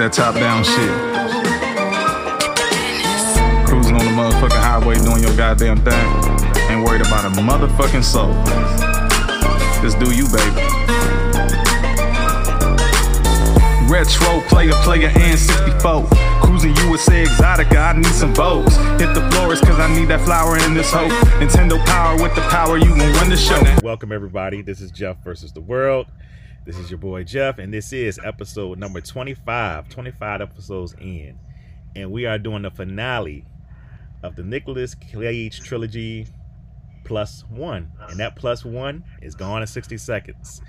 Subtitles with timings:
[0.00, 0.92] that top down shit.
[3.68, 6.08] Cruising on the motherfucking highway doing your goddamn thing.
[6.72, 8.32] Ain't worried about a motherfucking soul.
[9.84, 10.56] Just do you, baby.
[13.92, 16.08] Retro player, player, and 64.
[16.40, 18.76] Cruising USA Exotica, I need some votes.
[18.96, 21.12] Hit the floors, cause I need that flower in this hope.
[21.36, 23.60] Nintendo power with the power, you gon' run the show.
[23.84, 24.62] Welcome, everybody.
[24.62, 26.06] This is Jeff versus the world.
[26.66, 29.88] This is your boy Jeff, and this is episode number 25.
[29.88, 31.38] 25 episodes in.
[31.96, 33.46] And we are doing the finale
[34.22, 36.26] of the Nicolas Cage trilogy
[37.04, 37.90] plus one.
[38.10, 40.60] And that plus one is gone in 60 seconds.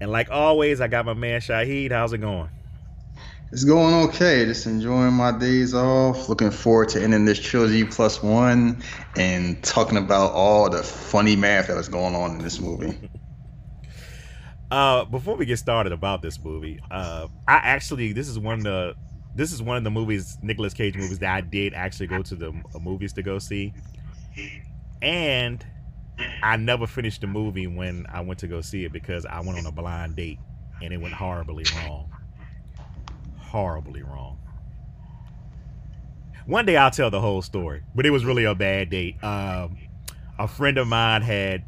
[0.00, 1.92] And like always, I got my man Shahid.
[1.92, 2.48] How's it going?
[3.52, 4.46] It's going okay.
[4.46, 6.30] Just enjoying my days off.
[6.30, 8.82] Looking forward to ending this trilogy plus one
[9.16, 12.98] and talking about all the funny math that was going on in this movie.
[14.70, 18.64] Uh, before we get started about this movie, uh, I actually this is one of
[18.64, 18.94] the
[19.34, 22.34] this is one of the movies Nicolas Cage movies that I did actually go to
[22.34, 23.72] the uh, movies to go see,
[25.02, 25.64] and
[26.42, 29.58] I never finished the movie when I went to go see it because I went
[29.58, 30.40] on a blind date
[30.82, 32.10] and it went horribly wrong,
[33.38, 34.38] horribly wrong.
[36.46, 39.22] One day I'll tell the whole story, but it was really a bad date.
[39.22, 39.76] Um,
[40.38, 41.64] a friend of mine had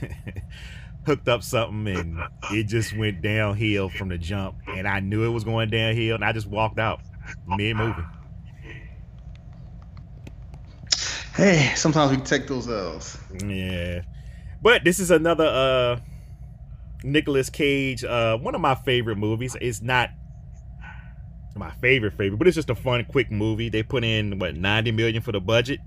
[1.08, 2.20] hooked up something and
[2.52, 6.24] it just went downhill from the jump and I knew it was going downhill and
[6.24, 7.00] I just walked out
[7.46, 8.02] mid movie.
[11.34, 13.16] Hey, sometimes we take those L's.
[13.42, 14.02] Yeah.
[14.60, 16.00] But this is another uh
[17.02, 19.56] Nicolas Cage, uh one of my favorite movies.
[19.62, 20.10] It's not
[21.56, 23.70] my favorite favorite, but it's just a fun quick movie.
[23.70, 25.80] They put in what 90 million for the budget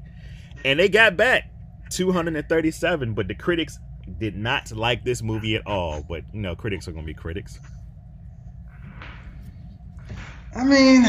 [0.65, 1.43] and they got back
[1.91, 3.77] 237, but the critics
[4.19, 6.03] did not like this movie at all.
[6.07, 7.59] But you know, critics are gonna be critics.
[10.55, 11.05] I mean,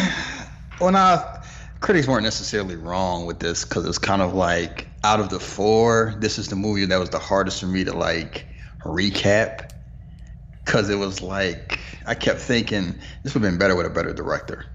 [0.79, 1.43] when I
[1.81, 6.15] critics weren't necessarily wrong with this because it's kind of like out of the four,
[6.19, 8.47] this is the movie that was the hardest for me to like
[8.85, 9.71] recap
[10.65, 14.13] because it was like I kept thinking this would have been better with a better
[14.13, 14.67] director.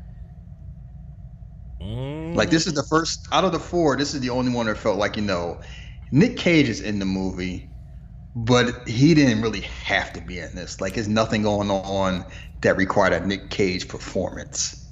[1.82, 2.36] Mm.
[2.36, 3.96] Like this is the first out of the four.
[3.96, 5.62] This is the only one that felt like you know,
[6.12, 7.70] Nick Cage is in the movie,
[8.46, 10.80] but he didn't really have to be in this.
[10.80, 12.24] Like there's nothing going on
[12.62, 14.84] that required a Nick Cage performance.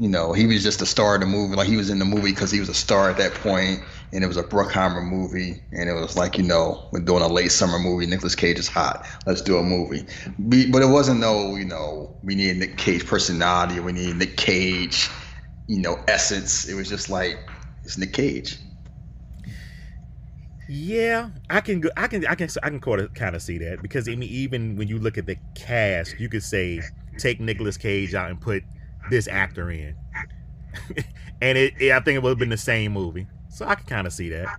[0.00, 1.54] You know, he was just a star of the movie.
[1.54, 3.80] Like he was in the movie because he was a star at that point,
[4.12, 7.28] and it was a Bruckheimer movie, and it was like you know, we're doing a
[7.28, 8.04] late summer movie.
[8.04, 9.06] Nicolas Cage is hot.
[9.26, 10.04] Let's do a movie.
[10.36, 13.78] But it wasn't no, you know, we need Nick Cage personality.
[13.78, 15.08] We need Nick Cage,
[15.68, 16.68] you know, essence.
[16.68, 17.38] It was just like
[17.84, 18.58] it's Nick Cage.
[20.68, 21.90] Yeah, I can go.
[21.96, 22.26] I can.
[22.26, 22.48] I can.
[22.62, 25.36] I can kind of see that because I mean, even when you look at the
[25.54, 26.80] cast, you could say
[27.18, 28.62] take Nicolas Cage out and put
[29.10, 29.94] this actor in,
[31.42, 31.92] and it, it.
[31.92, 33.26] I think it would have been the same movie.
[33.50, 34.58] So I can kind of see that.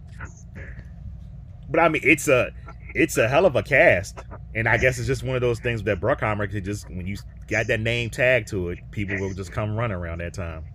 [1.70, 2.52] But I mean, it's a
[2.94, 4.20] it's a hell of a cast,
[4.54, 7.18] and I guess it's just one of those things that Bruckheimer could just when you
[7.48, 10.66] got that name tag to it, people will just come run around that time.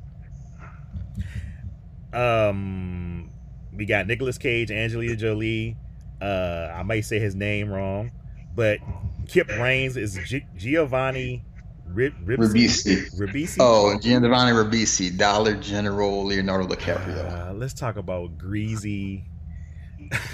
[2.12, 3.30] Um,
[3.75, 5.76] we got Nicolas Cage, Angelina Jolie.
[6.20, 8.10] Uh, I might say his name wrong,
[8.54, 8.78] but
[9.26, 11.44] Kip Raines is G- Giovanni
[11.86, 13.10] Rib- Ribisi.
[13.19, 13.56] Ribisi.
[13.59, 17.48] Oh, Giovanni Ribisi, Dollar General Leonardo DiCaprio.
[17.48, 19.25] Uh, let's talk about greasy,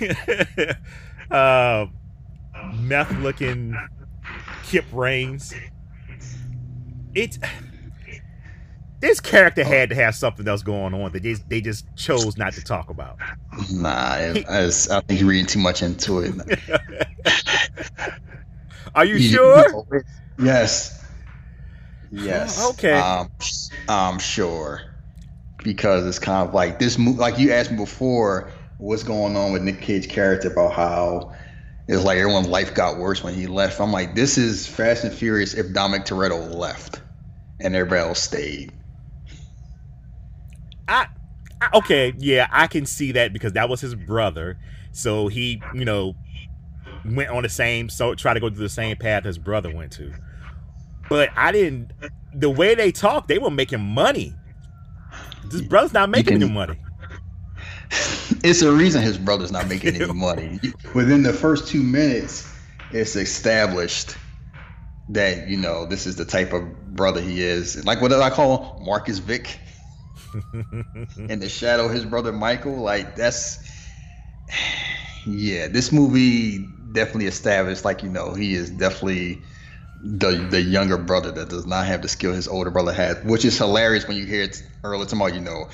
[1.31, 1.87] uh,
[2.75, 3.77] meth-looking
[4.65, 5.55] Kip Raines.
[7.15, 7.39] It's
[9.07, 12.53] this character had to have something else going on that they, they just chose not
[12.55, 13.19] to talk about.
[13.73, 16.35] Nah, I, I, was- I think you're reading too much into it.
[18.95, 20.05] Are you You- sure?
[20.39, 21.05] Yes.
[22.11, 22.59] Yes.
[22.61, 22.93] Oh, okay.
[22.93, 23.31] Um,
[23.89, 24.81] I'm sure
[25.63, 26.99] because it's kind of like this.
[26.99, 31.33] Mo- like you asked me before, what's going on with Nick Cage's character about how
[31.89, 33.81] it's like everyone's life got worse when he left.
[33.81, 37.01] I'm like, this is Fast and Furious if Dominic Toretto left
[37.61, 38.73] and everybody else stayed.
[40.89, 41.07] I,
[41.61, 44.59] I okay, yeah, I can see that because that was his brother.
[44.93, 46.15] So he, you know,
[47.05, 49.93] went on the same so try to go through the same path his brother went
[49.93, 50.13] to.
[51.09, 51.93] But I didn't
[52.35, 54.35] the way they talked, they were making money.
[55.47, 56.79] This brother's not making any money.
[58.43, 60.61] it's a reason his brother's not making any money.
[60.95, 62.53] Within the first two minutes,
[62.91, 64.17] it's established
[65.09, 67.85] that you know this is the type of brother he is.
[67.85, 69.59] Like what did I call Marcus Vick
[71.17, 71.89] in the shadow?
[71.89, 72.77] His brother Michael.
[72.77, 73.59] Like that's
[75.27, 75.69] yeah.
[75.69, 79.43] This movie definitely established like you know he is definitely
[80.03, 83.45] the the younger brother that does not have the skill his older brother had, which
[83.45, 85.33] is hilarious when you hear it earlier tomorrow.
[85.33, 85.69] You know,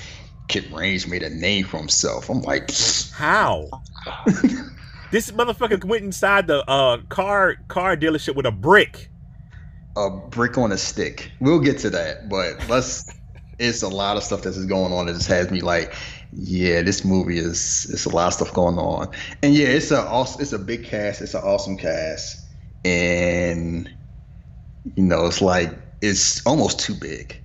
[0.48, 2.28] Kip Range made a name for himself.
[2.28, 2.70] I'm like,
[3.14, 3.68] how?
[5.10, 9.10] this motherfucker went inside the uh, car car dealership with a brick.
[9.96, 11.30] A brick on a stick.
[11.40, 13.04] We'll get to that, but let's.
[13.62, 15.94] It's a lot of stuff that's going on that just has me like,
[16.32, 19.08] yeah, this movie is it's a lot of stuff going on,
[19.42, 22.46] and yeah, it's a it's a big cast, it's an awesome cast,
[22.84, 23.88] and
[24.96, 27.40] you know, it's like it's almost too big.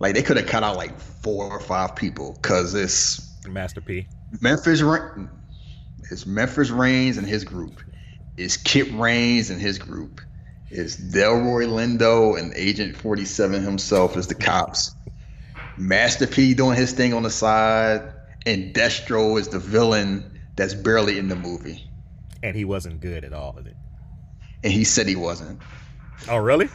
[0.00, 4.06] Like they could have cut out like four or five people because it's Master P.
[4.40, 4.82] Memphis.
[6.10, 7.80] It's Memphis Raines and his group.
[8.36, 10.20] It's Kip Raines and his group.
[10.70, 14.94] It's Delroy Lindo and Agent 47 himself as the cops.
[15.76, 18.12] Master P doing his thing on the side,
[18.46, 21.88] and Destro is the villain that's barely in the movie.
[22.42, 23.76] And he wasn't good at all in it.
[24.62, 25.60] And he said he wasn't.
[26.28, 26.68] Oh, really?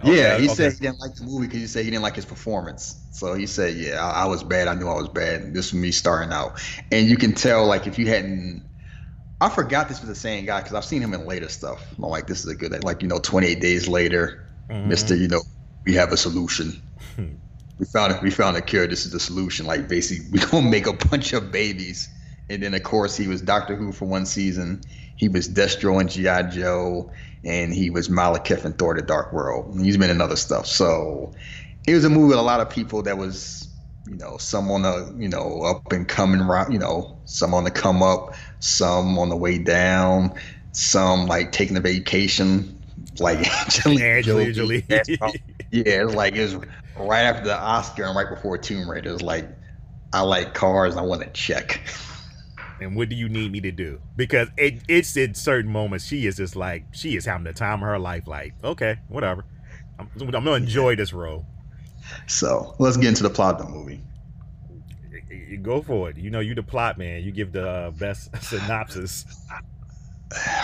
[0.00, 0.54] Okay, yeah, he okay.
[0.54, 3.00] said he didn't like the movie because he said he didn't like his performance.
[3.12, 4.68] So he said, "Yeah, I, I, was bad.
[4.68, 5.54] I knew I was bad.
[5.54, 6.60] This was me starting out."
[6.90, 8.64] And you can tell, like, if you hadn't,
[9.40, 11.80] I forgot this was the same guy because I've seen him in later stuff.
[11.96, 14.88] I'm like, this is a good, like, you know, 28 days later, mm-hmm.
[14.88, 15.42] Mister, you know,
[15.84, 16.82] we have a solution.
[17.78, 18.20] we found.
[18.22, 18.86] We found a cure.
[18.86, 19.66] This is the solution.
[19.66, 22.08] Like, basically, we gonna make a bunch of babies.
[22.50, 24.82] And then, of course, he was Doctor Who for one season.
[25.16, 27.10] He was Destro and GI Joe
[27.44, 29.78] and he was Malekith in Thor: The Dark World.
[29.80, 30.66] he's been in other stuff.
[30.66, 31.32] So
[31.86, 33.68] it was a movie with a lot of people that was,
[34.06, 36.70] you know, some on the, you know, up and coming, right?
[36.70, 40.32] you know, some on the come up, some on the way down,
[40.72, 42.82] some like taking a vacation,
[43.18, 43.38] like
[43.86, 44.84] Angelina Jolie.
[45.70, 46.56] yeah, like it was
[46.98, 49.10] right after the Oscar and right before Tomb Raider.
[49.10, 49.48] It was like
[50.12, 50.96] I like cars.
[50.96, 51.80] I want to check.
[52.80, 54.00] and what do you need me to do?
[54.16, 57.82] Because it, it's in certain moments she is just like she is having the time
[57.82, 58.26] of her life.
[58.26, 59.44] Like, okay, whatever.
[59.98, 61.46] I'm, I'm gonna enjoy this role.
[62.26, 64.00] So let's get into the plot of the movie.
[65.30, 66.16] You go for it.
[66.16, 67.22] You know, you the plot man.
[67.22, 69.24] You give the uh, best synopsis.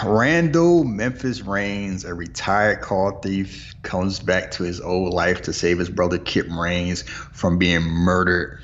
[0.05, 5.79] Randall Memphis Raines, a retired car thief, comes back to his old life to save
[5.79, 8.61] his brother Kip Raines from being murdered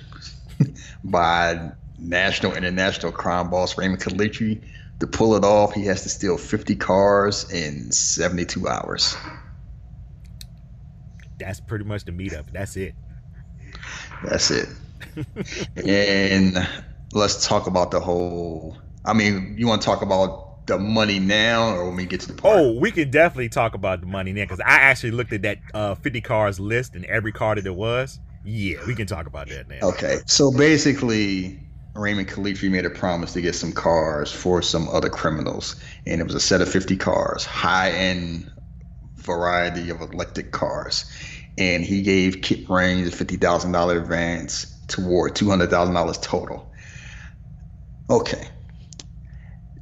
[1.04, 4.62] by national international crime boss Raymond Calitri.
[5.00, 9.14] To pull it off, he has to steal 50 cars in 72 hours.
[11.38, 12.50] That's pretty much the meetup.
[12.50, 12.94] That's it.
[14.24, 14.68] That's it.
[15.76, 16.66] and
[17.12, 18.78] let's talk about the whole.
[19.04, 22.28] I mean, you want to talk about the money now, or when we get to
[22.28, 22.58] the part?
[22.58, 25.58] Oh, we can definitely talk about the money now because I actually looked at that
[25.74, 28.20] uh, 50 cars list and every car that there was.
[28.44, 29.88] Yeah, we can talk about that now.
[29.88, 31.60] Okay, so basically,
[31.94, 35.76] Raymond Calitri made a promise to get some cars for some other criminals,
[36.06, 38.50] and it was a set of 50 cars, high end
[39.16, 41.04] variety of electric cars.
[41.58, 46.70] And he gave Kip Raines a $50,000 advance toward $200,000 total.
[48.10, 48.46] Okay.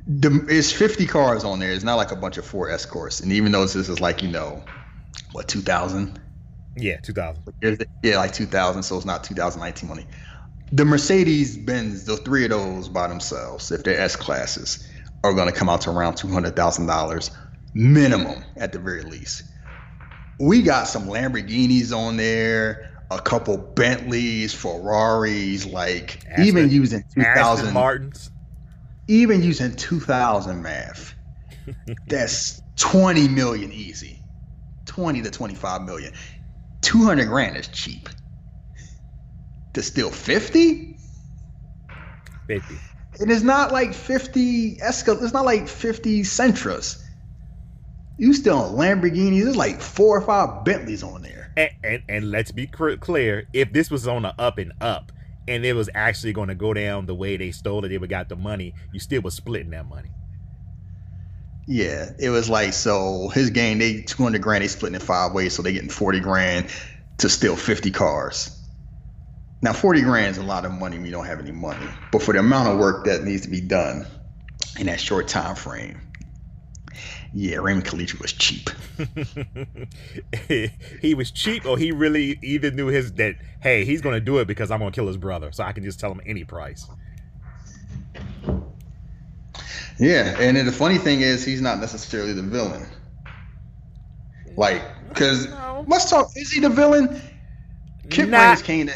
[0.06, 1.72] The, it's 50 cars on there.
[1.72, 3.20] It's not like a bunch of Ford Escorts.
[3.20, 4.62] And even though this is like, you know,
[5.32, 6.20] what, 2000?
[6.76, 7.86] Yeah, 2000.
[8.02, 8.82] Yeah, like 2000.
[8.82, 10.06] So it's not 2019 money
[10.74, 14.88] the Mercedes Benz, the three of those by themselves, if they're S classes,
[15.22, 17.30] are going to come out to around two hundred thousand dollars
[17.74, 19.44] minimum at the very least.
[20.40, 27.22] We got some Lamborghinis on there, a couple Bentleys, Ferraris, like Aston, even using two
[27.22, 28.30] thousand Martins,
[29.08, 31.14] even using two thousand math.
[32.08, 34.20] that's twenty million easy,
[34.86, 36.12] twenty to twenty five million.
[36.80, 38.08] Two hundred grand is cheap
[39.74, 40.96] to steal 50?
[42.46, 42.74] 50.
[43.20, 47.02] And it's not like 50 Escal it's not like 50 Sentras.
[48.16, 51.52] You still on Lamborghinis, there's like four or five Bentleys on there.
[51.56, 55.12] And, and, and let's be clear, if this was on the up and up
[55.46, 58.10] and it was actually going to go down the way they stole it, they would
[58.10, 60.10] got the money, you still was splitting that money.
[61.66, 65.54] Yeah, it was like so his game they 200 grand they splitting it five ways
[65.54, 66.66] so they getting 40 grand
[67.18, 68.60] to steal 50 cars.
[69.62, 71.86] Now, 40 grand is a lot of money you don't have any money.
[72.12, 74.06] But for the amount of work that needs to be done
[74.78, 76.03] in that short time frame,
[77.36, 78.70] yeah, Raymond Calitri was cheap.
[81.00, 84.46] he was cheap, or he really either knew his that hey, he's gonna do it
[84.46, 86.86] because I'm gonna kill his brother, so I can just tell him any price.
[89.98, 92.86] Yeah, and the funny thing is, he's not necessarily the villain.
[94.56, 95.48] Like, because
[95.88, 96.28] let's talk.
[96.36, 97.20] Is he the villain?
[98.10, 98.94] Kip Raines came to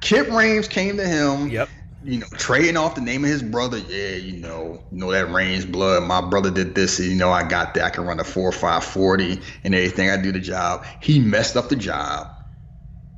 [0.00, 1.48] Kip Raines came to him.
[1.48, 1.68] Yep.
[2.06, 3.78] You know, trading off the name of his brother.
[3.78, 6.04] Yeah, you know, you know that Raines blood.
[6.04, 7.00] My brother did this.
[7.00, 7.84] You know, I got that.
[7.84, 10.08] I can run a four five forty and everything.
[10.08, 10.84] I do the job.
[11.02, 12.28] He messed up the job,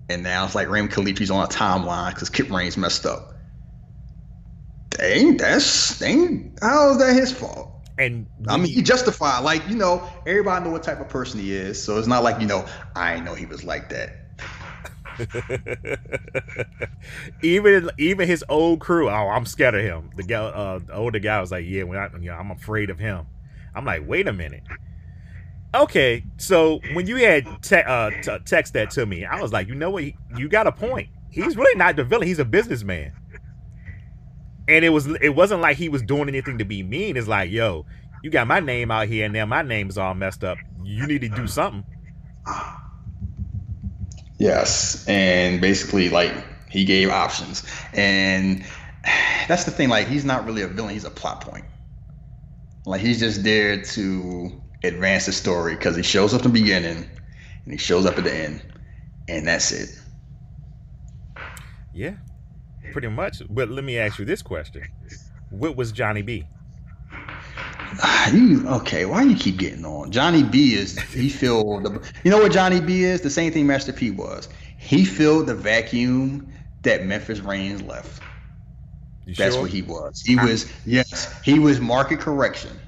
[0.08, 3.34] and now it's like Ram Khalifi's on a timeline because Kip Raines messed up.
[4.88, 6.56] Dang, that's dang.
[6.62, 7.90] How is that his fault?
[7.98, 9.40] And I mean, he justified.
[9.40, 12.40] Like you know, everybody know what type of person he is, so it's not like
[12.40, 12.64] you know,
[12.96, 14.27] I know he was like that.
[17.42, 19.08] even even his old crew.
[19.08, 20.10] Oh, I'm scared of him.
[20.16, 22.90] The guy, uh, the older guy was like, "Yeah, when I, you know, I'm afraid
[22.90, 23.26] of him."
[23.74, 24.62] I'm like, "Wait a minute."
[25.74, 29.68] Okay, so when you had te- uh, t- text that to me, I was like,
[29.68, 30.04] "You know what?
[30.36, 31.08] You got a point.
[31.30, 32.26] He's really not the villain.
[32.26, 33.12] He's a businessman."
[34.68, 37.16] And it was it wasn't like he was doing anything to be mean.
[37.16, 37.86] It's like, yo,
[38.22, 40.58] you got my name out here, and now my name is all messed up.
[40.82, 41.84] You need to do something.
[44.38, 46.32] Yes, and basically like
[46.70, 48.64] he gave options, and
[49.48, 49.88] that's the thing.
[49.88, 51.64] Like he's not really a villain; he's a plot point.
[52.86, 57.04] Like he's just there to advance the story because he shows up in the beginning
[57.64, 58.62] and he shows up at the end,
[59.28, 59.90] and that's it.
[61.92, 62.14] Yeah,
[62.92, 63.42] pretty much.
[63.50, 64.84] But let me ask you this question:
[65.50, 66.46] What was Johnny B?
[68.32, 69.06] You okay?
[69.06, 70.10] Why you keep getting on?
[70.10, 72.12] Johnny B is he filled the.
[72.24, 73.22] You know what Johnny B is?
[73.22, 74.48] The same thing Master P was.
[74.76, 76.52] He filled the vacuum
[76.82, 78.22] that Memphis Raines left.
[79.24, 79.62] You That's sure?
[79.62, 80.20] what he was.
[80.20, 82.78] He was yes, he was market correction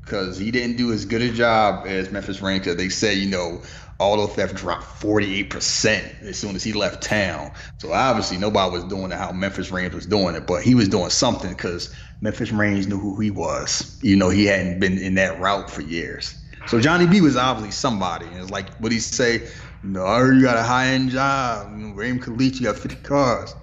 [0.00, 2.60] because he didn't do as good a job as Memphis Raines.
[2.60, 3.62] Because they said you know
[3.98, 7.50] auto theft dropped forty eight percent as soon as he left town.
[7.80, 10.88] So obviously nobody was doing it how Memphis Raines was doing it, but he was
[10.88, 13.98] doing something because Memphis Raines knew who he was.
[14.02, 16.42] You know he hadn't been in that route for years.
[16.66, 18.26] So Johnny B was obviously somebody.
[18.26, 19.48] And it's like what he say.
[19.82, 21.70] Know, I heard you got a high end job.
[21.70, 23.54] You know, Ram Khalid, you got fifty cars.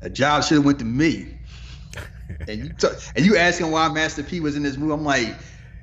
[0.00, 1.38] A job should have went to me.
[2.48, 4.92] and you t- and you asking why Master P was in this movie?
[4.92, 5.36] I'm like,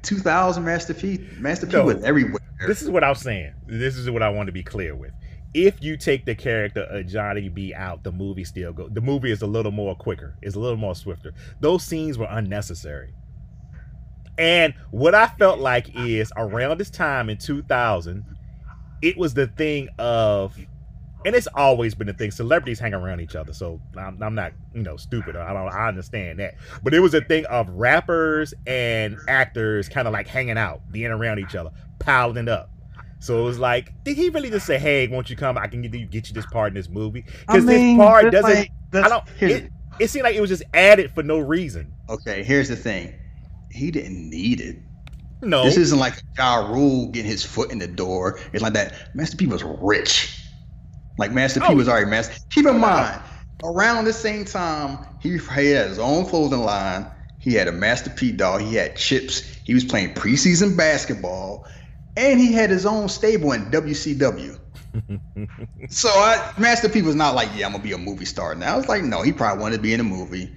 [0.05, 1.19] 2000 Master P.
[1.39, 1.85] Master P No.
[1.85, 2.39] was everywhere.
[2.67, 3.53] This is what I'm saying.
[3.67, 5.11] This is what I want to be clear with.
[5.53, 8.89] If you take the character of Johnny B out, the movie still go.
[8.89, 10.35] The movie is a little more quicker.
[10.41, 11.33] It's a little more swifter.
[11.61, 13.13] Those scenes were unnecessary.
[14.37, 18.25] And what I felt like is around this time in 2000,
[19.01, 20.57] it was the thing of,
[21.25, 22.31] and it's always been the thing.
[22.31, 25.35] Celebrities hang around each other, so I'm, I'm not, you know, stupid.
[25.35, 26.55] I don't, I understand that.
[26.83, 31.11] But it was a thing of rappers and actors kind of like hanging out, being
[31.11, 32.69] around each other, piling up.
[33.19, 35.57] So it was like, did he really just say, "Hey, won't you come?
[35.57, 37.25] I can get you get you this part in this movie"?
[37.47, 38.49] Because this part doesn't.
[38.51, 39.23] like- I don't.
[39.41, 41.91] It, it seemed like it was just added for no reason.
[42.07, 43.13] okay, here's the thing.
[43.71, 44.77] He didn't need it.
[45.41, 48.39] No, This isn't like Ja Rule getting his foot in the door.
[48.53, 48.93] It's like that.
[49.15, 50.41] Master P was rich.
[51.17, 51.75] Like Master P Oh.
[51.75, 52.35] was already master.
[52.49, 53.21] Keep in mind,
[53.63, 57.07] around the same time, he, he had his own clothing line.
[57.39, 58.57] He had a Master P doll.
[58.57, 59.41] He had chips.
[59.63, 61.65] He was playing preseason basketball,
[62.15, 64.59] and he had his own stable in WCW.
[65.89, 68.73] so I, Master P was not like, yeah, I'm gonna be a movie star now.
[68.73, 70.55] I was like, no, he probably wanted to be in a movie.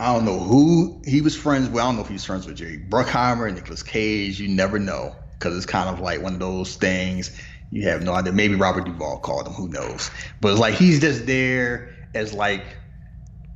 [0.00, 1.82] I don't know who he was friends with.
[1.82, 4.40] I don't know if he was friends with Jerry Bruckheimer, Nicolas Cage.
[4.40, 7.38] You never know because it's kind of like one of those things.
[7.70, 8.32] You have no idea.
[8.32, 9.52] Maybe Robert Duvall called him.
[9.54, 10.10] Who knows?
[10.40, 12.64] But it's like he's just there as like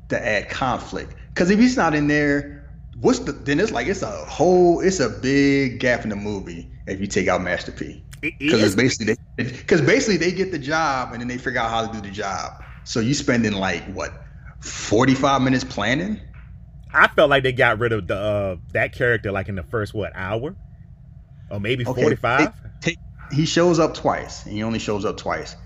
[0.08, 1.14] to add conflict.
[1.28, 2.64] Because if he's not in there,
[3.00, 3.32] what's the?
[3.32, 4.80] Then it's like it's a whole.
[4.80, 8.04] It's a big gap in the movie if you take out Master P.
[8.22, 8.76] it Because is.
[8.76, 12.06] basically because basically they get the job and then they figure out how to do
[12.06, 12.52] the job.
[12.84, 14.12] So you spending like what,
[14.60, 16.20] forty five minutes planning?
[16.92, 19.94] I felt like they got rid of the uh, that character like in the first
[19.94, 20.56] what hour,
[21.50, 22.54] or maybe Okay, forty five.
[23.32, 25.56] He shows up twice, and he only shows up twice.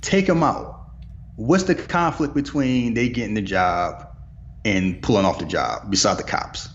[0.00, 0.90] Take him out.
[1.36, 4.06] What's the conflict between they getting the job
[4.64, 6.68] and pulling off the job beside the cops?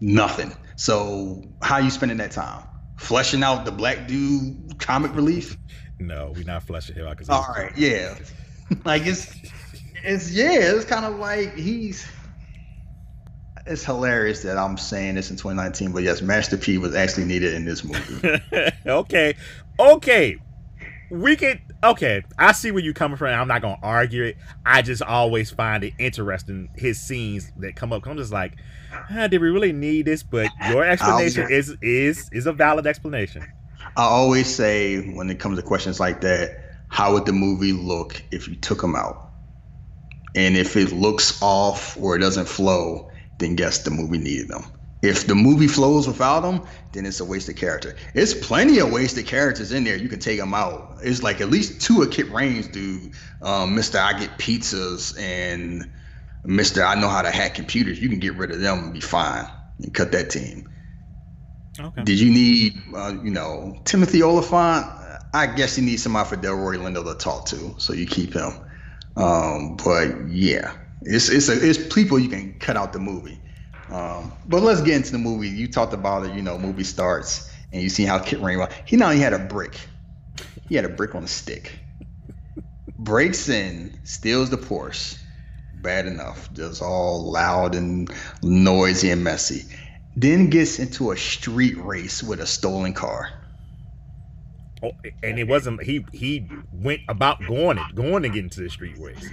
[0.00, 0.54] Nothing.
[0.76, 2.64] So how you spending that time?
[2.96, 5.56] Fleshing out the black dude comic relief?
[5.98, 8.16] No, we're not fleshing him out All right, yeah.
[8.84, 9.34] like it's
[10.04, 12.06] it's yeah, it's kind of like he's
[13.66, 17.54] it's hilarious that I'm saying this in 2019, but yes, Master P was actually needed
[17.54, 18.40] in this movie.
[18.86, 19.34] okay,
[19.78, 20.36] okay.
[21.10, 21.60] We could.
[21.84, 23.28] Okay, I see where you're coming from.
[23.28, 24.36] I'm not gonna argue it.
[24.64, 28.06] I just always find it interesting his scenes that come up.
[28.06, 28.54] I'm just like,
[29.10, 30.22] ah, did we really need this?
[30.22, 33.44] But your explanation is is is a valid explanation.
[33.96, 38.22] I always say when it comes to questions like that, how would the movie look
[38.30, 39.30] if you took him out?
[40.34, 43.10] And if it looks off or it doesn't flow,
[43.42, 44.64] then guess the movie needed them.
[45.02, 47.96] If the movie flows without them, then it's a wasted character.
[48.14, 49.96] It's plenty of wasted characters in there.
[49.96, 50.98] You can take them out.
[51.02, 53.10] It's like at least two of Kit Rain's do.
[53.42, 53.98] Um, Mr.
[53.98, 55.90] I Get Pizzas and
[56.44, 58.00] Mister, I know how to hack computers.
[58.00, 59.46] You can get rid of them and be fine
[59.80, 60.68] and cut that team.
[61.80, 62.04] Okay.
[62.04, 64.86] Did you need, uh, you know, Timothy Olyphant?
[65.34, 68.52] I guess you need somebody for Delroy Lindo to talk to, so you keep him.
[69.16, 73.38] Um, but yeah, it's it's a, it's people you can cut out the movie.
[73.90, 75.48] Um, but let's get into the movie.
[75.48, 76.34] You talked about it.
[76.34, 78.66] You know, movie starts and you see how Kit Rain.
[78.84, 79.76] He not only had a brick,
[80.68, 81.72] he had a brick on a stick.
[82.98, 85.18] Breaks in, steals the Porsche.
[85.80, 88.08] Bad enough, just all loud and
[88.42, 89.64] noisy and messy.
[90.14, 93.30] Then gets into a street race with a stolen car.
[94.84, 94.92] Oh,
[95.22, 96.04] and it wasn't he.
[96.12, 99.28] He went about going it, going to get into the street race.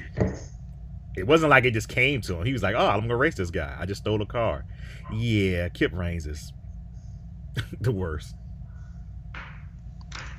[1.18, 2.46] It wasn't like it just came to him.
[2.46, 3.76] He was like, "Oh, I'm gonna race this guy.
[3.78, 4.66] I just stole a car."
[5.12, 6.54] Yeah, Kip Raines is
[7.82, 8.36] the worst.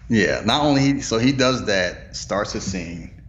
[0.09, 3.23] Yeah, not only he, so he does that, starts a scene,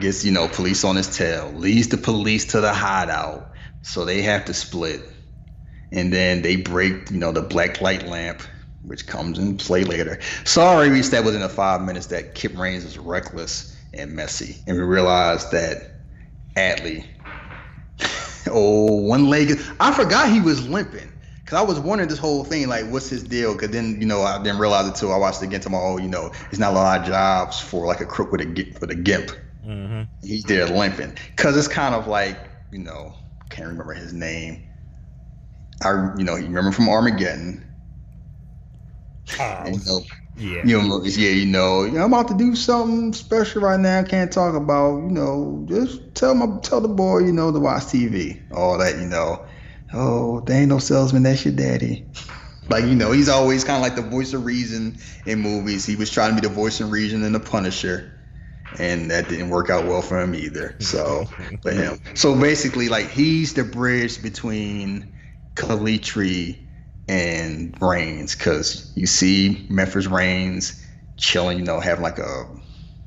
[0.00, 4.22] gets you know police on his tail, leads the police to the hideout, so they
[4.22, 5.02] have to split,
[5.92, 8.42] and then they break you know the black light lamp,
[8.82, 10.18] which comes in play later.
[10.44, 14.76] Sorry, we that within the five minutes that Kip Raines is reckless and messy, and
[14.78, 15.93] we realized that
[16.56, 17.06] Atley.
[18.50, 19.60] oh, one leg.
[19.80, 21.10] I forgot he was limping.
[21.46, 23.54] Cause I was wondering this whole thing, like, what's his deal?
[23.54, 25.10] Cause then, you know, I didn't realize it too.
[25.10, 25.94] I watched it again tomorrow.
[25.94, 28.74] Oh, you know, it's not a lot of jobs for like a crook with a
[28.80, 29.30] with a gimp.
[29.66, 30.02] Mm-hmm.
[30.26, 31.16] He's there limping.
[31.36, 32.38] Cause it's kind of like,
[32.72, 33.14] you know,
[33.50, 34.66] can't remember his name.
[35.82, 37.64] I, you know, you remember from Armageddon.
[39.38, 40.00] Oh, and, you know,
[40.36, 40.62] yeah.
[40.64, 44.00] You know, yeah, you know, I'm about to do something special right now.
[44.00, 47.60] I can't talk about, you know, just tell my tell the boy, you know, to
[47.60, 48.42] watch TV.
[48.52, 49.44] All that, you know.
[49.92, 52.08] Oh, they ain't no salesman, that's your daddy.
[52.66, 55.84] Like, you know, he's always kind of like the voice of reason in movies.
[55.84, 58.10] He was trying to be the voice of reason in The Punisher.
[58.78, 60.74] And that didn't work out well for him either.
[60.80, 61.26] So,
[61.62, 62.00] for him.
[62.14, 65.12] So basically, like, he's the bridge between
[65.56, 66.63] Calitri
[67.08, 70.82] and Raines because you see Memphis Raines
[71.16, 72.46] chilling, you know, having like a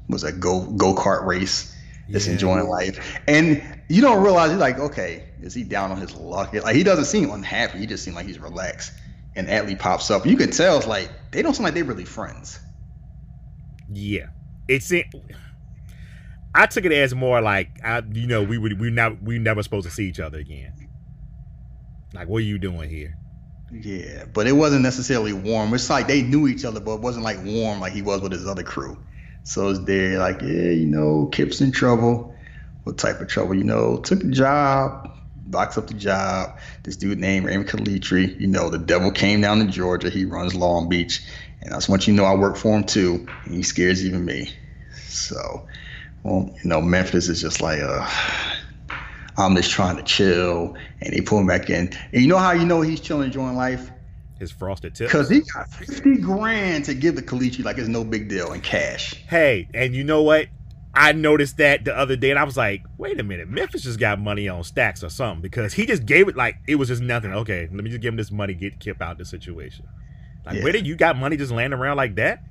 [0.10, 1.76] was a go go kart race,
[2.10, 2.34] just yeah.
[2.34, 6.54] enjoying life, and you don't realize you're like, okay, is he down on his luck?
[6.54, 7.80] Like he doesn't seem unhappy.
[7.80, 8.94] He just seems like he's relaxed.
[9.36, 10.26] And Atley pops up.
[10.26, 12.60] You can tell it's like they don't seem like they're really friends.
[13.92, 14.28] Yeah,
[14.68, 15.06] it's it.
[16.56, 19.62] I took it as more like I, you know, we would we not we never
[19.62, 20.74] supposed to see each other again.
[22.14, 23.16] Like, what are you doing here?
[23.72, 25.74] Yeah, but it wasn't necessarily warm.
[25.74, 28.32] It's like they knew each other, but it wasn't like warm like he was with
[28.32, 28.98] his other crew.
[29.44, 32.34] So it's there, like, yeah, you know, Kip's in trouble.
[32.84, 33.56] What type of trouble?
[33.56, 36.58] You know, took a job, box up the job.
[36.84, 40.10] This dude named Raymond Calitri, you know, the devil came down to Georgia.
[40.10, 41.22] He runs Long Beach.
[41.62, 43.28] And I just want you to know I work for him too.
[43.46, 44.50] And he scares even me.
[45.08, 45.68] So,
[46.24, 48.10] well, you know, Memphis is just like, uh,
[49.38, 51.94] I'm just trying to chill, and they pull him back in.
[52.12, 53.92] And you know how you know he's chilling, enjoying life?
[54.40, 55.12] His frosted tips.
[55.12, 58.62] Because he got 50 grand to give the Calitri like it's no big deal in
[58.62, 59.16] cash.
[59.28, 60.48] Hey, and you know what?
[60.94, 64.00] I noticed that the other day, and I was like, "Wait a minute, Memphis just
[64.00, 67.04] got money on stacks or something." Because he just gave it like it was just
[67.04, 67.34] nothing.
[67.34, 69.86] Okay, let me just give him this money, get Kip out the situation.
[70.46, 70.64] Like, yeah.
[70.64, 72.42] where did you got money just laying around like that?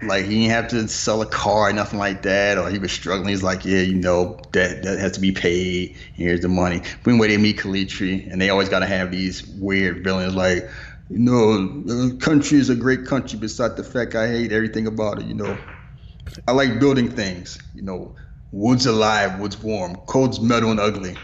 [0.00, 2.90] Like he didn't have to sell a car, or nothing like that, or he was
[2.90, 3.28] struggling.
[3.28, 5.96] He's like, yeah, you know, that that has to be paid.
[6.14, 6.82] Here's the money.
[7.04, 10.68] When they meet Calitri, and they always got to have these weird villains like,
[11.08, 13.38] you know, the country is a great country.
[13.38, 15.56] Besides the fact I hate everything about it, you know,
[16.48, 17.58] I like building things.
[17.72, 18.16] You know,
[18.50, 21.16] wood's alive, wood's warm, cold's metal and ugly.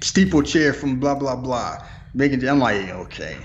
[0.00, 1.78] Steeple chair from blah blah blah.
[2.14, 3.36] Making, I'm like, okay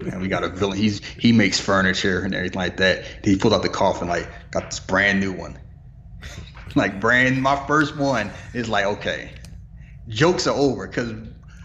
[0.00, 0.78] and we got a villain.
[0.78, 3.04] He's he makes furniture and everything like that.
[3.24, 5.58] He pulled out the coffin, like got this brand new one.
[6.74, 9.30] like brand, my first one is like okay,
[10.08, 11.12] jokes are over because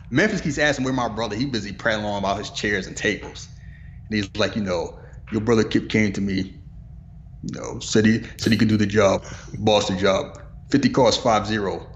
[0.09, 1.35] Memphis keeps asking where my brother.
[1.35, 3.47] He busy prattling on about his chairs and tables.
[4.09, 4.99] And he's like, you know,
[5.31, 6.59] your brother Kip came to me,
[7.43, 9.23] you know, said he said he could do the job,
[9.59, 10.39] boss the job.
[10.69, 11.87] Fifty cost five zero,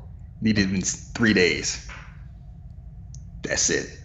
[0.42, 1.88] needed in three days.
[3.44, 4.03] That's it.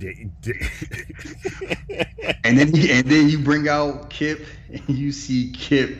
[0.00, 0.32] And
[2.58, 5.98] then and then you bring out Kip and you see Kip,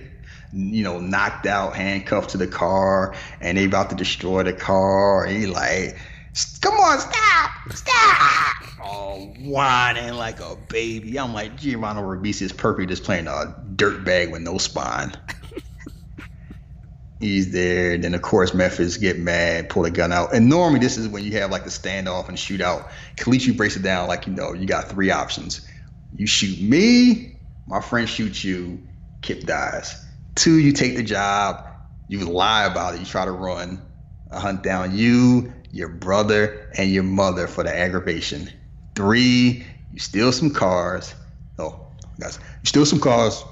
[0.52, 5.24] you know, knocked out, handcuffed to the car, and they about to destroy the car.
[5.24, 5.96] And he like,
[6.60, 8.56] come on, stop, stop.
[8.84, 11.18] Oh, whining like a baby.
[11.18, 15.12] I'm like, Giovanni Ribisi is perfect just playing a dirt bag with no spine.
[17.20, 17.98] He's there.
[17.98, 20.34] Then of course Memphis get mad, pull the gun out.
[20.34, 22.88] And normally this is when you have like the standoff and shootout.
[23.16, 25.66] Calitri breaks it down like you know you got three options.
[26.16, 28.80] You shoot me, my friend shoots you,
[29.22, 30.04] Kip dies.
[30.36, 31.66] Two, you take the job,
[32.06, 33.82] you lie about it, you try to run.
[34.30, 38.50] I hunt down you, your brother, and your mother for the aggravation.
[38.94, 41.14] Three, you steal some cars.
[41.58, 41.88] Oh,
[42.20, 43.44] guys, you steal some cars,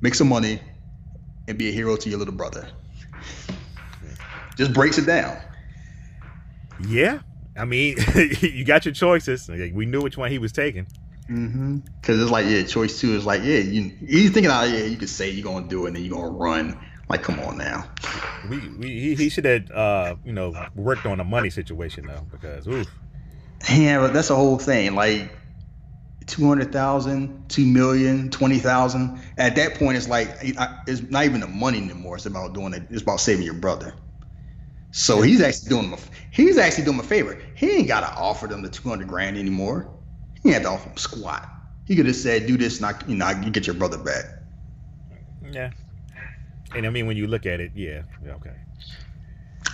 [0.00, 0.60] make some money,
[1.48, 2.68] and be a hero to your little brother.
[4.56, 5.36] Just breaks it down.
[6.86, 7.20] Yeah,
[7.56, 7.96] I mean,
[8.40, 9.48] you got your choices.
[9.48, 10.86] We knew which one he was taking.
[11.28, 11.78] Mm-hmm.
[12.02, 14.96] Cause it's like, yeah, choice two is like, yeah, you he's thinking, oh, yeah, you
[14.96, 16.78] could say you're gonna do it, and then you're gonna run.
[17.08, 17.84] Like, come on now.
[18.48, 22.26] We, we he, he should have, uh, you know, worked on a money situation though,
[22.30, 22.86] because oof.
[23.70, 24.94] Yeah, but that's the whole thing.
[24.94, 25.30] Like,
[26.26, 29.20] 200,000, 2 million, 20,000.
[29.36, 30.28] At that point, it's like,
[30.86, 32.16] it's not even the money anymore.
[32.16, 32.84] It's about doing it.
[32.90, 33.94] It's about saving your brother.
[34.96, 35.98] So he's actually doing them.
[35.98, 37.36] A, he's actually doing him a favor.
[37.56, 39.92] He ain't got to offer them the 200 grand anymore.
[40.40, 41.48] He had to offer him squat.
[41.84, 44.24] He could have said, "Do this, not you know, you get your brother back."
[45.50, 45.70] Yeah,
[46.76, 48.52] and I mean, when you look at it, yeah, okay.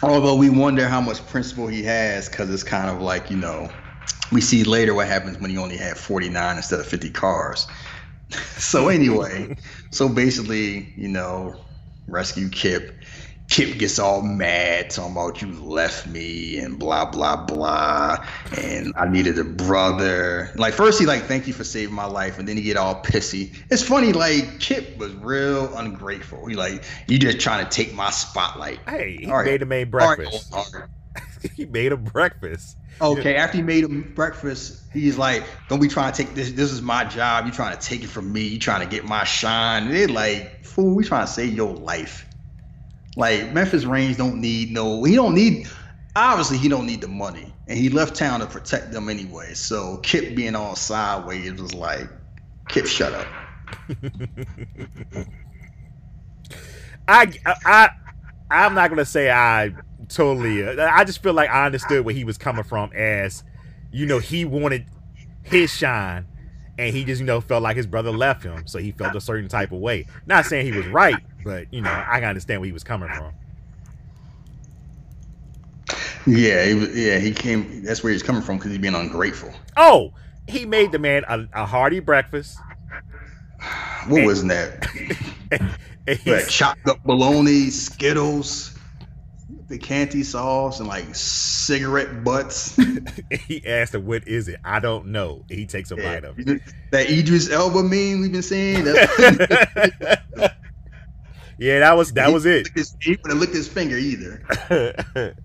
[0.03, 3.71] Although we wonder how much principle he has, because it's kind of like you know,
[4.33, 7.69] we see later what happens when he only had 49 instead of 50 cars.
[8.57, 9.55] so anyway,
[9.91, 11.61] so basically, you know,
[12.07, 13.00] rescue Kip
[13.51, 18.25] Kip gets all mad, talking about you left me and blah blah blah,
[18.57, 20.53] and I needed a brother.
[20.55, 23.03] Like first he like thank you for saving my life, and then he get all
[23.03, 23.53] pissy.
[23.69, 26.47] It's funny, like Kip was real ungrateful.
[26.47, 28.79] He like you just trying to take my spotlight.
[28.89, 29.83] Hey, he all made right.
[29.83, 30.53] a breakfast.
[30.53, 30.85] Right.
[31.57, 32.77] he made him breakfast.
[33.01, 36.53] Okay, after he made him breakfast, he's like, "Don't be trying to take this.
[36.53, 37.47] This is my job.
[37.47, 38.43] You trying to take it from me.
[38.43, 41.75] You trying to get my shine." And they like, "Fool, we trying to save your
[41.75, 42.30] life."
[43.21, 45.05] Like Memphis Raines don't need no.
[45.05, 45.69] He don't need.
[46.17, 49.53] Obviously, he don't need the money, and he left town to protect them anyway.
[49.53, 52.09] So Kip being all sideways was like,
[52.69, 53.27] Kip, shut up.
[57.09, 57.91] I I
[58.51, 59.75] I'm not gonna say I
[60.09, 60.67] totally.
[60.67, 62.91] I just feel like I understood where he was coming from.
[62.95, 63.45] As
[63.93, 64.87] you know, he wanted
[65.43, 66.27] his shine,
[66.79, 69.21] and he just you know felt like his brother left him, so he felt a
[69.21, 70.07] certain type of way.
[70.25, 73.09] Not saying he was right, but you know I can understand where he was coming
[73.09, 73.33] from.
[76.27, 77.83] Yeah, he was, yeah, he came.
[77.83, 79.53] That's where he's coming from because he's being ungrateful.
[79.77, 80.13] Oh,
[80.49, 82.59] he made the man a, a hearty breakfast.
[84.07, 84.87] What and, was that?
[86.27, 88.79] like chopped up bologna, Skittles
[89.71, 92.77] the Canty sauce and like cigarette butts.
[93.47, 95.45] he asked him, "What is it?" I don't know.
[95.49, 96.15] He takes a yeah.
[96.15, 96.61] bite of it.
[96.91, 98.85] That Idris Elba meme we've been seeing.
[101.61, 102.69] yeah, that was that he, was it.
[102.75, 104.43] His, he would have licked his finger either.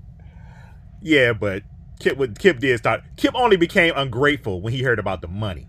[1.02, 1.64] yeah, but
[2.00, 3.04] Kip, Kip did start.
[3.18, 5.68] Kip only became ungrateful when he heard about the money.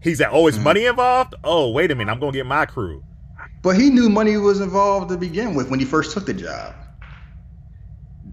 [0.00, 0.64] He said, "Oh, is mm-hmm.
[0.64, 1.34] money involved?
[1.42, 3.02] Oh, wait a minute, I'm gonna get my crew."
[3.62, 6.74] But he knew money was involved to begin with when he first took the job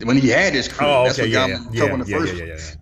[0.03, 0.87] when he had his crew.
[0.87, 2.75] Oh, okay, that's what yeah, got yeah, yeah, the first yeah, yeah, yeah,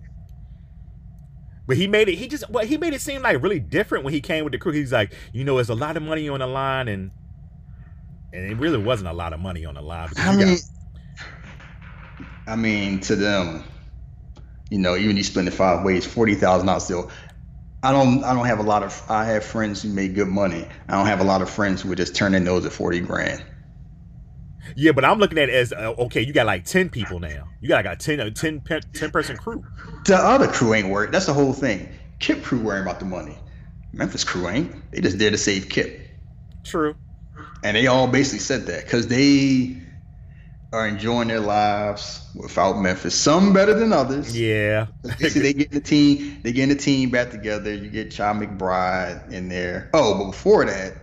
[1.65, 2.15] But he made it.
[2.15, 4.59] He just well, he made it seem like really different when he came with the
[4.59, 4.71] crew.
[4.71, 7.11] He's like, you know, there's a lot of money on the line, and
[8.33, 10.09] and it really wasn't a lot of money on the line.
[10.17, 10.59] I mean, got,
[12.47, 13.63] I mean, to them,
[14.69, 17.11] you know, even he split it five ways, forty thousand dollars still.
[17.83, 18.23] I don't.
[18.23, 19.01] I don't have a lot of.
[19.09, 20.67] I have friends who made good money.
[20.87, 23.43] I don't have a lot of friends who are just turning those at forty grand.
[24.75, 27.47] Yeah, but I'm looking at it as uh, okay, you got like 10 people now.
[27.61, 29.63] You got like 10, 10, 10 person crew.
[30.05, 31.11] The other crew ain't worried.
[31.11, 31.87] That's the whole thing.
[32.19, 33.37] Kip crew worrying about the money.
[33.93, 34.91] Memphis crew ain't.
[34.91, 36.01] They just there to save Kip.
[36.63, 36.95] True.
[37.67, 39.75] And they all basically said that because they
[40.71, 43.13] are enjoying their lives without Memphis.
[43.13, 44.39] Some better than others.
[44.39, 44.88] Yeah.
[45.17, 46.39] see, they get the team.
[46.43, 47.73] They get the team back together.
[47.73, 49.89] You get Chi McBride in there.
[49.93, 50.93] Oh, but before that,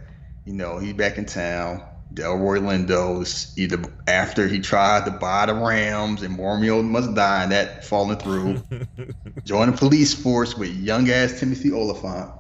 [0.47, 1.83] you know, he's back in town.
[2.15, 7.53] Delroy Lindo's either after he tried to buy the Rams and Romeo must die and
[7.53, 8.63] that falling through.
[9.45, 12.31] Join the police force with young ass Timothy Olyphant.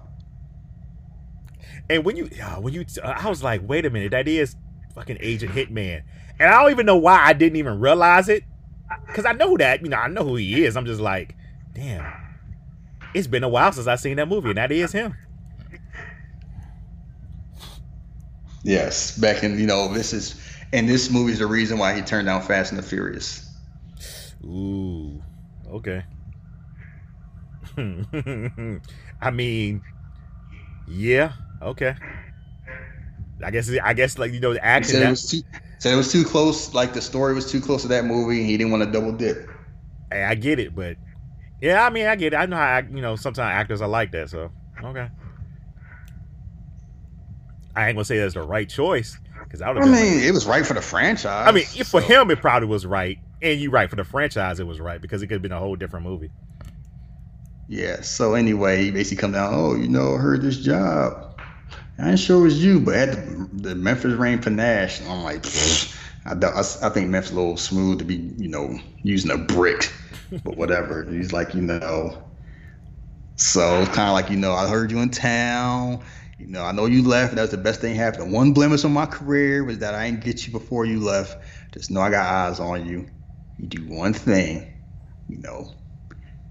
[1.90, 4.56] And when you uh, when you uh, I was like, wait a minute, that is
[4.94, 6.02] fucking Agent Hitman,
[6.38, 8.44] and I don't even know why I didn't even realize it,
[9.06, 10.76] because I know that you know I know who he is.
[10.76, 11.36] I'm just like,
[11.74, 12.10] damn,
[13.12, 15.14] it's been a while since I seen that movie, and that is him.
[18.62, 20.40] Yes, back in you know this is
[20.72, 23.48] and this movie is the reason why he turned down Fast and the Furious.
[24.42, 25.22] Ooh,
[25.68, 26.04] okay.
[29.20, 29.82] I mean,
[30.88, 31.32] yeah,
[31.64, 31.94] okay.
[33.44, 34.92] I guess I guess like you know the acting.
[34.92, 35.40] Said it was too,
[35.78, 36.72] said it was too close.
[36.72, 38.44] Like the story was too close to that movie.
[38.44, 39.48] He didn't want to double dip.
[40.10, 40.96] Hey, I get it, but
[41.60, 42.36] yeah, I mean, I get it.
[42.36, 44.30] I know how you know sometimes actors are like that.
[44.30, 44.50] So
[44.82, 45.08] okay.
[47.76, 49.18] I ain't gonna say that's the right choice.
[49.42, 51.48] Because I, I mean, like- it was right for the franchise.
[51.48, 54.60] I mean, for so- him it probably was right, and you right for the franchise
[54.60, 56.30] it was right because it could have been a whole different movie.
[57.68, 58.02] Yeah.
[58.02, 59.52] So anyway, he basically come down.
[59.54, 61.33] Oh, you know, I heard this job.
[61.98, 65.00] I ain't sure it was you, but had the, the Memphis Rain panache.
[65.02, 65.46] I'm like,
[66.24, 69.92] I, I I think Memphis a little smooth to be, you know, using a brick,
[70.44, 71.04] but whatever.
[71.10, 72.22] He's like, you know.
[73.36, 76.02] So it's kind of like, you know, I heard you in town.
[76.38, 77.34] You know, I know you left.
[77.34, 78.32] That was the best thing happened.
[78.32, 81.38] One blemish on my career was that I didn't get you before you left.
[81.72, 83.08] Just know I got eyes on you.
[83.56, 84.68] You do one thing,
[85.28, 85.72] you know,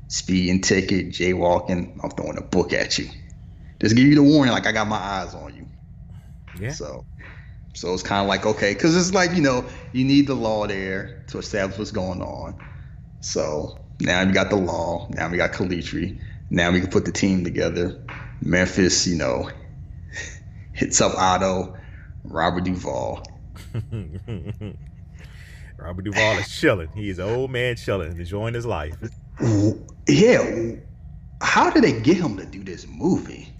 [0.07, 3.09] speeding ticket, jaywalking, I'm throwing a book at you.
[3.83, 5.67] Just give you the warning, like I got my eyes on you.
[6.57, 6.71] Yeah.
[6.71, 7.05] So,
[7.73, 10.65] so it's kind of like okay, because it's like you know you need the law
[10.65, 12.57] there to establish what's going on.
[13.19, 15.09] So now we got the law.
[15.09, 16.17] Now we got Calitri.
[16.49, 18.01] Now we can put the team together.
[18.41, 19.49] Memphis, you know,
[20.73, 21.75] hits up Otto,
[22.23, 23.21] Robert Duvall.
[25.77, 26.87] Robert Duvall is chilling.
[26.95, 28.95] He's an old man chilling, enjoying his life.
[30.07, 30.75] Yeah,
[31.41, 33.52] how did they get him to do this movie?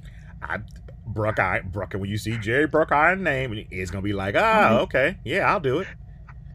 [0.43, 0.59] I
[1.05, 5.51] Bruckeye, Brucker, when you see Jerry Bruckeye's name, it's gonna be like, ah, okay, yeah,
[5.51, 5.87] I'll do it.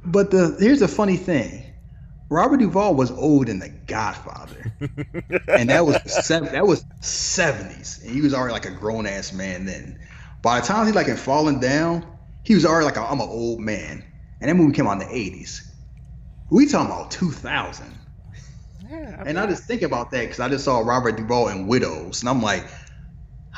[0.04, 1.64] But the here's the funny thing.
[2.30, 4.74] Robert Duvall was old in The Godfather,
[5.48, 5.96] and that was
[6.26, 9.98] seven, that was seventies, and he was already like a grown ass man then.
[10.42, 12.06] By the time he like had Falling Down,
[12.44, 14.04] he was already like i I'm an old man,
[14.40, 15.74] and that movie came out in the eighties.
[16.50, 17.94] We talking about two thousand,
[18.90, 22.20] Yeah, and I just think about that because I just saw Robert Duvall in Widows,
[22.20, 22.66] and I'm like,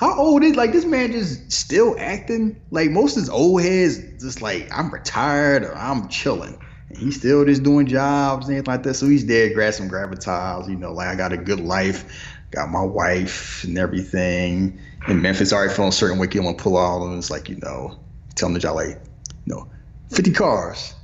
[0.01, 2.57] how old is like this man just still acting?
[2.71, 6.59] Like most of his old heads, just like I'm retired or I'm chilling.
[6.89, 8.95] And he's still just doing jobs and like that.
[8.95, 12.71] So he's there, grab some gravitas, you know, like I got a good life, got
[12.71, 14.81] my wife and everything.
[15.07, 17.19] In Memphis, already feeling certain way, want to pull all of them.
[17.19, 18.01] it's like, you know,
[18.37, 19.03] tell them the job like,
[19.45, 19.69] you know,
[20.09, 20.95] 50 cars,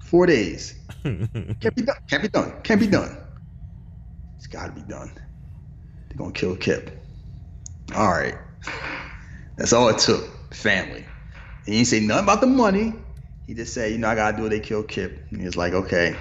[0.00, 0.78] four days.
[1.02, 1.96] Can't be done.
[2.06, 2.52] Can't be done.
[2.62, 3.16] Can't be done.
[4.36, 5.10] It's got to be done.
[6.10, 7.05] They're gonna kill Kip.
[7.94, 8.34] All right.
[9.56, 10.24] That's all it took.
[10.54, 11.04] Family.
[11.66, 12.94] He didn't say nothing about the money.
[13.46, 14.50] He just said, you know, I gotta do it.
[14.50, 15.26] They kill Kip.
[15.30, 16.16] And he was like, okay,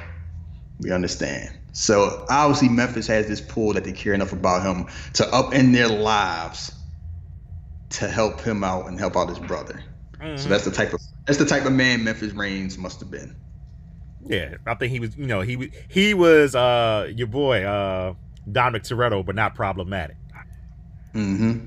[0.79, 1.57] we understand.
[1.71, 5.87] So obviously Memphis has this pull that they care enough about him to upend their
[5.89, 6.71] lives
[7.91, 9.83] to help him out and help out his brother.
[10.35, 13.35] So that's the type of that's the type of man Memphis Raines must have been.
[14.25, 14.55] yeah.
[14.65, 18.13] I think he was, you know, he was he was uh your boy uh
[18.51, 20.17] Dominic Toretto, but not problematic.
[21.15, 21.65] Mm-hmm.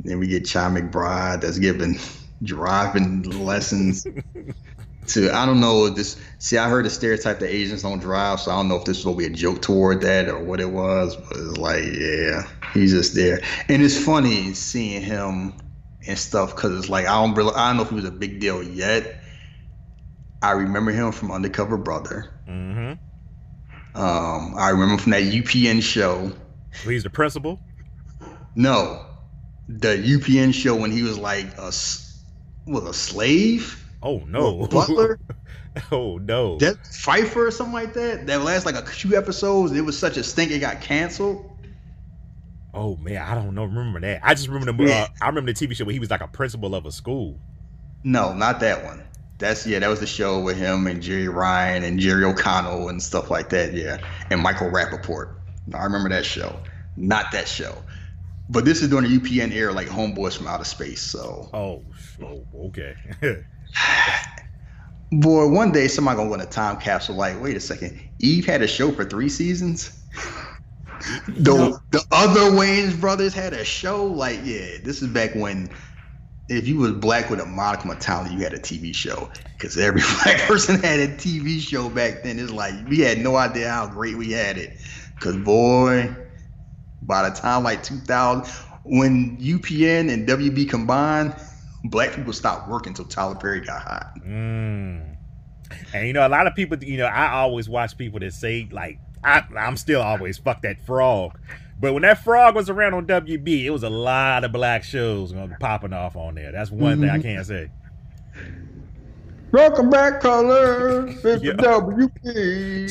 [0.00, 1.98] Then we get Chi McBride that's giving
[2.42, 4.06] driving lessons
[5.08, 8.40] to I don't know if this see I heard the stereotype that Asians don't drive,
[8.40, 10.70] so I don't know if this will be a joke toward that or what it
[10.70, 13.40] was, but it's like, yeah, he's just there.
[13.68, 15.54] And it's funny seeing him
[16.06, 18.10] and stuff because it's like I don't really I don't know if he was a
[18.10, 19.22] big deal yet.
[20.42, 22.30] I remember him from Undercover Brother.
[22.48, 22.92] Mm-hmm.
[24.00, 26.32] Um, I remember from that UPN show.
[26.84, 27.58] He's the principal.
[28.58, 29.06] No,
[29.68, 31.72] the UPN show when he was like a
[32.66, 35.18] was a slave, Oh no, butler,
[35.92, 36.58] oh no.
[36.58, 38.26] Desmond Pfeiffer or something like that.
[38.26, 39.72] That last like a few episodes.
[39.72, 41.50] It was such a stink it got canceled.
[42.74, 43.64] Oh man, I don't know.
[43.64, 44.20] Remember that?
[44.24, 44.92] I just remember the.
[44.92, 47.38] Uh, I remember the TV show where he was like a principal of a school.
[48.02, 49.04] No, not that one.
[49.38, 53.02] That's yeah, that was the show with him and Jeri Ryan and Jerry O'Connell and
[53.02, 53.72] stuff like that.
[53.72, 53.98] Yeah,
[54.30, 55.34] and Michael Rapaport.
[55.74, 56.58] I remember that show.
[56.96, 57.76] Not that show.
[58.48, 61.02] But this is during the UPN era, like Homeboys from Outer Space.
[61.02, 61.84] So, Oh,
[62.22, 62.94] oh okay.
[65.12, 67.16] boy, one day somebody gonna win a time capsule.
[67.16, 69.94] Like, wait a second, Eve had a show for three seasons.
[71.28, 74.04] The the other Wayans brothers had a show.
[74.04, 75.70] Like, yeah, this is back when
[76.48, 79.30] if you was black with a modicum of talent, you had a TV show.
[79.56, 82.38] Because every black person had a TV show back then.
[82.38, 84.76] It's like we had no idea how great we had it.
[85.18, 86.16] Because boy,
[87.08, 88.44] by the time like 2000,
[88.84, 91.34] when UPN and WB combined,
[91.84, 94.14] black people stopped working until Tyler Perry got hot.
[94.24, 95.16] Mm.
[95.92, 98.68] And you know, a lot of people, you know, I always watch people that say
[98.70, 101.38] like, I, I'm still always fuck that frog.
[101.80, 105.32] But when that frog was around on WB, it was a lot of black shows
[105.60, 106.52] popping off on there.
[106.52, 107.70] That's one thing I can't say.
[109.52, 111.06] Welcome back, color.
[111.08, 111.52] It's Yeah.
[111.52, 112.90] the WP.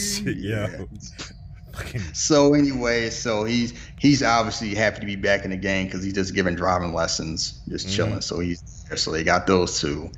[2.14, 6.14] So anyway, so he's he's obviously happy to be back in the game because he's
[6.14, 7.96] just giving driving lessons, just Mhm.
[7.96, 8.22] chilling.
[8.22, 8.98] So he's there.
[8.98, 10.10] so they got those two,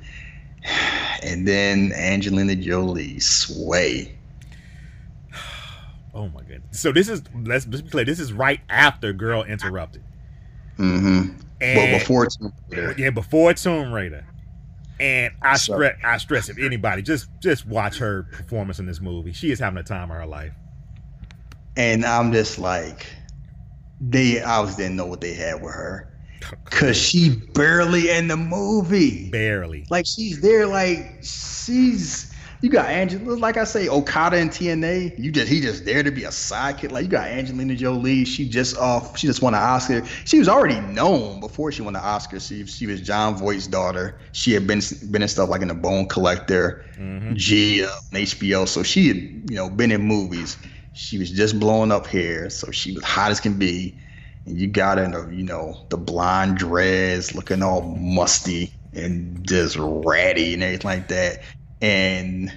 [1.22, 4.16] and then Angelina Jolie, Sway.
[6.12, 6.80] Oh my goodness.
[6.80, 8.04] So this is let's, let's be clear.
[8.04, 10.02] This is right after Girl Interrupted.
[10.76, 11.36] Mm-hmm.
[11.60, 12.94] And But before Tomb Raider.
[12.98, 14.26] yeah, before Tomb Raider.
[14.98, 19.32] And I stress, I stress if anybody just just watch her performance in this movie.
[19.32, 20.52] She is having a time of her life.
[21.76, 23.06] And I'm just like,
[24.00, 26.06] they obviously didn't know what they had with her.
[26.64, 29.30] Cause she barely in the movie.
[29.30, 29.86] Barely.
[29.90, 32.30] Like she's there, like she's
[32.62, 35.18] you got Angela, like I say, Okada and TNA.
[35.18, 36.90] You just he just there to be a sidekick.
[36.90, 38.24] Like you got Angelina Jolie.
[38.26, 39.16] She just off.
[39.16, 40.04] She just won an Oscar.
[40.26, 42.38] She was already known before she won the Oscar.
[42.38, 44.18] She she was Jon Voight's daughter.
[44.32, 47.34] She had been been in stuff like in the Bone Collector, Mhm.
[47.34, 48.68] Gia, and HBO.
[48.68, 50.58] So she had you know been in movies.
[50.92, 53.96] She was just blowing up here, so she was hot as can be.
[54.46, 59.46] And you got her in the you know the blonde dreads, looking all musty and
[59.46, 61.40] just ratty and everything like that.
[61.80, 62.52] And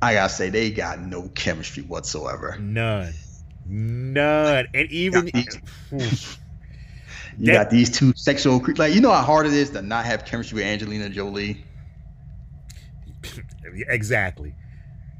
[0.00, 2.56] I gotta say, they got no chemistry whatsoever.
[2.58, 3.12] None.
[3.66, 4.66] None.
[4.74, 5.30] And even
[7.38, 8.78] You That- got these two sexual creeps.
[8.78, 11.64] Like you know how hard it is to not have chemistry with Angelina Jolie.
[13.88, 14.54] exactly.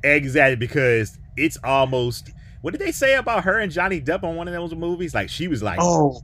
[0.03, 2.31] Exactly because it's almost
[2.65, 5.15] what did they say about her and Johnny Depp on one of those movies?
[5.15, 6.23] Like she was like Oh,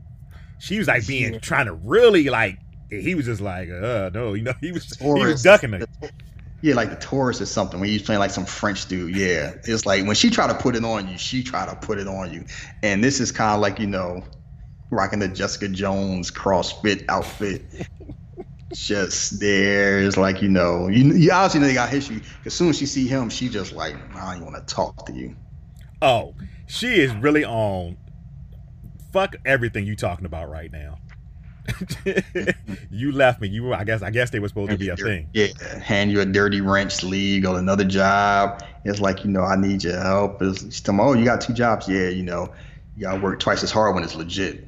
[0.57, 1.39] she was like being yeah.
[1.39, 2.57] trying to really like
[2.89, 5.87] he was just like uh no you know he was he was ducking it
[6.63, 7.79] Yeah, like the Tourist or something.
[7.79, 9.15] When he's playing like some French dude.
[9.15, 11.99] Yeah, it's like when she try to put it on you, she try to put
[11.99, 12.43] it on you.
[12.81, 14.23] And this is kind of like you know,
[14.89, 17.61] rocking the Jessica Jones CrossFit outfit.
[18.73, 20.01] just there.
[20.01, 22.23] It's like you know, you, you obviously know they got history.
[22.45, 25.13] As soon as she see him, she just like, I don't want to talk to
[25.13, 25.35] you.
[26.01, 26.35] Oh
[26.67, 27.97] she is really on
[29.11, 30.97] fuck everything you talking about right now
[32.91, 34.95] you left me you were I guess I guess they were supposed to be a
[34.95, 35.47] thing Yeah,
[35.79, 38.63] hand you a dirty wrench, leave, go to another job.
[38.83, 40.41] It's like, you know, I need your help.
[40.41, 41.87] It's, she's telling oh, you got two jobs.
[41.87, 42.51] Yeah, you know,
[42.97, 44.67] you to work twice as hard when it's legit.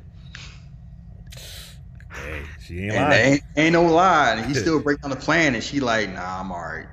[2.10, 4.34] hey she ain't lying ain't, ain't no lie.
[4.34, 6.88] And he still break down the plan, and she like, nah, I'm all right.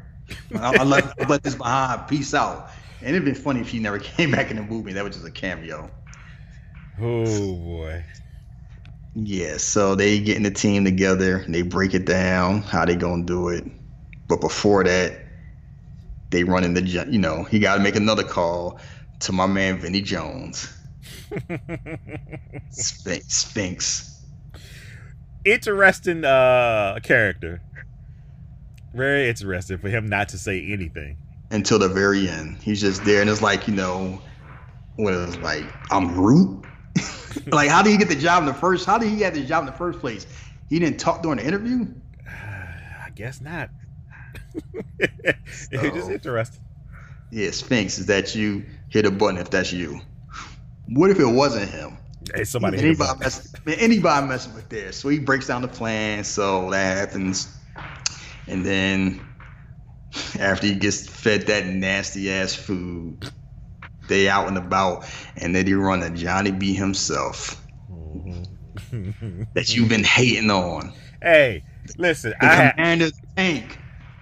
[0.55, 2.09] I, I, left, I left this behind.
[2.09, 2.71] Peace out.
[3.01, 4.93] And it'd been funny if she never came back in the movie.
[4.93, 5.91] That was just a cameo.
[7.01, 8.05] oh boy
[9.15, 13.25] Yeah, so they getting the team together and they break it down how they gonna
[13.25, 13.65] do it.
[14.29, 15.19] But before that,
[16.31, 18.79] they run in the you know he got to make another call
[19.21, 20.73] to my man Vinnie Jones,
[22.71, 23.35] Sphinx.
[23.35, 24.23] Sphinx.
[25.45, 27.61] interesting uh character
[28.95, 31.17] very interesting for him not to say anything
[31.51, 34.21] Until the very end, he's just there and it's like you know,
[34.97, 36.65] when it's like I'm Root.
[37.47, 38.87] like how did he get the job in the first?
[38.87, 40.27] How did he get the job in the first place?
[40.69, 41.87] He didn't talk during the interview.
[42.27, 43.71] I guess not
[44.99, 46.63] it's just interesting
[47.31, 47.99] Yeah, Sphinx.
[47.99, 48.65] Is that you?
[48.89, 50.01] Hit a button if that's you.
[50.89, 51.97] What if it wasn't him?
[52.35, 54.93] hey somebody anybody, mess, man, anybody messing with there.
[54.93, 56.25] So he breaks down the plan.
[56.25, 57.57] So that happens.
[58.47, 59.21] And then
[60.39, 63.31] after he gets fed that nasty ass food,
[64.09, 65.07] they out and about.
[65.37, 69.43] And then he run to Johnny B himself mm-hmm.
[69.55, 70.93] that you've been hating on.
[71.23, 71.63] hey
[71.99, 73.79] listen The I had, commander tank.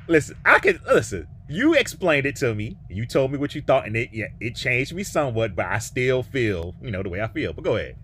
[0.08, 3.86] listen I can listen you explained it to me you told me what you thought
[3.86, 7.20] and it yeah it changed me somewhat but I still feel you know the way
[7.22, 7.96] I feel but go ahead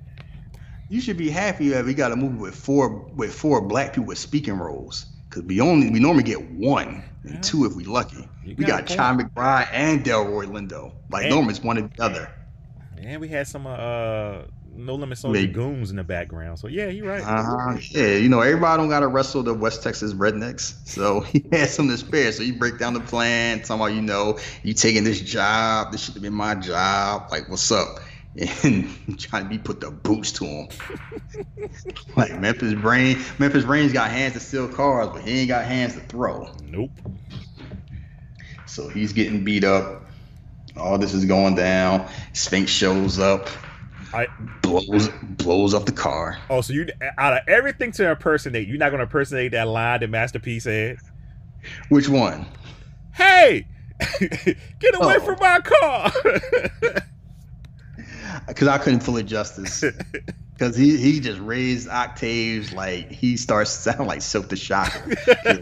[0.88, 4.06] You should be happy that we got a movie with four with four black people
[4.06, 5.06] with speaking roles.
[5.30, 7.40] Cause we only we normally get one and Yeah.
[7.40, 8.28] two if we lucky.
[8.42, 10.92] You We got got Chi McBride and Delroy Lindo.
[11.10, 12.30] Like And- normally one or the other.
[12.96, 14.42] and we had some uh
[14.76, 15.52] no limit soldier Maybe.
[15.52, 17.76] goons in the background so yeah you're right Uh-huh.
[17.90, 20.74] Yeah, you know, everybody don't gotta wrestle the West Texas rednecks.
[20.84, 22.32] So he had some to spare.
[22.32, 26.14] So you break down the plan, about, you know, you taking this job, this should
[26.14, 27.28] have been my job.
[27.30, 27.98] Like, what's up?
[28.64, 30.68] And trying to be put the boots to him.
[32.16, 35.94] like Memphis Raines, Memphis Raines' got hands to steal cars, but he ain't got hands
[35.94, 36.50] to throw.
[36.64, 36.90] nope
[38.66, 40.04] So he's getting beat up.
[40.76, 42.08] All this is going down.
[42.32, 43.48] Sphinx shows up,
[44.12, 44.26] I
[44.62, 46.36] blows blows up the car.
[46.50, 50.10] oh so you out of everything to impersonate you're not gonna impersonate that line that
[50.10, 50.96] Master P said
[51.88, 52.46] Which one?
[53.12, 53.66] hey
[54.20, 55.20] get away Oh.
[55.20, 56.12] from my car
[58.46, 59.84] Because I couldn't fully justice.
[60.54, 65.08] Because he, he just raised octaves like he starts sounding like Silk the Shocker.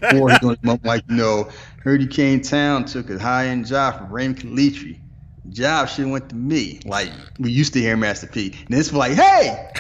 [0.00, 1.48] Before he goes up like, you know,
[1.82, 5.00] heard he came town, took a high end job from Raymond Calitri.
[5.48, 6.80] Job should went to me.
[6.84, 8.54] Like we used to hear Master P.
[8.66, 9.70] And this it's like, hey,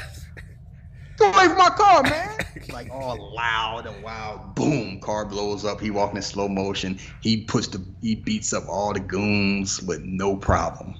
[1.18, 2.38] go away from my car, man.
[2.72, 4.54] Like all loud and wild.
[4.54, 5.78] Boom, car blows up.
[5.78, 6.98] He walking in slow motion.
[7.20, 10.94] He puts the he beats up all the goons with no problem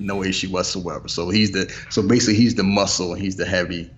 [0.00, 1.08] no issue whatsoever.
[1.08, 3.90] So he's the so basically he's the muscle and he's the heavy.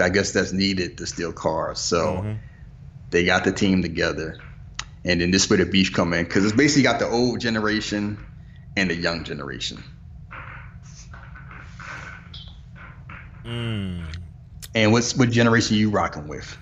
[0.00, 1.78] I guess that's needed to steal cars.
[1.80, 2.38] So Mhm.
[3.10, 4.38] they got the team together.
[5.06, 7.40] and then this is where the beef come in because it's basically got the old
[7.40, 8.18] generation
[8.76, 9.82] and the young generation.
[13.44, 14.02] Mm.
[14.74, 16.56] And what's what generation you rocking with?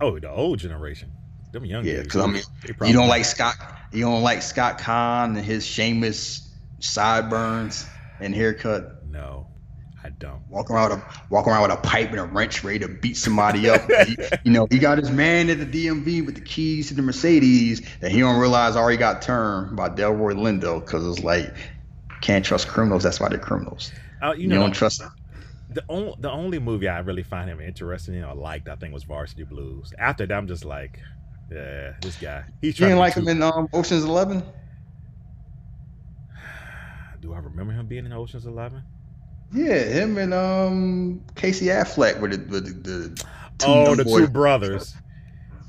[0.00, 1.10] Oh, the old generation.
[1.52, 2.42] Them young Yeah, because I mean,
[2.86, 3.56] you don't like Scott.
[3.92, 6.48] You don't like Scott Caan and his shameless
[6.80, 7.84] sideburns
[8.22, 9.06] and haircut.
[9.06, 9.46] No,
[10.04, 10.42] I don't.
[10.48, 13.16] Walk around with a walk around with a pipe and a wrench ready to beat
[13.16, 13.82] somebody up.
[14.06, 17.02] He- you know, he got his man at the DMV with the keys to the
[17.02, 21.54] Mercedes that he don't realize already got turned by Delroy Lindo because it's like
[22.20, 23.02] can't trust criminals.
[23.02, 23.92] That's why they're criminals.
[24.22, 25.02] Uh, you You, know, don't trust.
[25.70, 28.92] the only the only movie I really find him interesting in or liked, I think,
[28.94, 29.92] was Varsity Blues.
[29.98, 31.00] After that, I'm just like,
[31.50, 32.44] yeah, this guy.
[32.60, 34.42] He's You didn't like him in um, Ocean's Eleven?
[37.22, 38.82] Do I remember him being in Ocean's Eleven?
[39.52, 43.24] Yeah, him and um Casey Affleck were the, the, the
[43.58, 44.94] two Oh, the two brothers.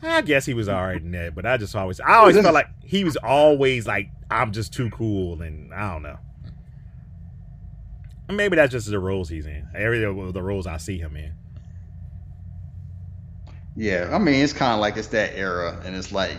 [0.01, 2.53] I guess he was all right in that, but I just always, I always felt
[2.53, 6.17] like he was always like, I'm just too cool, and I don't know.
[8.29, 9.67] Maybe that's just the roles he's in.
[9.75, 11.33] Every the roles I see him in.
[13.75, 16.37] Yeah, I mean it's kind of like it's that era, and it's like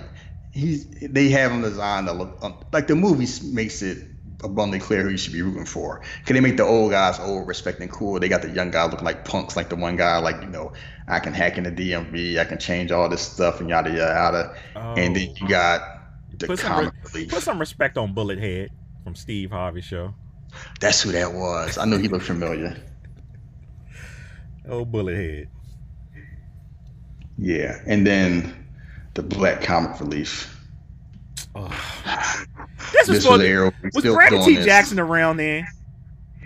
[0.52, 4.08] he's they have him designed to look um, like the movie makes it
[4.42, 6.02] abundantly clear who you should be rooting for.
[6.26, 8.18] Can they make the old guys old, respecting cool.
[8.20, 10.72] They got the young guys looking like punks, like the one guy like you know
[11.08, 14.12] I can hack in the DMV, I can change all this stuff and yada yada
[14.14, 14.56] yada.
[15.00, 15.48] And then you oh.
[15.48, 15.80] got
[16.38, 16.48] the Oh.
[16.48, 18.70] Put some comic Put some respect on Bullet Head
[19.04, 20.14] from Steve Harvey show.
[20.80, 21.78] That's who that was.
[21.78, 22.76] I knew he looked familiar.
[24.68, 25.48] Oh, Bullet Head.
[27.36, 28.66] Yeah, and then
[29.14, 30.50] the black comic relief.
[31.54, 32.44] Oh.
[32.94, 33.72] This was, This for, was Arrow.
[33.92, 34.56] Was Brandon T.
[34.56, 34.64] this.
[34.64, 35.66] Jackson around then?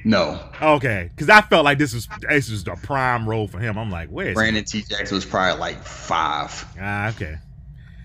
[0.04, 3.76] No, Okay, because I felt like this was this was the prime role for him.
[3.76, 4.82] I'm like, where's Brandon T.
[4.82, 6.64] Jackson was probably like five.
[6.80, 7.36] Ah, okay.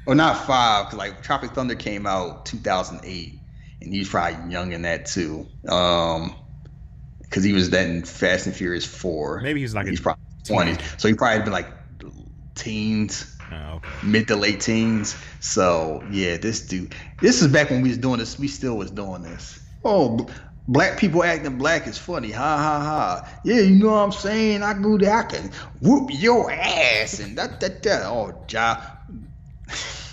[0.06, 3.40] Well, not five, because like Tropic Thunder came out 2008,
[3.82, 5.48] and he was probably young in that too.
[5.70, 6.36] Um,
[7.22, 9.40] because he was that in Fast and Furious Four.
[9.42, 11.68] Maybe he's like he's probably 20, so he probably had been like
[12.56, 13.90] teens, Oh, okay.
[14.04, 15.16] mid to late teens.
[15.40, 18.40] So yeah, this dude, this is back when we was doing this.
[18.40, 19.60] We still was doing this.
[19.86, 20.28] Oh,
[20.68, 22.32] black people acting black is funny.
[22.32, 23.40] Ha ha ha.
[23.44, 24.64] Yeah, you know what I'm saying?
[24.64, 25.52] I go there, I can
[25.82, 28.06] whoop your ass and that that that.
[28.06, 28.82] Oh, ja.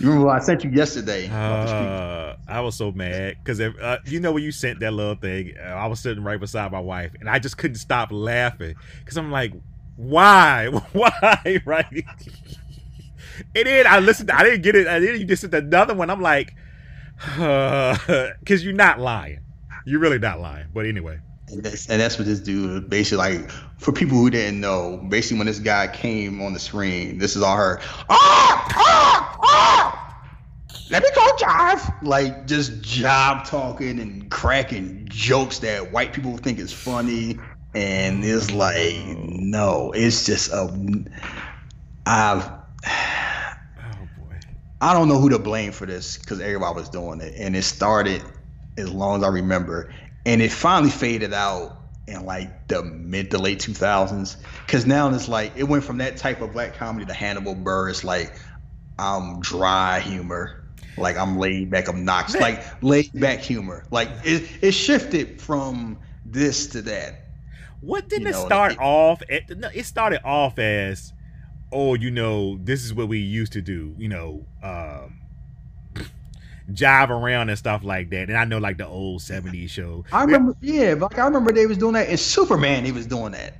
[0.00, 1.28] You remember what I sent you yesterday?
[1.30, 5.14] Uh, I was so mad because if uh, you know when you sent that little
[5.14, 8.74] thing, uh, I was sitting right beside my wife, and I just couldn't stop laughing
[8.98, 9.52] because I'm like,
[9.96, 12.04] why, why, right?
[13.54, 14.30] and then I listened.
[14.30, 14.86] I didn't get it.
[14.86, 16.10] And then you just sent another one.
[16.10, 16.54] I'm like,
[17.36, 19.40] because you're not lying.
[19.86, 20.66] You're really not lying.
[20.72, 21.18] But anyway,
[21.48, 24.96] And that's, and that's what this dude basically like for people who didn't know.
[25.08, 27.80] Basically, when this guy came on the screen, this is all her.
[28.08, 30.04] Ah, ah, ah!
[30.90, 32.02] Let me go jive.
[32.02, 37.38] Like just job talking and cracking jokes that white people think is funny,
[37.74, 41.04] and it's like no, it's just a.
[42.06, 42.44] I've.
[42.44, 44.38] oh boy,
[44.80, 47.62] I don't know who to blame for this because everybody was doing it, and it
[47.62, 48.22] started
[48.76, 49.92] as long as I remember,
[50.26, 54.36] and it finally faded out in like the mid to late 2000s.
[54.66, 58.04] Because now it's like it went from that type of black comedy to Hannibal Buress,
[58.04, 58.34] like
[58.98, 60.64] I'm dry humor,
[60.96, 63.84] like I'm laid back, obnoxious, like laid back humor.
[63.90, 67.23] Like it, it shifted from this to that.
[67.84, 69.22] What didn't You it start it- off?
[69.30, 71.12] At, no, it started off as,
[71.72, 73.94] oh, you know, this is what we used to do.
[73.98, 75.20] You know, um,
[76.72, 78.28] jive around and stuff like that.
[78.28, 80.04] And I know like the old '70s show.
[80.12, 82.84] I remember, yeah, but like, I remember they was doing that in Superman.
[82.84, 83.54] He was doing that,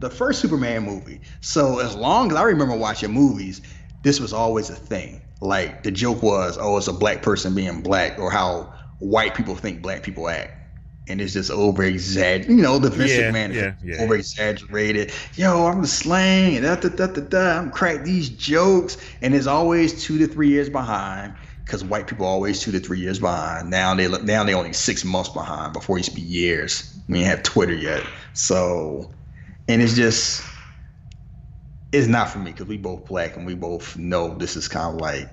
[0.00, 1.20] the first Superman movie.
[1.40, 3.60] So as long as I remember watching movies,
[4.02, 5.20] this was always a thing.
[5.40, 9.54] Like the joke was, oh, it's a black person being black, or how white people
[9.54, 10.54] think black people act.
[11.08, 12.50] And it's just over exaggerated.
[12.56, 14.02] You know, the Vince Yeah, McMahon yeah, yeah.
[14.02, 15.12] over exaggerated.
[15.36, 17.58] Yo, I'm the slang and da da da da da.
[17.58, 21.34] I'm crack these jokes, and it's always two to three years behind
[21.64, 23.70] because white people are always two to three years behind.
[23.70, 25.72] Now they look now they only six months behind.
[25.72, 26.98] Before it used to be years.
[27.08, 28.04] We ain't have Twitter yet,
[28.34, 29.10] so
[29.68, 30.42] and it's just
[31.92, 34.94] it's not for me because we both black and we both know this is kind
[34.94, 35.30] of like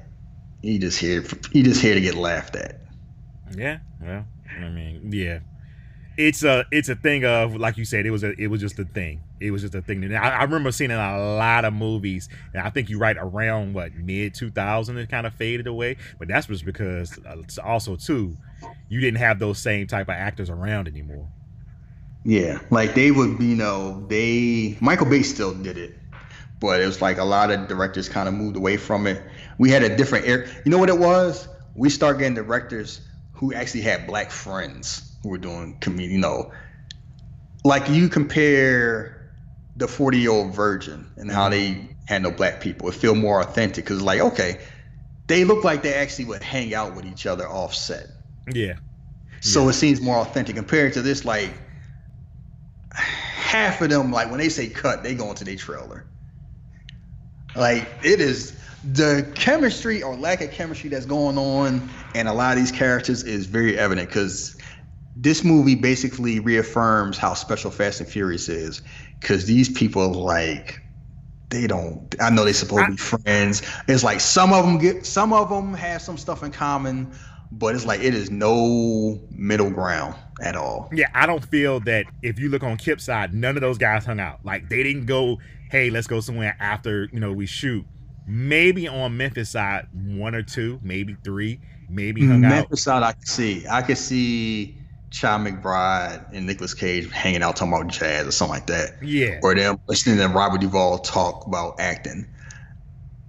[0.62, 2.82] you just here you just here to get laughed at.
[3.56, 5.40] Yeah, well, I mean, yeah,
[6.18, 8.80] it's a it's a thing of like you said, it was a it was just
[8.80, 9.22] a thing.
[9.40, 10.14] It was just a thing.
[10.16, 13.74] I, I remember seeing in a lot of movies, and I think you're right around
[13.74, 15.98] what mid 2000 it kind of faded away.
[16.18, 18.38] But that's just because uh, also too,
[18.88, 21.28] you didn't have those same type of actors around anymore.
[22.24, 25.96] Yeah, like they would, you know, they Michael Bay still did it,
[26.60, 29.22] but it was like a lot of directors kind of moved away from it.
[29.58, 30.48] We had a different air.
[30.64, 31.48] You know what it was?
[31.76, 33.02] We start getting directors
[33.34, 36.06] who actually had black friends were doing comedy.
[36.08, 36.52] You know,
[37.64, 39.18] like you compare
[39.76, 42.90] the 40 year old virgin and how they handle black people.
[42.90, 44.62] It feel more authentic because like okay,
[45.28, 48.08] they look like they actually would hang out with each other offset.
[48.52, 48.76] Yeah.
[49.42, 49.70] So Yeah.
[49.70, 51.26] it seems more authentic compared to this.
[51.26, 51.54] Like
[52.92, 56.08] half of them, like when they say cut, they go into their trailer.
[57.56, 62.54] Like it is the chemistry or lack of chemistry that's going on, and a lot
[62.54, 64.58] of these characters is very evident because
[65.16, 68.82] this movie basically reaffirms how special Fast and Furious is.
[69.20, 70.82] Because these people like
[71.50, 72.14] they don't.
[72.20, 73.62] I know they're supposed to be friends.
[73.88, 77.12] It's like some of them get some of them have some stuff in common,
[77.52, 80.90] but it's like it is no middle ground at all.
[80.94, 84.06] Yeah, I don't feel that if you look on Kip's side, none of those guys
[84.06, 84.44] hung out.
[84.44, 85.40] Like they didn't go,
[85.70, 87.86] hey, let's go somewhere after, you know, we shoot.
[88.28, 91.60] Maybe on Memphis side, one or two, maybe three,
[91.90, 92.50] maybe hung out.
[92.50, 93.66] Memphis side, I could see.
[93.70, 94.78] I could see
[95.16, 99.40] Chad McBride and Nicolas Cage hanging out talking about jazz or something like that, Yeah.
[99.42, 102.28] or them listening to Robert Duvall talk about acting.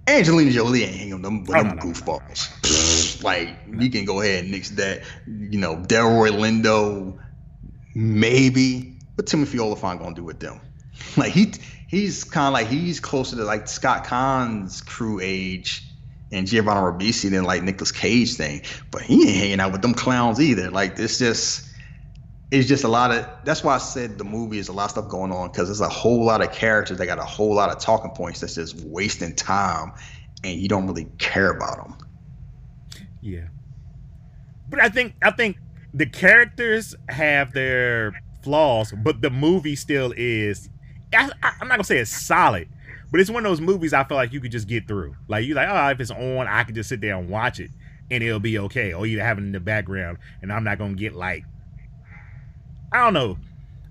[0.05, 3.23] Angelina Jolie ain't hanging with them, with Oh, them no, no, no, goofballs.
[3.23, 5.03] like you can go ahead and nix that.
[5.27, 7.17] You know, Delroy Lindo,
[7.95, 10.59] maybe, but Timothy Olyphant gonna do with them.
[11.15, 11.53] Like he
[11.87, 15.83] he's kind of like he's closer to like Scott Caan's crew age
[16.33, 18.61] and Giovanni Ribisi than like Nicolas Cage thing.
[18.91, 20.69] But he ain't hanging out with them clowns either.
[20.69, 21.66] Like it's just
[22.49, 24.91] it's just a lot of that's why I said the movie is a lot of
[24.91, 27.69] stuff going on because there's a whole lot of characters that got a whole lot
[27.69, 29.91] of talking points that's just wasting time
[30.43, 31.97] and you don't really care about them.
[33.21, 33.47] Yeah.
[34.69, 35.57] But I think I think
[35.93, 40.69] the characters have their flaws, but the movie still is.
[41.13, 42.69] I, I'm not gonna say it's solid,
[43.11, 45.15] but it's one of those movies I feel like you could just get through.
[45.27, 47.71] Like you like, oh, if it's on, I can just sit there and watch it,
[48.11, 48.93] and it'll be okay.
[48.93, 51.43] Or you have it in the background, and I'm not gonna get like,
[52.91, 53.37] I don't know.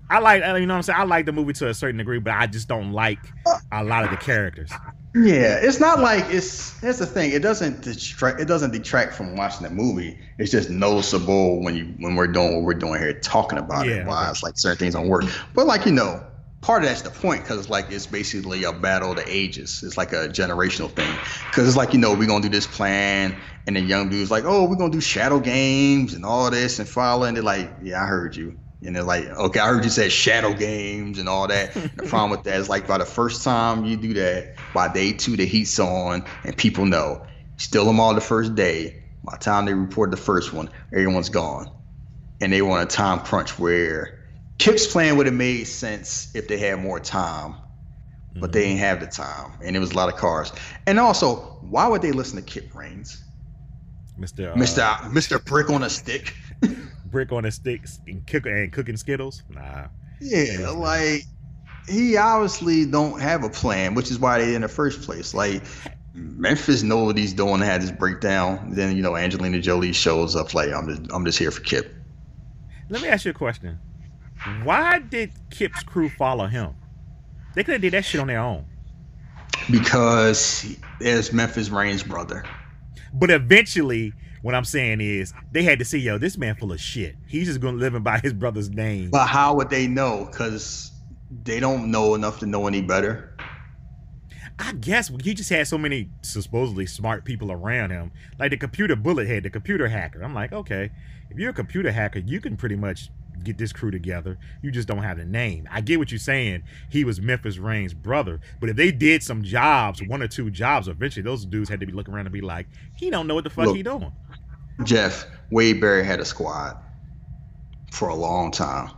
[0.09, 0.99] I like, you know what I'm saying.
[0.99, 3.19] I like the movie to a certain degree, but I just don't like
[3.71, 4.71] a lot of the characters.
[5.15, 6.79] Yeah, it's not like it's.
[6.79, 7.31] That's the thing.
[7.31, 8.39] It doesn't distract.
[8.39, 10.19] It doesn't detract from watching the movie.
[10.37, 13.93] It's just noticeable when you when we're doing what we're doing here, talking about Yeah,
[13.95, 14.05] it.
[14.05, 14.31] Why okay.
[14.31, 15.23] it's like certain things don't work.
[15.55, 16.23] But like you know,
[16.61, 19.81] part of that's the point because it's like it's basically a battle of the ages.
[19.83, 21.17] It's like a generational thing.
[21.47, 23.35] Because it's like you know we're gonna do this plan,
[23.65, 26.87] and the young dudes like, oh, we're gonna do shadow games and all this and
[26.87, 28.59] follow, and they're like, yeah, I heard you.
[28.85, 31.73] And they're like, okay, I heard you say shadow games and all that.
[31.95, 35.13] the problem with that is like by the first time you do that, by day
[35.13, 37.25] two the heat's on and people know.
[37.57, 39.03] Steal them all the first day.
[39.23, 41.71] By the time they report the first one, everyone's gone.
[42.39, 44.19] And they want a time crunch where
[44.59, 47.55] Kip's plan would have made sense if they had more time,
[48.35, 49.53] but they didn't have the time.
[49.63, 50.51] And it was a lot of cars.
[50.85, 53.23] And also, why would they listen to Kip Raines?
[54.19, 54.51] Mr.
[54.51, 54.99] Uh, Mr.
[55.11, 55.43] Mr.
[55.43, 56.35] Brick on a stick.
[57.09, 59.43] Brick on a stick and, cook, and cooking Skittles.
[59.49, 59.87] Nah.
[60.19, 61.23] Yeah, like
[61.87, 65.33] he obviously don't have a plan, which is why they in the first place.
[65.33, 65.63] Like
[66.13, 68.71] Memphis know what he's doing, had this breakdown.
[68.71, 71.93] Then you know Angelina Jolie shows up like I'm just I'm just here for Kip.
[72.89, 73.79] Let me ask you a question.
[74.63, 76.73] Why did Kip's crew follow him?
[77.55, 78.65] They could have did that shit on their own.
[79.69, 82.43] Because he- there's Memphis Raines' brother.
[83.13, 84.13] But eventually,
[84.47, 87.17] what I'm saying is, they had to see, yo, this man full of shit.
[87.27, 89.09] He's just gonna live by his brother's name.
[89.09, 90.29] But how would they know?
[90.31, 90.93] Because
[91.43, 93.35] they don't know enough to know any better.
[94.57, 98.13] I guess he just had so many supposedly smart people around him.
[98.39, 100.23] Like the computer bullet head, the computer hacker.
[100.23, 100.91] I'm like, okay,
[101.29, 103.09] if you're a computer hacker, you can pretty much
[103.43, 104.37] get this crew together.
[104.61, 105.67] You just don't have the name.
[105.71, 106.63] I get what you're saying.
[106.89, 110.87] He was Memphis Raines' brother, but if they did some jobs, one or two jobs,
[110.87, 113.43] eventually those dudes had to be looking around and be like, he don't know what
[113.43, 113.75] the fuck Look.
[113.75, 114.11] he doing.
[114.83, 116.77] Jeff Wade Barry had a squad
[117.91, 118.91] for a long time.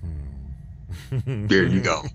[0.00, 1.46] Hmm.
[1.46, 2.02] There you go.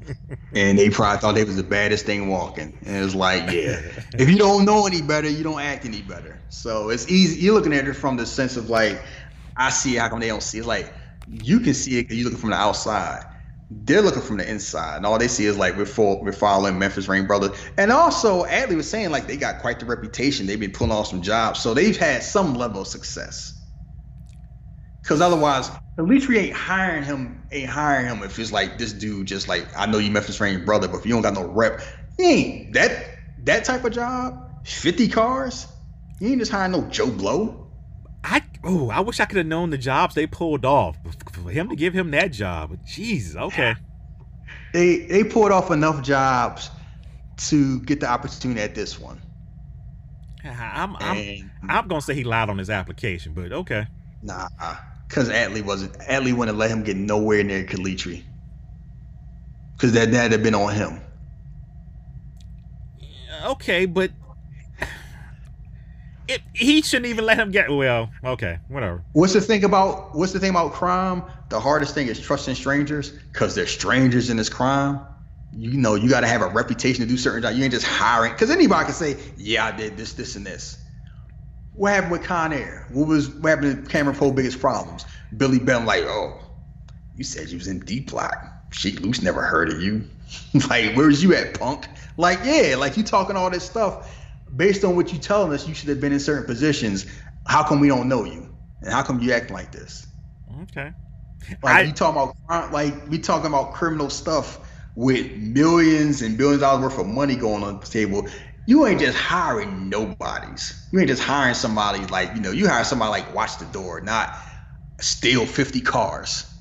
[0.53, 2.77] And they probably thought they was the baddest thing walking.
[2.85, 3.81] And it's like, yeah,
[4.13, 6.39] if you don't know any better, you don't act any better.
[6.47, 7.41] So it's easy.
[7.41, 9.03] You're looking at it from the sense of like,
[9.57, 10.65] I see it, how come they don't see it?
[10.65, 10.93] Like,
[11.27, 13.25] you can see it because you're looking from the outside.
[13.69, 16.79] They're looking from the inside, and all they see is like we're fo- we're following
[16.79, 17.51] Memphis Raines Brothers.
[17.77, 20.47] And also, Atley was saying like they got quite the reputation.
[20.47, 23.53] They've been pulling off some jobs, so they've had some level of success.
[25.03, 27.43] Because otherwise, at least we ain't hiring him.
[27.51, 29.27] Ain't hiring him if it's like this dude.
[29.27, 31.81] Just like I know you Memphis Raines brother, but if you don't got no rep,
[32.19, 33.05] ain't that
[33.45, 34.35] that type of job.
[34.63, 35.67] Fifty cars.
[36.19, 37.64] You ain't just hiring no Joe Blow.
[38.67, 40.97] Oh, I wish I could have known the jobs they pulled off
[41.31, 42.77] for him to give him that job.
[42.85, 43.75] Jesus, okay.
[44.73, 46.71] they they pulled off enough jobs
[47.37, 49.21] to get the opportunity at this one.
[50.43, 53.85] I'm I'm, And- I'm gonna say he lied on his application, but okay.
[54.23, 54.47] Nah,
[55.07, 55.93] because Atley wasn't.
[55.99, 58.23] Atley wouldn't let him get nowhere near Calitri.
[59.73, 61.01] Because that that had been on him.
[63.45, 64.09] Okay, but
[66.27, 67.69] it, he shouldn't even let him get.
[67.69, 69.03] Well, okay, whatever.
[69.13, 71.23] What's the thing about what's the thing about crime?
[71.49, 74.99] The hardest thing is trusting strangers because they're strangers in this crime.
[75.53, 77.57] You know, you got to have a reputation to do certain jobs.
[77.57, 80.81] You ain't just hiring because anybody can say, "Yeah, I did this, this, and this."
[81.73, 82.87] What happened with Con Air?
[82.91, 85.05] What was what happened to Cameron Poe's biggest problems?
[85.35, 86.39] Billy Bell, like, oh,
[87.15, 88.35] you said you was in D Block.
[88.71, 90.03] Sheik Luce never heard of you.
[90.69, 91.87] like, where's you at, punk?
[92.17, 94.09] Like, yeah, like you talking all this stuff
[94.55, 95.67] based on what you're telling us.
[95.67, 97.05] You should have been in certain positions.
[97.47, 98.53] How come we don't know you?
[98.81, 100.07] And how come you act like this?
[100.63, 100.91] Okay.
[101.63, 104.59] Like I- you talking about like we talking about criminal stuff
[104.95, 108.27] with millions and billions of dollars worth of money going on the table.
[108.67, 110.87] You ain't just hiring nobodies.
[110.91, 112.51] You ain't just hiring somebody like you know.
[112.51, 114.35] You hire somebody like watch the door, not
[114.99, 116.51] steal fifty cars.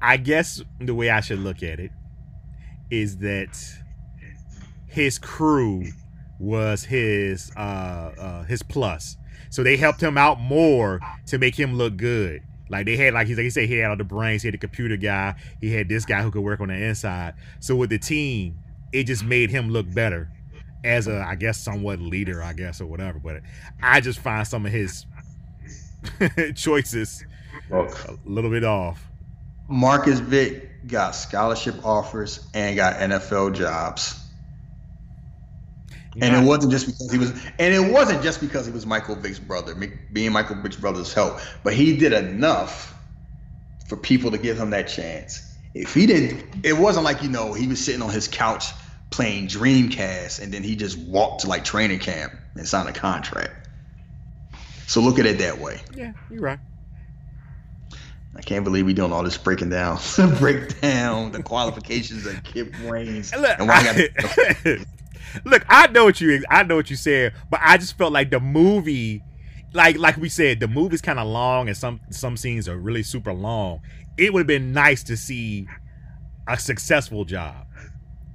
[0.00, 1.90] I guess the way I should look at it
[2.90, 3.58] is that
[4.86, 5.86] his crew
[6.42, 9.16] was his uh, uh his plus.
[9.50, 12.42] So they helped him out more to make him look good.
[12.68, 14.54] Like they had like he's like he said he had all the brains, he had
[14.54, 17.34] the computer guy, he had this guy who could work on the inside.
[17.60, 18.58] So with the team,
[18.92, 20.30] it just made him look better
[20.84, 23.18] as a I guess somewhat leader, I guess, or whatever.
[23.18, 23.42] But
[23.82, 25.06] I just find some of his
[26.56, 27.24] choices
[27.70, 27.88] a
[28.24, 29.06] little bit off.
[29.68, 34.21] Marcus Vick got scholarship offers and got NFL jobs.
[36.20, 39.14] And it wasn't just because he was, and it wasn't just because he was Michael
[39.14, 39.74] Vick's brother,
[40.12, 42.94] being Michael Vick's brother's help, but he did enough
[43.86, 45.56] for people to give him that chance.
[45.74, 48.66] If he didn't, it wasn't like you know he was sitting on his couch
[49.10, 53.68] playing Dreamcast, and then he just walked to like training camp and signed a contract.
[54.86, 55.80] So look at it that way.
[55.94, 56.58] Yeah, you're right.
[58.34, 59.98] I can't believe we're doing all this breaking down,
[60.38, 64.86] break down the qualifications of Kip Raines' Look, and why I I, got.
[65.44, 68.30] look, I know what you I know what you said, but I just felt like
[68.30, 69.22] the movie,
[69.72, 73.02] like like we said, the movie's kind of long and some some scenes are really
[73.02, 73.80] super long.
[74.18, 75.66] It would have been nice to see
[76.48, 77.66] a successful job.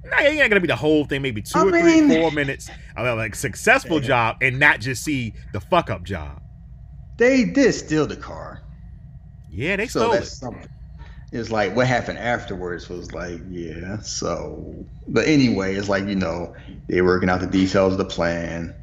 [0.04, 2.70] Nah, it ain't gonna be the whole thing, maybe two I or three, four minutes.
[2.96, 6.42] I mean, like successful job and not just see the fuck up job.
[7.18, 8.62] They did steal the car.
[9.50, 10.36] Yeah, they so stole that's it.
[10.36, 10.68] something.
[11.30, 13.98] It's like what happened afterwards was like, yeah.
[13.98, 16.54] So, but anyway, it's like you know
[16.88, 18.74] they're working out the details of the plan.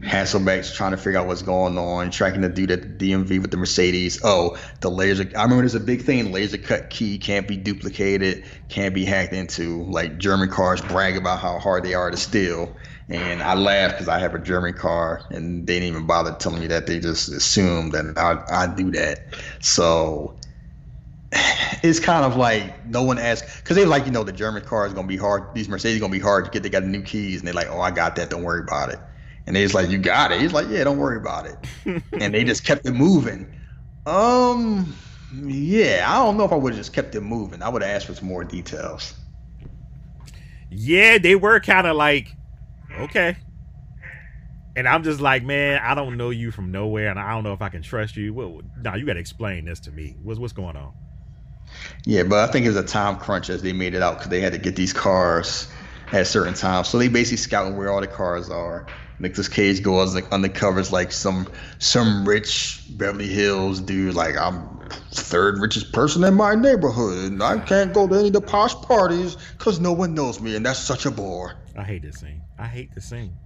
[0.00, 3.50] Castlebeck's trying to figure out what's going on, tracking the dude at the DMV with
[3.50, 4.20] the Mercedes.
[4.24, 5.30] Oh, the laser!
[5.36, 9.32] I remember there's a big thing: laser cut key can't be duplicated, can't be hacked
[9.32, 9.84] into.
[9.84, 12.74] Like German cars brag about how hard they are to steal,
[13.08, 16.60] and I laughed because I have a German car, and they didn't even bother telling
[16.60, 16.86] me that.
[16.86, 19.26] They just assumed that I I do that.
[19.60, 20.36] So
[21.82, 24.86] it's kind of like no one asked because they like you know the German car
[24.86, 25.54] is gonna be hard.
[25.54, 26.62] These Mercedes gonna be hard to get.
[26.62, 28.30] They got the new keys, and they're like, oh, I got that.
[28.30, 28.98] Don't worry about it.
[29.46, 30.40] And they just like, you got it.
[30.40, 32.02] He's like, yeah, don't worry about it.
[32.12, 33.52] and they just kept it moving.
[34.06, 34.94] Um,
[35.44, 37.62] yeah, I don't know if I would have just kept it moving.
[37.62, 39.14] I would have asked for some more details.
[40.70, 42.28] Yeah, they were kind of like,
[42.98, 43.36] okay.
[44.76, 47.52] And I'm just like, man, I don't know you from nowhere, and I don't know
[47.52, 48.32] if I can trust you.
[48.32, 50.16] Well, now you got to explain this to me.
[50.22, 50.92] What's what's going on?
[52.04, 54.30] Yeah, but I think it was a time crunch as they made it out because
[54.30, 55.72] they had to get these cars
[56.12, 56.88] at certain times.
[56.88, 58.86] So they basically scouting where all the cars are.
[59.18, 61.46] Nicolas Cage goes like undercovers like some
[61.78, 64.14] some rich Beverly Hills dude.
[64.14, 64.80] Like I'm
[65.12, 68.74] third richest person in my neighborhood, and I can't go to any of the posh
[68.74, 71.54] parties because no one knows me, and that's such a bore.
[71.76, 72.42] I hate this scene.
[72.58, 73.36] I hate this scene.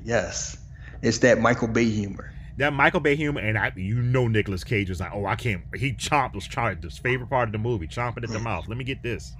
[0.00, 0.56] Yes,
[1.02, 2.30] it's that Michael Bay humor.
[2.58, 5.62] That Michael Bay humor, and I, you know, Nicolas Cage was like, oh, I can't.
[5.74, 8.68] He chomped was chomped his favorite part of the movie, chomping at the mouth.
[8.68, 9.36] Let me get this.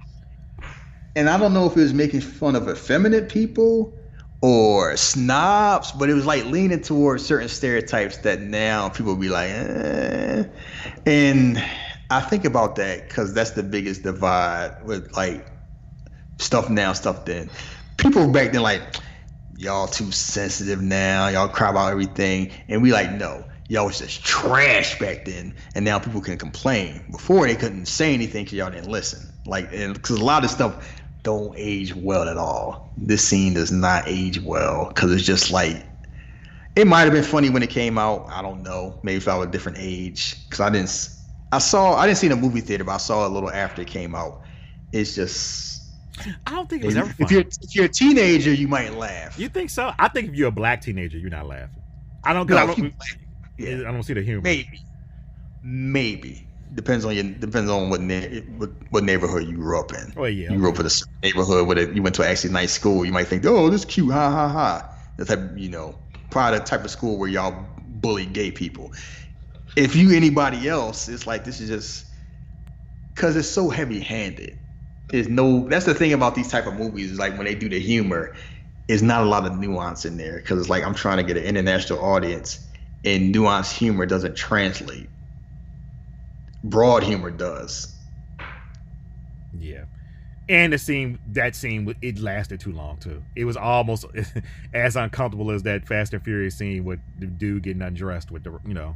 [1.15, 3.93] and I don't know if it was making fun of effeminate people
[4.41, 9.49] or snobs, but it was like leaning towards certain stereotypes that now people be like,
[9.51, 10.43] eh.
[11.05, 11.63] and
[12.09, 15.47] I think about that because that's the biggest divide with like
[16.39, 17.49] stuff now, stuff then.
[17.97, 18.81] People back then like,
[19.63, 23.45] y'all too sensitive now, y'all cry about everything, and we like, no.
[23.69, 27.01] Y'all was just trash back then, and now people can complain.
[27.09, 29.33] Before they couldn't say anything because y'all didn't listen.
[29.45, 32.91] Like, because a lot of stuff don't age well at all.
[32.97, 35.83] This scene does not age well because it's just like
[36.75, 38.27] it might have been funny when it came out.
[38.29, 38.99] I don't know.
[39.03, 41.09] Maybe if I was a different age because I didn't.
[41.51, 41.95] I saw.
[41.95, 43.81] I didn't see it in the movie theater, but I saw it a little after
[43.81, 44.41] it came out,
[44.91, 45.72] it's just.
[46.45, 48.93] I don't think it was If, ever if you're if you're a teenager, you might
[48.95, 49.37] laugh.
[49.39, 49.91] You think so?
[49.97, 51.83] I think if you're a black teenager, you're not laughing.
[52.23, 52.47] I don't.
[52.47, 52.93] 'cause No, I if you don't.
[53.57, 54.41] yeah, I don't see the humor.
[54.41, 54.79] maybe,
[55.63, 60.13] maybe depends on your depends on what na- what, what neighborhood you grew up in.
[60.17, 60.51] Oh yeah.
[60.51, 60.89] You grew up in a
[61.23, 63.05] neighborhood where you went to actually nice school.
[63.05, 64.89] You might think, oh, this is cute, ha ha ha.
[65.17, 65.97] The type, you know,
[66.29, 67.65] probably the type of school where y'all
[68.01, 68.91] bully gay people.
[69.75, 72.05] If you anybody else, it's like this is just
[73.13, 74.57] because it's so heavy-handed.
[75.09, 75.67] There's no.
[75.67, 77.11] That's the thing about these type of movies.
[77.11, 78.35] Is like when they do the humor,
[78.87, 81.37] is not a lot of nuance in there because it's like I'm trying to get
[81.37, 82.65] an international audience,
[83.05, 85.09] and nuanced humor doesn't translate.
[86.63, 87.93] Broad humor does.
[89.57, 89.85] Yeah.
[90.49, 93.23] And the scene, that scene, it lasted too long too.
[93.35, 94.05] It was almost
[94.73, 98.59] as uncomfortable as that Fast and Furious scene with the dude getting undressed with the,
[98.65, 98.95] you know.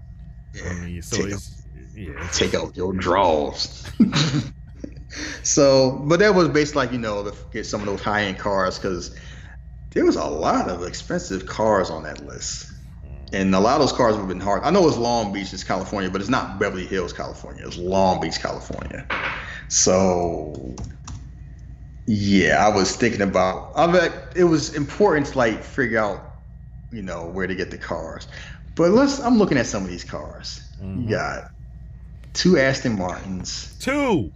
[0.66, 1.64] I mean, so Take it's
[1.96, 2.30] yeah.
[2.34, 3.90] take out your draws.
[5.44, 8.38] so, but that was based like you know to get some of those high end
[8.38, 9.16] cars because
[9.92, 12.72] there was a lot of expensive cars on that list,
[13.34, 14.64] and a lot of those cars would have been hard.
[14.64, 17.66] I know it's Long Beach, it's California, but it's not Beverly Hills, California.
[17.66, 19.06] It's Long Beach, California.
[19.70, 20.76] So,
[22.06, 23.72] yeah, I was thinking about.
[23.76, 26.36] I bet it was important to like figure out,
[26.92, 28.28] you know, where to get the cars.
[28.76, 29.20] But let's.
[29.20, 30.62] I'm looking at some of these cars.
[30.82, 31.04] Mhm.
[31.04, 31.52] You got
[32.34, 34.32] two Aston Martins, Two.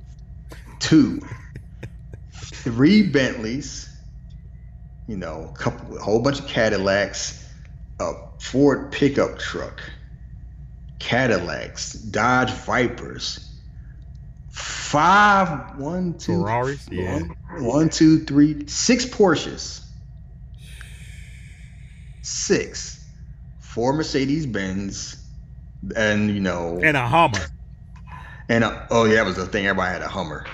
[0.82, 1.22] Two,
[2.34, 3.90] three Bentleys,
[5.08, 7.48] you know, a couple, a whole bunch of Cadillacs,
[8.00, 9.82] a Ford pickup truck,
[11.00, 13.60] Cadillacs, Dodge Vipers,
[14.50, 16.88] five, one, two, Ferraris?
[16.92, 17.20] Yeah.
[17.20, 19.88] one, one, two, three, six Porsches,
[22.22, 23.08] six,
[23.60, 25.30] four Mercedes Benz,
[25.96, 27.40] and you know, And a Hummer.
[28.50, 29.66] and uh, oh yeah, that was the thing.
[29.68, 30.46] Everybody had a Hummer.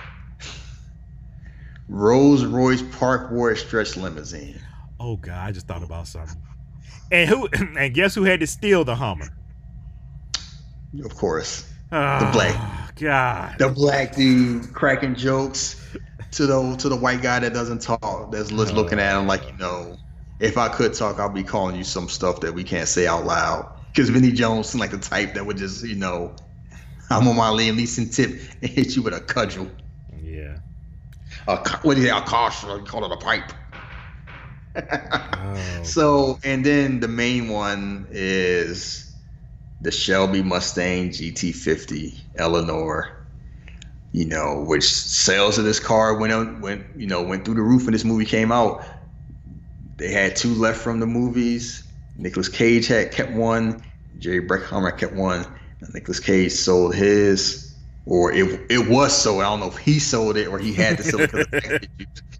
[1.89, 4.59] Rolls Royce Park Ward stretch limousine.
[4.99, 6.41] Oh God, I just thought about something.
[7.11, 7.47] And who?
[7.77, 9.29] And guess who had to steal the Hummer?
[11.03, 12.95] Of course, Oh, black.
[12.95, 13.57] God.
[13.59, 15.79] the black dude cracking jokes
[16.31, 18.31] to the to the white guy that doesn't talk.
[18.31, 19.97] That's just looking at him like you know,
[20.39, 23.25] if I could talk, I'll be calling you some stuff that we can't say out
[23.25, 23.71] loud.
[23.93, 26.35] Because Vinnie Jones seemed like the type that would just you know,
[27.09, 28.31] I'm on my Liam Neeson tip
[28.61, 29.69] and hit you with a cudgel.
[30.21, 30.57] Yeah.
[31.47, 32.13] A, what do you say?
[32.13, 32.21] A?
[32.21, 33.51] Call it a pipe.
[34.75, 39.15] Oh, So, and then the main one is
[39.81, 43.13] the Shelby Mustang GT50 Eleanor.
[44.11, 47.61] You know, which sales of this car went out, went you know went through the
[47.61, 48.83] roof when this movie came out.
[49.97, 51.83] They had two left from the movies.
[52.15, 53.83] Nicolas Cage had kept one.
[54.17, 55.45] Jerry Bruckheimer kept one.
[55.93, 57.66] Nicolas Cage sold his,
[58.07, 59.41] or it it was sold.
[59.41, 61.79] I don't know if he sold it or he had to sell it because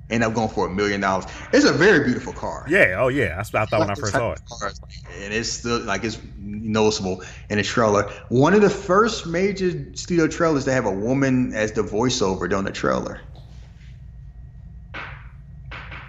[0.10, 1.26] ended up going for a million dollars.
[1.52, 2.66] It's a very beautiful car.
[2.70, 2.96] yeah.
[2.98, 3.36] Oh yeah.
[3.36, 4.42] That's what I thought when I Like the first saw it.
[4.50, 4.82] cars,
[5.22, 8.04] And it's still like it's noticeable in the trailer.
[8.30, 12.64] One of the first major studio trailers to have a woman as the voiceover on
[12.64, 13.20] the trailer.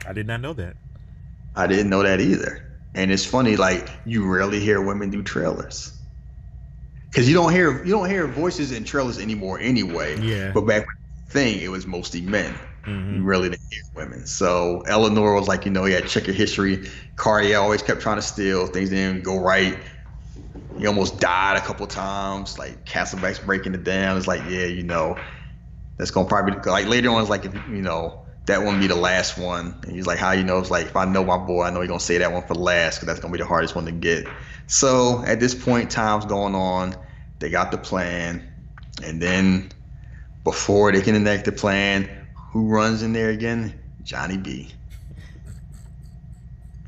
[0.06, 0.76] I did not know that.
[1.56, 2.64] I didn't know that either.
[2.94, 5.97] And it's funny, like you rarely hear women do trailers.
[7.14, 10.20] Cause you don't hear you don't hear voices in trailers anymore anyway.
[10.20, 10.52] Yeah.
[10.52, 10.86] But back
[11.28, 12.54] thing, it was mostly men.
[12.84, 13.16] Mhm.
[13.16, 14.26] You really didn't hear women.
[14.26, 16.88] So Eleanor was like, you know, he had check your history.
[17.16, 18.66] Cartier always kept trying to steal.
[18.66, 19.78] Things didn't go right.
[20.76, 22.58] He almost died a couple times.
[22.58, 24.16] Like Castlebeck's breaking it down.
[24.16, 25.16] It's like, yeah, you know,
[25.96, 27.20] that's gonna probably like later on.
[27.20, 29.78] It's like, if, you know, that one be the last one.
[29.82, 30.58] And he's like, how you know?
[30.58, 32.54] It's like if I know my boy, I know he's gonna say that one for
[32.54, 34.26] last because that's gonna be the hardest one to get.
[34.66, 36.96] So at this point, time's going on.
[37.38, 38.46] They got the plan,
[39.04, 39.70] and then
[40.44, 43.78] before they can enact the plan, who runs in there again?
[44.02, 44.68] Johnny B.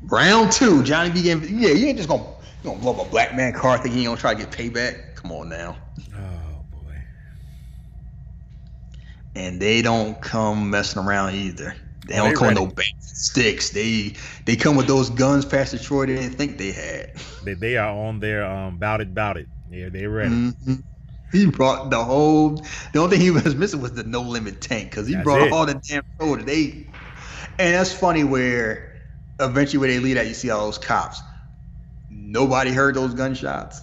[0.03, 1.21] Round two, Johnny B.
[1.21, 2.17] Getting, yeah, you ain't just you
[2.63, 5.15] gonna blow up a black man car thinking you gonna try to get payback.
[5.15, 5.77] Come on now.
[6.17, 6.40] Oh.
[9.35, 11.75] And they don't come messing around either.
[12.07, 12.65] They don't they come with ready.
[12.67, 13.69] no bait sticks.
[13.69, 14.15] They
[14.45, 17.11] they come with those guns past Detroit they didn't think they had.
[17.43, 19.47] They, they are on their um bout it bout it.
[19.69, 20.29] Yeah, they ready.
[20.31, 20.83] Mhm.
[21.31, 22.61] He brought the whole.
[22.91, 25.43] The only thing he was missing was the no limit tank because he That's brought
[25.43, 25.53] it.
[25.53, 26.43] all the damn soda.
[26.43, 26.87] They,
[27.57, 29.01] and that's funny where
[29.39, 31.21] eventually where they lead at, you see all those cops.
[32.09, 33.81] Nobody heard those gunshots.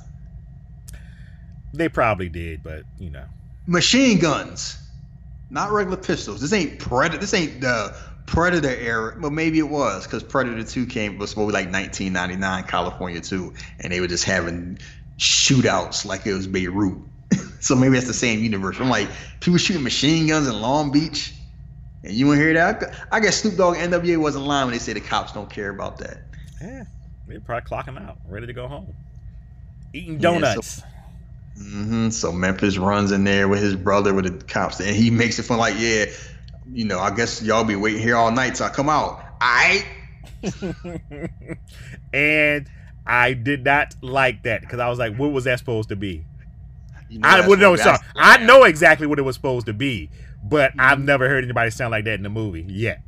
[1.72, 3.24] They probably did, but you know.
[3.66, 4.77] Machine guns,
[5.50, 6.40] not regular pistols.
[6.40, 7.18] This ain't predator.
[7.18, 7.96] This ain't the
[8.28, 11.72] Predator era, but maybe it was because Predator Two came was supposed to be like
[11.72, 13.54] 1999 California 2.
[13.80, 14.78] and they were just having
[15.18, 16.98] shootouts like it was Beirut.
[17.60, 18.76] so maybe that's the same universe.
[18.80, 19.08] I'm like,
[19.40, 21.32] people shooting machine guns in Long Beach.
[22.04, 22.94] And you want to hear that?
[23.10, 25.70] I guess Snoop Dogg and NWA wasn't lying when they say the cops don't care
[25.70, 26.18] about that.
[26.60, 26.84] Yeah,
[27.26, 28.92] they're probably clocking out, ready to go home,
[29.94, 30.80] eating donuts.
[30.80, 30.97] Yeah, so,
[31.58, 35.38] mm-hmm, so Memphis runs in there with his brother with the cops, and he makes
[35.38, 36.06] it fun like, yeah,
[36.72, 39.22] you know, I guess y'all be waiting here all night, so I come out.
[39.40, 39.84] I.
[42.12, 42.68] and
[43.06, 46.24] I did not like that because I was like, what was that supposed to be?
[47.08, 47.74] You know, I would know.
[47.76, 50.10] Sorry, I know exactly what it was supposed to be,
[50.44, 50.80] but mm-hmm.
[50.80, 53.00] I've never heard anybody sound like that in the movie yet.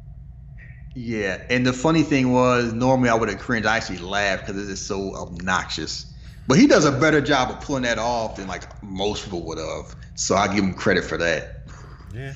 [0.94, 3.66] Yeah, and the funny thing was, normally I would have cringed.
[3.66, 6.09] I actually laughed because it is so obnoxious.
[6.50, 9.58] But he does a better job of pulling that off than like most people would
[9.58, 9.94] have.
[10.16, 11.60] So I give him credit for that.
[12.12, 12.34] Yeah.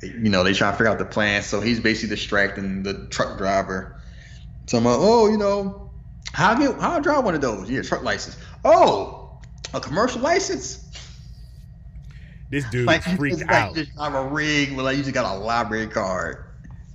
[0.00, 1.42] You know, they try to figure out the plan.
[1.42, 4.00] So he's basically distracting the truck driver.
[4.68, 5.90] So I'm like, oh, you know,
[6.32, 7.68] how I get how I drive one of those?
[7.68, 8.36] Yeah, truck license.
[8.64, 9.40] Oh,
[9.74, 10.88] a commercial license.
[12.50, 13.74] This dude like, freaked just, out.
[13.74, 16.44] Like, just have a rig, but like you just got a library card.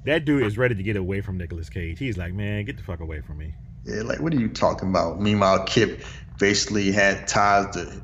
[0.05, 1.99] That dude is ready to get away from Nicolas Cage.
[1.99, 3.53] He's like, man, get the fuck away from me.
[3.83, 5.19] Yeah, like what are you talking about?
[5.19, 6.01] Meanwhile, Kip
[6.39, 8.01] basically had ties to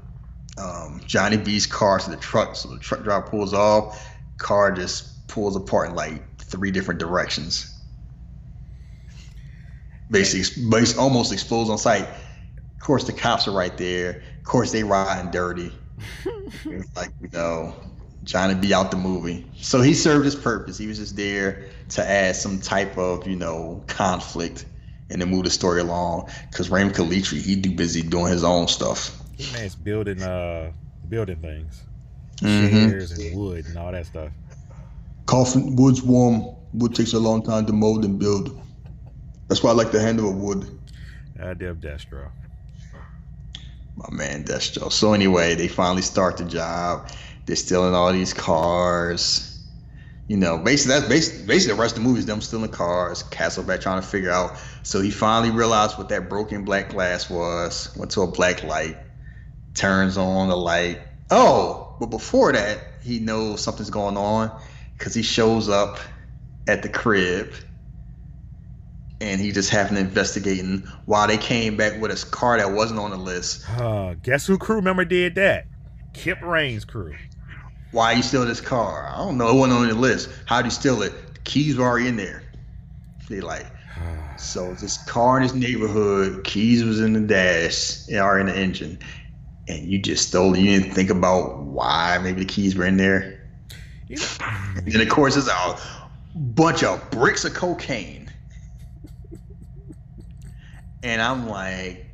[0.58, 4.08] um, Johnny B's car to the truck, so the truck driver pulls off.
[4.38, 7.76] Car just pulls apart in like three different directions.
[10.12, 12.04] Basically, basically almost explodes on sight.
[12.04, 14.22] Of course, the cops are right there.
[14.38, 15.72] Of course, they riding dirty.
[16.96, 17.76] like you know,
[18.26, 19.46] trying to be out the movie.
[19.62, 20.78] So he served his purpose.
[20.78, 24.66] He was just there to add some type of you know conflict
[25.10, 26.30] and to move the story along.
[26.50, 29.18] Because Raymond Calitri, he too busy doing his own stuff.
[29.38, 30.72] He man's building uh
[31.08, 31.84] building things,
[32.38, 32.90] mm-hmm.
[32.90, 34.32] chairs and wood and all that stuff.
[35.26, 36.56] Coffin wood's warm.
[36.74, 38.62] Wood takes a long time to mold and build.
[39.48, 40.80] That's why I like the handle of wood.
[41.40, 42.30] Idea of Destro
[44.00, 44.92] my man Destro.
[44.92, 47.10] So anyway, they finally start the job.
[47.46, 49.46] They're stealing all these cars.
[50.28, 53.24] You know, basically that's basically, basically the rest of the movie is them stealing cars.
[53.24, 54.58] Castlebeck trying to figure out.
[54.84, 57.96] So he finally realized what that broken black glass was.
[57.98, 58.98] Went to a black light,
[59.74, 61.00] turns on the light.
[61.32, 64.52] Oh, but before that, he knows something's going on
[64.98, 66.00] because he shows up
[66.68, 67.54] at the crib
[69.22, 73.12] and he just happened investigating while they came back with a car that wasn't on
[73.12, 73.70] the list.
[73.78, 75.68] Uh, guess who crew member did that?
[76.14, 77.16] Kip Raines' crew.
[77.92, 79.10] Why you steal this car?
[79.14, 79.50] I don't know.
[79.50, 80.30] It wasn't on the list.
[80.46, 81.12] How'd you steal it?
[81.34, 82.44] The keys were already in there.
[83.30, 83.66] They like,
[84.38, 89.00] so this car in this neighborhood, keys was in the dash, are in the engine,
[89.68, 90.60] and you just stole it.
[90.60, 93.48] You didn't think about why maybe the keys were in there.
[94.08, 94.20] Yeah.
[94.76, 95.78] and of course, it's a
[96.36, 98.20] bunch of bricks of cocaine
[101.04, 102.06] and I'm like,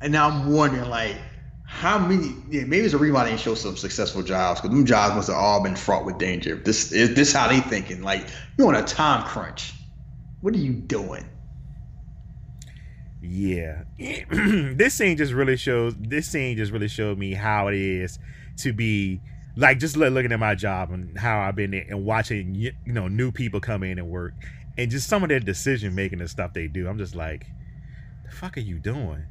[0.00, 1.16] and now I'm wondering like
[1.64, 4.74] how many yeah, maybe it's a reason why they didn't show some successful jobs because
[4.74, 6.56] them jobs must have all been fraught with danger.
[6.56, 9.72] This is this how they thinking like you're on a time crunch.
[10.44, 11.24] What are you doing?
[13.22, 15.94] Yeah, this scene just really shows.
[15.98, 18.18] This scene just really showed me how it is
[18.58, 19.22] to be
[19.56, 23.08] like just looking at my job and how I've been there and watching you know
[23.08, 24.34] new people come in and work
[24.76, 26.88] and just some of their decision making and stuff they do.
[26.88, 27.46] I'm just like,
[28.26, 29.24] the fuck are you doing?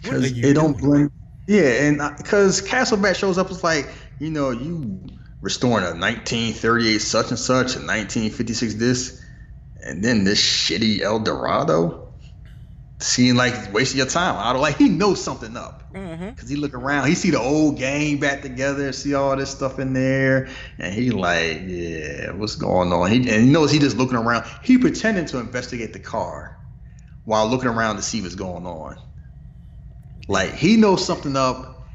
[0.00, 1.10] Because they don't blend.
[1.48, 3.88] Yeah, and uh, because Castlebeck shows up, it's like
[4.20, 5.00] you know you
[5.40, 9.19] restoring a 1938 such and such, a 1956 this,
[9.82, 12.06] and then this shitty El Dorado.
[13.02, 14.36] Seeing like wasting your time.
[14.36, 16.48] I don't like he knows something up because mm-hmm.
[16.48, 19.94] he look around, he see the old gang back together, see all this stuff in
[19.94, 23.10] there, and he like, yeah, what's going on?
[23.10, 24.44] He and he knows he just looking around.
[24.62, 26.58] He pretending to investigate the car
[27.24, 29.00] while looking around to see what's going on.
[30.28, 31.86] Like he knows something up.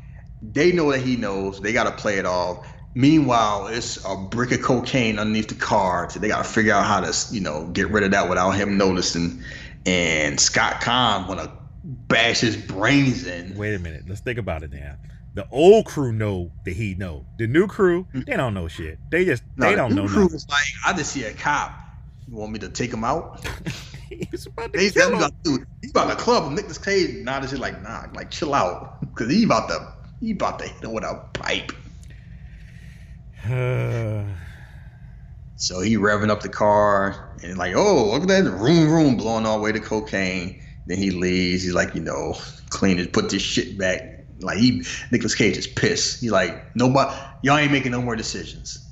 [0.42, 1.62] They know that he knows.
[1.62, 2.68] They got to play it off.
[2.96, 6.10] Meanwhile, it's a brick of cocaine underneath the car.
[6.10, 8.52] So they got to figure out how to, you know, get rid of that without
[8.52, 9.44] him noticing
[9.86, 11.52] and Scott Caan want to
[11.84, 13.56] bash his brains in.
[13.56, 14.96] Wait a minute, let's think about it now.
[15.36, 17.26] The old crew know that he know.
[17.38, 18.26] The new crew, mm.
[18.26, 18.98] they don't know shit.
[19.12, 20.08] They just no, they don't the know.
[20.08, 20.38] Crew nothing.
[20.38, 21.74] is like, I just see a cop.
[22.28, 23.46] You want me to take him out?
[24.10, 25.16] he's about to they, kill him.
[25.16, 26.56] About to, he's about to club him.
[26.56, 30.58] Nicolas Cage this is like, nah, like chill out, because he about to he about
[30.60, 31.74] to hit him with a pipe.
[35.58, 39.46] So he revving up the car and like, oh, look at that room, room, blowing
[39.46, 40.62] all the way to cocaine.
[40.86, 41.64] Then he leaves.
[41.64, 42.36] He's like, you know,
[42.70, 44.02] clean it, put this shit back.
[44.42, 46.20] Like he, Nicolas Cage is pissed.
[46.20, 48.86] He's like, nobody, y'all ain't making no more decisions.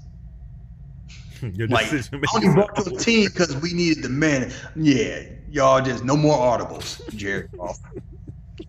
[1.41, 4.53] Your like, decision I only brought to the team because we needed the men.
[4.77, 7.49] Yeah, y'all just no more audibles, Jared.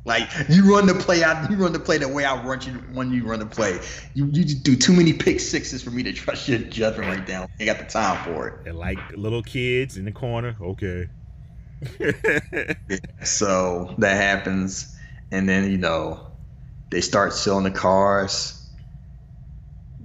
[0.07, 2.73] Like you run the play out, you run the play the way I run you
[2.93, 3.81] when you run the play.
[4.13, 7.49] You you do too many pick sixes for me to trust your judgment right now.
[7.59, 8.69] You got the time for it.
[8.69, 11.09] And like little kids in the corner, okay.
[13.23, 14.95] so that happens,
[15.31, 16.27] and then you know
[16.91, 18.61] they start selling the cars.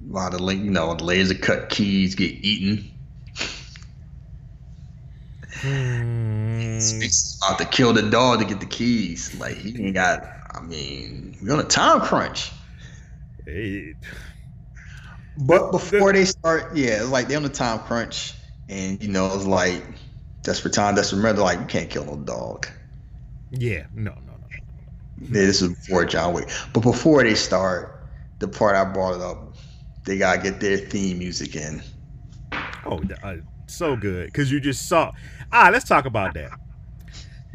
[0.09, 2.89] A lot of you know the laser cut keys get eaten.
[5.61, 6.79] Hmm.
[7.43, 9.35] about to kill the dog to get the keys.
[9.39, 10.25] Like he ain't got.
[10.51, 12.51] I mean, we're on a time crunch.
[13.45, 13.93] Hey,
[15.37, 18.33] But before they start, yeah, it's like they're on the time crunch,
[18.67, 19.83] and you know it's like
[20.43, 21.41] desperate time, desperate remember.
[21.41, 22.67] Like you can't kill no dog.
[23.51, 24.47] yeah, no, no, no.
[25.21, 26.49] Yeah, this is before John Wick.
[26.73, 28.07] But before they start,
[28.39, 29.53] the part I brought it up,
[30.05, 31.81] they gotta get their theme music in.
[32.85, 33.35] Oh, uh,
[33.67, 35.11] so good because you just saw.
[35.51, 36.51] Ah, let's talk about that.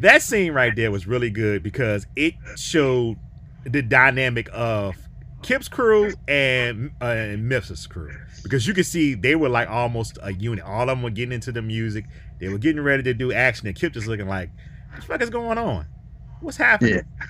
[0.01, 3.17] That scene right there was really good because it showed
[3.65, 4.97] the dynamic of
[5.43, 10.19] Kip's crew and uh, and Memphis' crew because you could see they were like almost
[10.23, 10.65] a unit.
[10.65, 12.07] All of them were getting into the music.
[12.41, 14.51] They were getting ready to do action, and Kip just looking like,
[14.91, 15.87] "What the fuck is going on?
[16.41, 17.27] What's happening?" Yeah.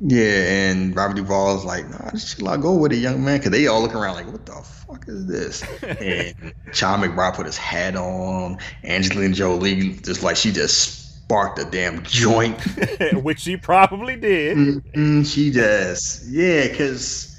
[0.00, 3.38] Yeah, and Robert Duvall is like, nah, just chill out, go with it, young man,
[3.38, 5.62] because they all look around like, what the fuck is this?
[5.82, 8.58] and Sean McBride put his hat on.
[8.82, 12.58] Angelina Jolie, just like she just sparked a damn joint.
[13.22, 14.56] Which she probably did.
[14.56, 17.38] Mm-mm, she just, yeah, because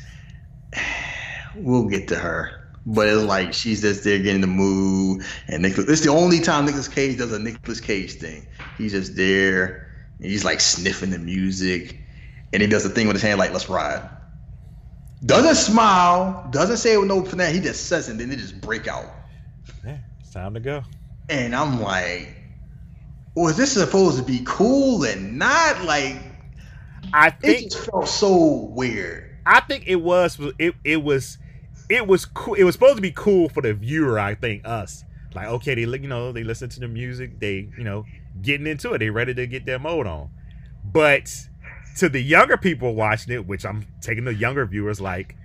[1.55, 2.51] we'll get to her.
[2.85, 5.87] But it's like she's just there getting the mood, and Nicolas.
[5.89, 8.47] It's the only time Nicolas Cage does a Nicolas Cage thing.
[8.77, 9.87] He's just there,
[10.19, 12.00] and he's like sniffing the music,
[12.53, 14.07] and he does the thing with his hand like, "Let's ride."
[15.25, 17.53] Doesn't smile, doesn't say it with no finesse.
[17.53, 19.05] He just says it, and then they just break out.
[19.85, 20.83] Yeah, it's time to go.
[21.29, 22.35] And I'm like,
[23.35, 26.17] was this supposed to be cool and not like?
[27.13, 29.29] I think It just felt so weird.
[29.45, 31.37] I think it was it it was
[31.89, 32.55] it was cool.
[32.55, 34.19] It was supposed to be cool for the viewer.
[34.19, 37.83] I think us like okay, they you know they listen to the music, they you
[37.83, 38.05] know
[38.41, 40.29] getting into it, they ready to get their mode on.
[40.83, 41.47] But
[41.97, 45.35] to the younger people watching it, which I'm taking the younger viewers, like,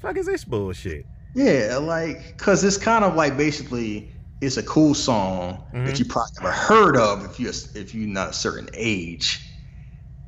[0.00, 1.06] fuck is this bullshit?
[1.34, 5.86] Yeah, like because it's kind of like basically it's a cool song Mhm.
[5.86, 9.40] that you probably never heard of if you if you're not a certain age,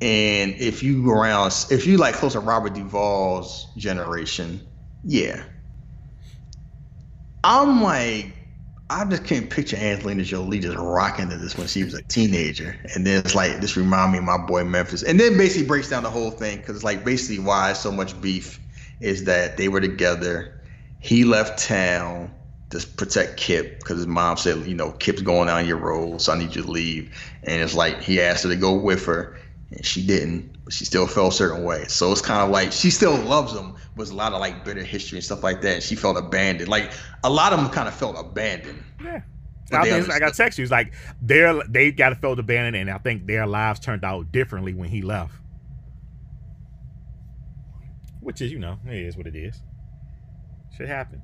[0.01, 4.61] and if you around if you like close to Robert Duvall's generation,
[5.05, 5.43] yeah.
[7.43, 8.27] I'm like,
[8.91, 12.77] I just can't picture Angelina Jolie just rocking to this when she was a teenager,
[12.93, 15.89] and then it's like this remind me of my boy Memphis, and then basically breaks
[15.89, 18.59] down the whole thing because it's like basically why so much beef
[18.99, 20.61] is that they were together.
[20.99, 22.35] He left town
[22.71, 26.33] to protect Kip because his mom said, you know, Kip's going on your road, so
[26.33, 27.17] I need you to leave.
[27.45, 29.39] And it's like he asked her to go with her,
[29.71, 31.85] and she didn't, but she still felt a certain way.
[31.87, 34.65] So it's kind of like she still loves him, but there's a lot of like
[34.65, 35.75] bitter history and stuff like that.
[35.75, 36.69] And she felt abandoned.
[36.69, 36.93] Like
[37.23, 38.83] a lot of them kind of felt abandoned.
[39.03, 39.21] Yeah.
[39.73, 40.35] I they mean, like I understood.
[40.35, 40.93] text you, it's like
[41.23, 44.89] they're they got to felt abandoned, and I think their lives turned out differently when
[44.89, 45.35] he left.
[48.21, 49.63] Which is, you know, it is what it is.
[50.77, 51.23] Shit happens.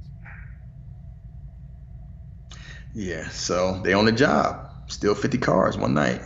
[2.94, 3.28] Yeah.
[3.28, 6.22] So they on the job, still 50 cars one night.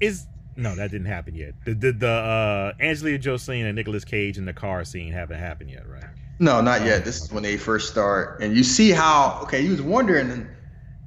[0.00, 0.26] Is
[0.56, 1.54] no, that didn't happen yet.
[1.64, 5.70] The the, the uh, Angelina Jolie and Nicolas Cage in the car scene haven't happened
[5.70, 6.04] yet, right?
[6.38, 7.04] No, not yet.
[7.04, 9.60] This is when they first start, and you see how okay.
[9.60, 10.48] You was wondering,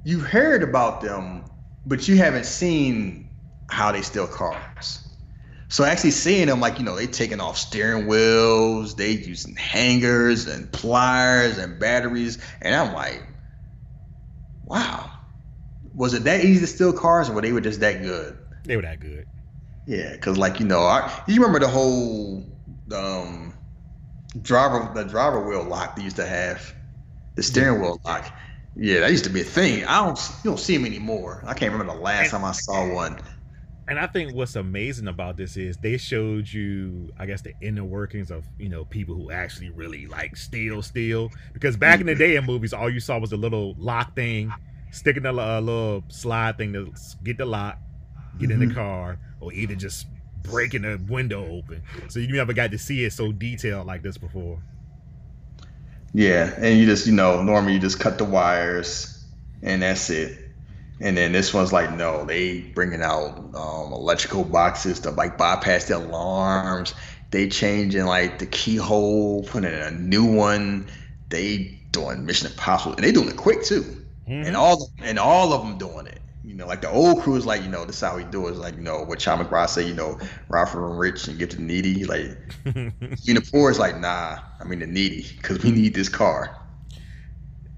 [0.04, 1.44] you heard about them,
[1.86, 3.28] but you haven't seen
[3.68, 5.06] how they steal cars.
[5.68, 10.48] So actually seeing them, like you know, they taking off steering wheels, they using hangers
[10.48, 13.22] and pliers and batteries, and I'm like,
[14.64, 15.10] wow,
[15.94, 18.36] was it that easy to steal cars, or were they were just that good?
[18.64, 19.26] They were that good.
[19.86, 22.44] Yeah, because like you know, I, you remember the whole
[22.94, 23.54] um,
[24.42, 26.74] driver the driver wheel lock they used to have,
[27.34, 28.32] the steering wheel lock.
[28.76, 29.84] Yeah, that used to be a thing.
[29.84, 31.42] I don't you don't see them anymore.
[31.46, 33.18] I can't remember the last time I saw one.
[33.88, 37.82] And I think what's amazing about this is they showed you, I guess, the inner
[37.82, 41.30] workings of you know people who actually really like steal, steal.
[41.52, 44.52] Because back in the day in movies, all you saw was a little lock thing,
[44.92, 46.92] sticking a uh, little slide thing to
[47.24, 47.78] get the lock,
[48.40, 48.74] get in the Mhm.
[48.74, 50.06] car, or either just
[50.42, 51.82] breaking the window open.
[52.08, 54.58] So you never got to see it so detailed like this before.
[56.12, 59.24] Yeah, and you just you know normally you just cut the wires
[59.62, 60.38] and that's it.
[61.00, 65.84] And then this one's like no, they bringing out um, electrical boxes to like bypass
[65.86, 66.94] the alarms.
[67.30, 70.88] They changing like the keyhole, putting in a new one.
[71.28, 74.04] They doing Mission Impossible, and they doing it quick too.
[74.28, 74.46] Mhm.
[74.48, 76.19] And all and all of them doing it.
[76.42, 78.46] You know, like the old crew is like, you know, this is how we do
[78.46, 78.52] it.
[78.52, 80.18] It's like, you know, what Chad McBride say, you know,
[80.48, 82.04] for the rich and get to the needy.
[82.04, 82.38] Like,
[82.74, 86.56] you know, poor is like, nah, I mean the needy, because we need this car.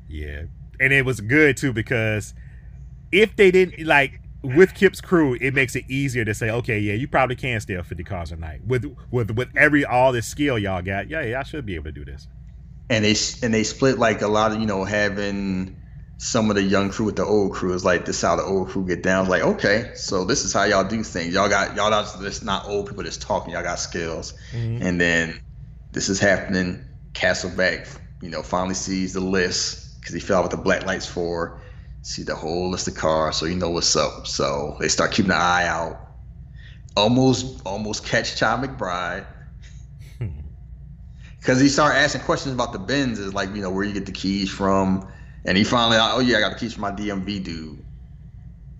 [0.08, 0.44] Yeah.
[0.78, 2.34] And it was good too because
[3.10, 6.94] if they didn't like with Kip's crew, it makes it easier to say, okay, yeah,
[6.94, 8.64] you probably can steal 50 cars a night.
[8.66, 11.84] With with with every all this skill y'all got, yeah, yeah, I should be able
[11.84, 12.28] to do this.
[12.90, 15.76] And they and they split like a lot of, you know, having
[16.22, 18.44] some of the young crew with the old crew is like this is how the
[18.44, 19.28] old crew get down.
[19.28, 21.34] Like, okay, so this is how y'all do things.
[21.34, 24.32] Y'all got y'all not just not old people just talking, y'all got skills.
[24.52, 24.82] Mhm.
[24.82, 25.40] And then
[25.90, 26.80] this is happening.
[27.12, 27.88] Castlebeck,
[28.20, 31.60] you know, finally sees the list because he fell out with the black lights for.
[32.02, 34.28] See the whole list of cars, so you know what's up.
[34.28, 36.08] So they start keeping an eye out.
[36.96, 39.26] Almost, almost catch Chad McBride
[41.40, 43.18] because he started asking questions about the Benz.
[43.18, 45.11] Is like, you know, where you get the keys from,
[45.45, 47.84] and he finally, oh yeah, I got the keys from my DMV dude.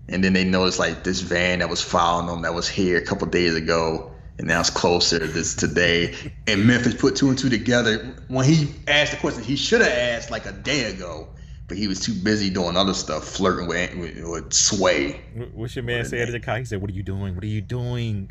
[0.09, 3.01] And then they noticed like this van that was following them that was here a
[3.05, 6.13] couple days ago, and now it's closer to this today.
[6.47, 9.91] And Memphis put two and two together when he asked the question he should have
[9.91, 11.29] asked like a day ago,
[11.69, 15.21] but he was too busy doing other stuff, flirting with with, with Sway.
[15.53, 16.57] What's your man say to the car?
[16.57, 17.33] He said, "What are you doing?
[17.35, 18.29] What are you doing?"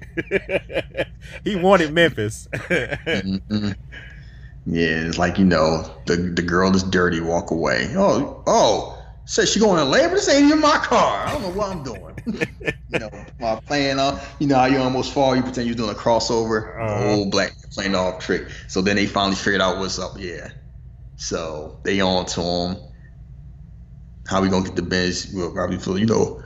[1.45, 2.49] he wanted Memphis.
[2.53, 3.77] Mhm.
[4.67, 7.21] Yeah, it's like you know the the girl is dirty.
[7.21, 7.93] Walk away.
[7.97, 10.15] Oh oh, says she going to labor.
[10.15, 11.27] This ain't even my car.
[11.27, 12.17] I don't know what I'm doing.
[12.93, 14.37] you know, while playing off.
[14.39, 15.35] You know how you almost fall.
[15.35, 16.81] You pretend you're doing a crossover.
[16.81, 17.11] Uh-huh.
[17.11, 18.49] Old black playing off trick.
[18.69, 20.13] So then they finally figured out what's up.
[20.17, 20.51] Yeah.
[21.17, 22.77] So they on to him.
[24.29, 25.33] How we gonna get the bins?
[25.33, 26.43] We'll probably feel you know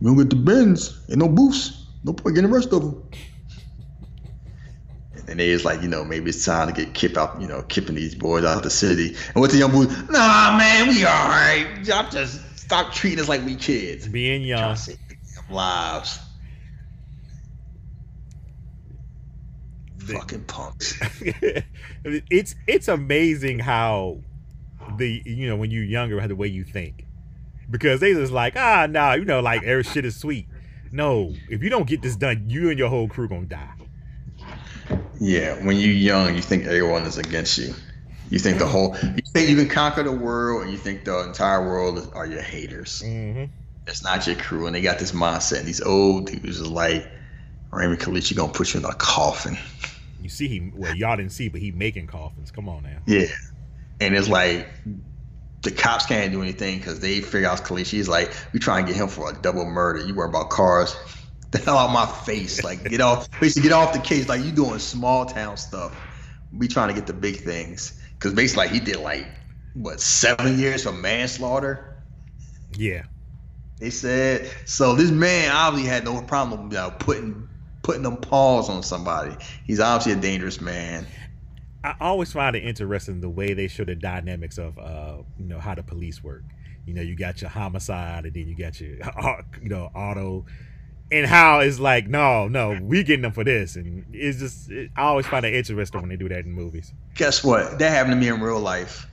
[0.00, 1.00] we gonna get the Benz.
[1.08, 1.86] Ain't no boost.
[2.04, 3.02] No point getting the rest of them.
[5.28, 7.62] And they is like, you know, maybe it's time to get Kip out, you know,
[7.62, 9.16] kipping these boys out of the city.
[9.34, 11.66] And what the young boys, nah, man, we all right.
[11.84, 14.06] Y'all just stop treating us like we kids.
[14.08, 14.76] Being young,
[15.50, 16.20] lives.
[19.98, 20.98] The- Fucking punks.
[22.04, 24.18] it's it's amazing how
[24.98, 27.06] the you know when you're younger how the way you think
[27.70, 30.46] because they just like ah nah you know like every shit is sweet.
[30.92, 33.68] No, if you don't get this done, you and your whole crew gonna die.
[35.20, 37.74] Yeah, when you're young, you think everyone is against you.
[38.30, 41.24] You think the whole, you think you can conquer the world, and you think the
[41.24, 43.02] entire world are your haters.
[43.04, 43.44] Mm-hmm.
[43.86, 45.58] It's not your crew, and they got this mindset.
[45.58, 47.06] And these old dudes are like,
[47.70, 49.58] Raymond Calitri gonna put you in a coffin.
[50.22, 52.50] You see, he well y'all didn't see, but he making coffins.
[52.50, 52.98] Come on now.
[53.06, 53.26] Yeah,
[54.00, 54.68] and it's like
[55.62, 57.90] the cops can't do anything because they figure out Calitri.
[57.90, 60.06] He's like, we try and get him for a double murder.
[60.06, 60.96] You worry about cars.
[61.54, 62.64] The hell out my face!
[62.64, 64.28] Like get off, basically get off the case.
[64.28, 65.96] Like you doing small town stuff.
[66.52, 69.24] We trying to get the big things because basically like, he did like
[69.74, 71.96] what seven years for manslaughter.
[72.76, 73.04] Yeah,
[73.78, 74.96] They said so.
[74.96, 77.48] This man obviously had no problem you know, putting
[77.84, 79.36] putting them paws on somebody.
[79.64, 81.06] He's obviously a dangerous man.
[81.84, 85.60] I always find it interesting the way they show the dynamics of uh you know
[85.60, 86.42] how the police work.
[86.84, 88.96] You know, you got your homicide, and then you got your
[89.62, 90.46] you know auto,
[91.14, 94.90] and how it's like no, no, we getting them for this, and it's just it,
[94.96, 96.92] I always find it interesting when they do that in movies.
[97.16, 97.78] Guess what?
[97.78, 99.08] That happened to me in real life.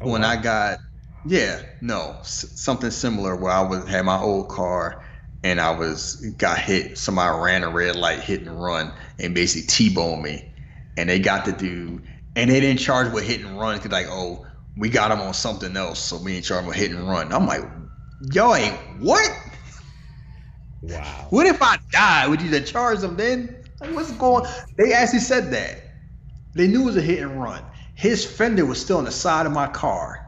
[0.00, 0.28] Oh, when wow.
[0.30, 0.78] I got
[1.24, 5.02] yeah no s- something similar where I was had my old car
[5.42, 9.66] and I was got hit somebody ran a red light hit and run and basically
[9.66, 10.52] t-boned me
[10.96, 12.02] and they got the dude
[12.36, 14.46] and they didn't charge with hit and run because like oh
[14.76, 17.32] we got him on something else so we ain't charge him with hit and run
[17.32, 17.62] I'm like
[18.32, 19.30] y'all ain't what
[20.82, 24.44] wow, what if I die would you charge them then like, what's going
[24.76, 25.82] they actually said that
[26.54, 27.62] they knew it was a hit and run
[27.94, 30.24] his fender was still on the side of my car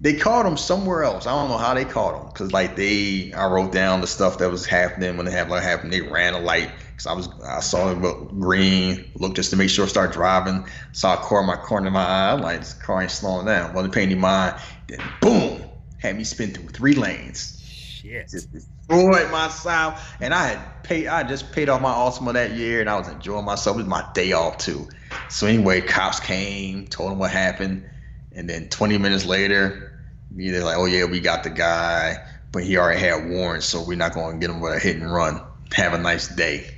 [0.00, 1.26] they caught him somewhere else.
[1.26, 4.38] I don't know how they caught him because like they, I wrote down the stuff
[4.38, 5.52] that was happening when it happened.
[5.52, 9.50] Like happened, they ran a light because I was, I saw it green, looked just
[9.50, 10.66] to make sure, start driving.
[10.92, 12.32] Saw a car in my corner of my eye.
[12.32, 13.72] I'm like, this car ain't slowing down.
[13.72, 14.56] Wasn't paying any mind.
[14.86, 15.62] Then boom,
[15.98, 17.62] had me spin through three lanes.
[17.66, 18.52] shit, Just
[18.88, 21.08] destroyed myself, and I had paid.
[21.08, 23.76] I just paid off my Altima that year, and I was enjoying myself.
[23.76, 24.88] It was my day off too.
[25.28, 27.88] So anyway, cops came, told them what happened,
[28.32, 30.00] and then 20 minutes later,
[30.30, 32.16] they're like, "Oh yeah, we got the guy,
[32.52, 34.96] but he already had warrants, so we're not going to get him with a hit
[34.96, 35.40] and run.
[35.74, 36.70] Have a nice day."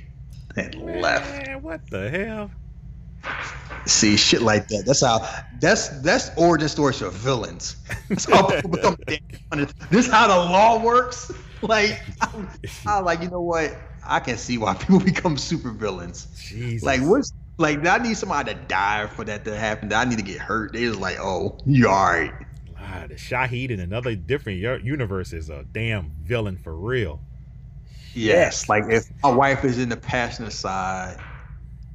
[0.55, 1.29] And left.
[1.45, 2.51] Man, what the hell?
[3.85, 4.83] See shit like that.
[4.85, 5.27] That's how.
[5.61, 7.75] That's that's origin stories for villains.
[8.07, 8.97] That's how people become.
[9.89, 11.31] this is how the law works.
[11.67, 12.47] Like, I,
[12.85, 13.77] I like you know what?
[14.05, 16.27] I can see why people become super villains.
[16.35, 19.91] Jesus, Like what's like I need somebody to die for that to happen.
[19.93, 20.73] I need to get hurt.
[20.73, 22.33] They was like, oh, you all right.
[22.77, 27.21] a uh, the Shahid in another different universe is a damn villain for real.
[28.13, 31.17] Yes, like if my wife is in the passenger side,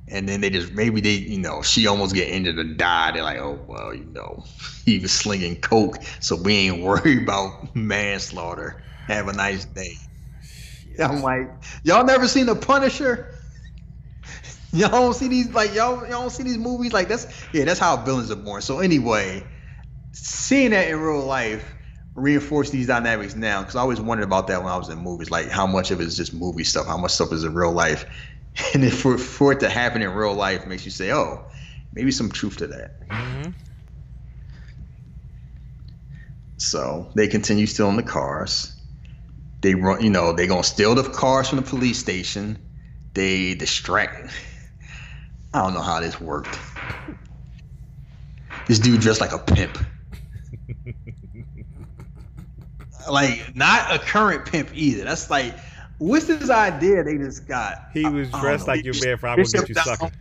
[0.08, 3.12] and then they just maybe they you know she almost get injured or die.
[3.12, 4.44] They're like, oh well, you know,
[4.84, 8.82] he was slinging coke, so we ain't worried about manslaughter.
[9.06, 9.94] Have a nice day.
[10.98, 11.50] I'm like,
[11.82, 13.28] y'all never seen the Punisher?
[14.72, 17.78] Y'all don't see these like y'all y'all don't see these movies like that's yeah that's
[17.78, 18.60] how villains are born.
[18.60, 19.46] So anyway,
[20.10, 21.74] seeing that in real life
[22.14, 25.30] reinforce these dynamics now because I always wondered about that when I was in movies,
[25.30, 27.72] like how much of it is just movie stuff, how much stuff is in real
[27.72, 28.06] life,
[28.74, 31.44] and if for, for it to happen in real life makes you say, oh,
[31.92, 33.08] maybe some truth to that.
[33.08, 33.50] Mm-hmm.
[36.56, 38.73] So they continue stealing the cars.
[39.64, 42.58] They run, you know, they gonna steal the cars from the police station.
[43.14, 44.30] They distract.
[45.54, 46.58] I don't know how this worked.
[48.68, 49.78] This dude dressed like a pimp.
[53.10, 55.04] like not a current pimp either.
[55.04, 55.58] That's like,
[55.96, 57.88] what's this idea they just got?
[57.94, 59.78] He was I- I dressed don't like your man for I will get you Bishop
[59.78, 59.98] sucker.
[59.98, 60.12] Don-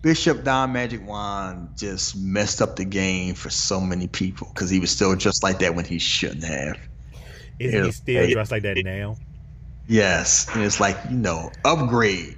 [0.00, 4.80] Bishop Don Magic Juan just messed up the game for so many people because he
[4.80, 6.78] was still just like that when he shouldn't have.
[7.60, 9.16] Isn't he still dressed like that now?
[9.86, 12.36] Yes, and it's like you know, upgrade.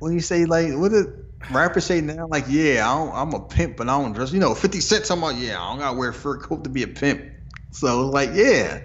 [0.00, 1.06] When you say like, what did
[1.50, 2.26] rappers say now?
[2.26, 4.32] Like, yeah, I don't, I'm a pimp, but I don't dress.
[4.32, 6.70] You know, Fifty Cent talking about, yeah, I don't gotta wear a fur coat to
[6.70, 7.22] be a pimp.
[7.70, 8.82] So it's like, yeah,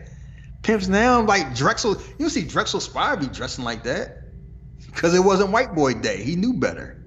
[0.62, 2.02] pimps now like Drexel.
[2.18, 4.24] You see Drexel Spivey be dressing like that
[4.86, 6.24] because it wasn't White Boy Day.
[6.24, 6.98] He knew better.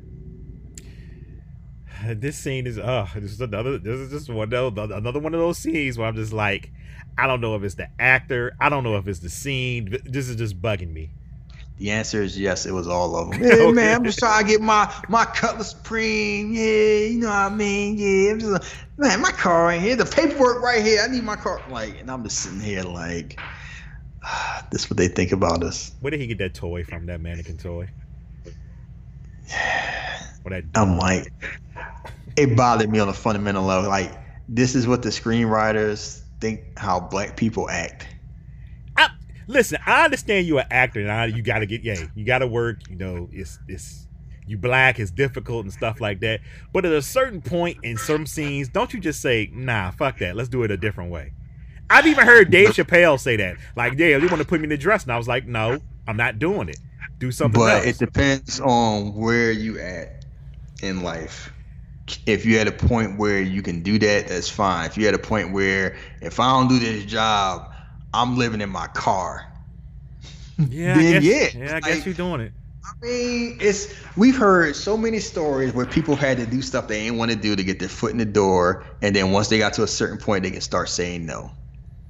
[2.07, 5.33] This scene is uh this is another this is just one of those, another one
[5.33, 6.71] of those scenes where I'm just like,
[7.17, 9.97] I don't know if it's the actor, I don't know if it's the scene.
[10.05, 11.11] This is just bugging me.
[11.79, 12.67] The answer is yes.
[12.67, 13.43] It was all of them.
[13.43, 16.53] Yeah, man, I'm just trying to get my my Cutlass Supreme.
[16.53, 17.97] Yeah, you know what I mean.
[17.99, 19.97] Yeah, I'm just man, my car right here.
[19.97, 21.03] The paperwork right here.
[21.03, 21.61] I need my car.
[21.69, 23.41] Like, and I'm just sitting here like,
[24.71, 25.93] this is what they think about us.
[26.01, 27.07] Where did he get that toy from?
[27.07, 27.89] That mannequin toy?
[30.43, 31.33] What that I'm like,
[32.37, 33.89] it bothered me on a fundamental level.
[33.89, 34.13] Like,
[34.49, 38.07] this is what the screenwriters think how black people act.
[38.99, 39.09] I,
[39.47, 42.39] listen, I understand you're an actor and I, you got to get, yeah, you got
[42.41, 42.91] to work.
[42.91, 44.07] You know, it's it's
[44.47, 46.41] you black, it's difficult and stuff like that.
[46.71, 50.37] But at a certain point in some scenes, don't you just say, nah, fuck that,
[50.37, 51.33] let's do it a different way.
[51.89, 54.71] I've even heard Dave Chappelle say that, like, yeah, you want to put me in
[54.71, 56.79] the dress, and I was like, no, I'm not doing it.
[57.19, 57.87] Do something but else.
[57.87, 60.27] it depends on where you at
[60.83, 61.54] in life
[62.27, 64.87] if you're at a point where you can do that that's fine.
[64.87, 67.71] If you're at a point where if i don't do this job
[68.13, 69.45] i'm living in my car.
[70.59, 72.53] Yeah, I guess, yeah, yeah, I guess you're doing it.
[72.85, 77.05] i mean it's we've heard so many stories where people had to do stuff they
[77.05, 79.59] didn't want to do to get their foot in the door and then once they
[79.59, 81.51] got to a certain point they can start saying no.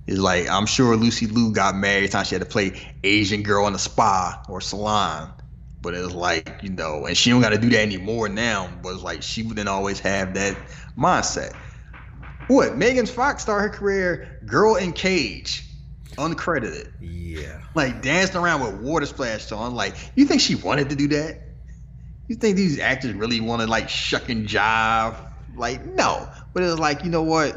[0.07, 2.73] It's like i'm sure lucy liu got married time she had to play
[3.05, 5.33] asian girl in a spa or salon
[5.85, 8.69] but it was like you know and she don't got to do that anymore now
[8.83, 10.57] but it's like she wouldn't always have that
[10.99, 11.55] mindset.
[12.49, 12.77] What?
[12.77, 15.69] Megan fox started her career girl in cage
[16.17, 16.91] uncredited.
[17.01, 17.61] Yeah.
[17.75, 21.43] like dancing around with water splashed on like you think she wanted to do that?
[22.29, 25.15] You think these actors really want to like shuck and jive?
[25.55, 26.29] Like no.
[26.55, 27.57] But it was like you know what?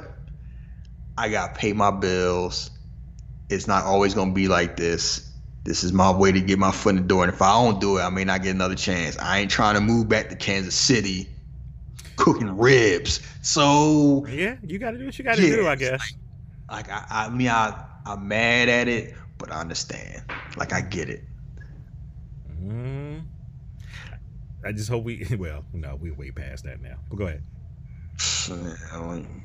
[1.17, 2.71] I gotta pay my bills.
[3.49, 5.26] It's not always gonna be like this
[5.67, 7.81] this is my way to get my foot in the door and if i don't
[7.81, 10.35] do it i may not get another chance i ain't trying to move back to
[10.35, 11.29] kansas city
[12.15, 15.75] cooking ribs so Yeah, you got to do what you got to Yeah, do, I
[15.75, 16.15] guess.
[16.69, 20.23] like I, I mean I I'm mad at it, but I understand.
[20.55, 21.23] Like I get it.
[22.63, 23.23] Mm.
[24.65, 25.25] I just hope we.
[25.37, 26.97] Well, no, we're way past that now.
[27.09, 27.43] But go ahead.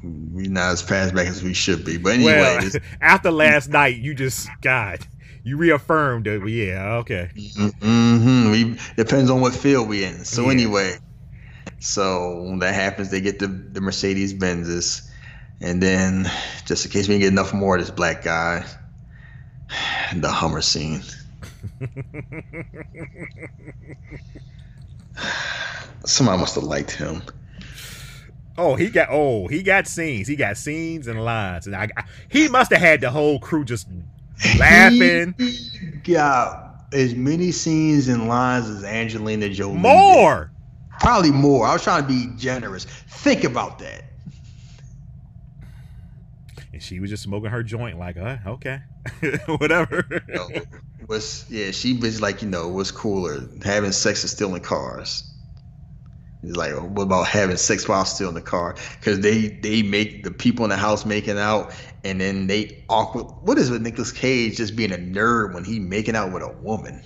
[0.03, 1.99] We're not as fast back as we should be.
[1.99, 2.61] But anyway, well,
[3.01, 5.07] after last night, you just God,
[5.45, 6.47] you reaffirmed that.
[6.47, 7.31] Yeah, okay.
[7.35, 10.25] Mm hmm we depends on what field we in.
[10.25, 10.51] So Yeah.
[10.53, 10.99] anyway,
[11.81, 15.09] so when that happens, they get the the Mercedes Benzes,
[15.61, 16.31] and then
[16.67, 18.65] just in case we can get enough more of this black guy,
[20.15, 21.03] the Hummer scene.
[26.05, 27.23] Somebody must have liked him.
[28.59, 29.09] Oh, he got.
[29.11, 30.29] Oh, he got scenes.
[30.29, 31.89] He got scenes and lines, and I.
[31.97, 33.89] I- he must have had the whole crew just
[34.59, 35.35] laughing.
[35.39, 39.75] He got as many scenes and lines as Angelina Jolie.
[39.75, 39.83] did.
[39.83, 40.53] More.
[41.01, 41.67] Probably more.
[41.67, 42.85] I was trying to be generous.
[42.85, 44.05] Think about that.
[46.73, 48.81] And she was just smoking her joint, like, uh, okay,
[49.47, 50.05] whatever.
[50.29, 50.49] You know,
[51.09, 55.32] was yeah, she was like, you know, what's cooler, having sex or stealing cars.
[56.43, 58.77] It's like, what about having sex while still in the car?
[58.99, 61.73] Because they they make the people in the house making out,
[62.05, 63.27] and then they awkward.
[63.43, 66.53] What is with Nicolas Cage just being a nerd when he making out with a
[66.53, 67.03] woman?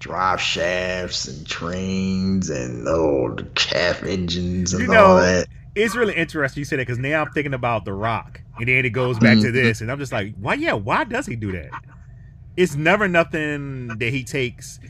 [0.00, 5.48] Drive shafts and trains and oh, the calf engines and You all know, that.
[5.74, 8.84] It's really interesting you say that because now I'm thinking about The Rock, and then
[8.84, 9.52] it goes back to Mhm.
[9.52, 10.54] this, and I'm just like, why?
[10.54, 11.74] Yeah, why does he do that?
[12.56, 14.80] It's never nothing that he takes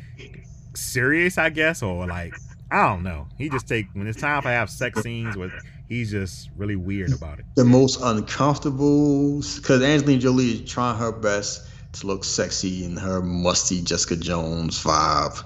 [0.75, 3.29] serious, I guess, or like I don't know.
[3.39, 5.53] He just take when it's time for have sex scenes with.
[5.89, 7.45] He's just really weird about it.
[7.55, 13.23] the most uncomfortable because Angelina Jolie is trying her best to look sexy in her
[13.23, 15.43] musty Jessica Jones vibe.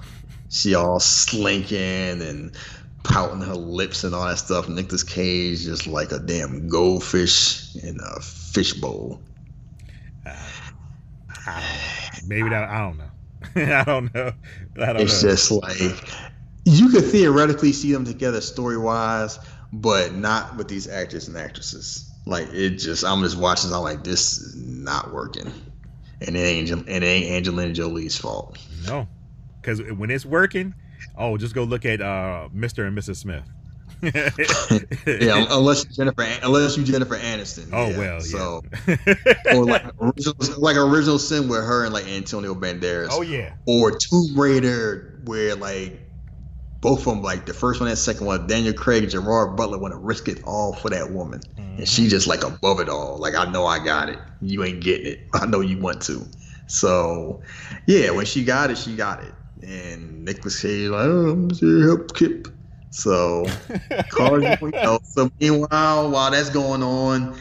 [0.49, 2.57] She all slinking and
[3.05, 4.69] pouting her lips and all that stuff.
[4.69, 9.21] Nicolas Cage just like a damn goldfish in a fishbowl.
[11.47, 11.63] I.
[12.27, 13.11] Maybe that I don't know.
[13.75, 14.33] I don't know.
[14.81, 15.31] I don't It's know.
[15.31, 16.09] just like
[16.65, 19.39] you could theoretically see them together story wise,
[19.73, 22.11] but not with these actors and actresses.
[22.27, 23.73] Like it just, I'm just watching.
[23.73, 25.47] I'm like, this is not working,
[26.21, 28.59] and it ain't, Angel- it ain't Angelina Jolie's fault.
[28.87, 29.09] No,
[29.61, 30.75] because when it's working,
[31.17, 32.87] oh, just go look at uh, Mr.
[32.87, 33.17] and Mrs.
[33.17, 33.45] Smith.
[35.07, 37.69] Yeah, unless you Jennifer, unless you Jennifer Aniston.
[37.73, 37.99] Oh yeah.
[37.99, 38.19] well, yeah.
[38.21, 38.63] So
[39.55, 43.09] or like original, like original sin with her and like Antonio Banderas.
[43.11, 43.55] oh yeah.
[43.67, 46.01] or Tomb Raider, where like
[46.81, 49.79] both of them, like the first one and second one, Daniel Craig and Gerard Butler
[49.79, 52.11] want to risk it all for that woman, and she mm-hmm.
[52.11, 53.19] just like above it all.
[53.19, 55.29] Like I know I got it, you ain't getting it.
[55.35, 56.27] I know you want to.
[56.67, 57.43] So
[57.87, 59.35] yeah, when she got it, she got it.
[59.63, 62.49] And Nicolas Cage like, oh, I'm here to help Kip.
[62.91, 63.45] So
[64.11, 65.01] cars, you know.
[65.05, 67.39] So meanwhile, while that's going on,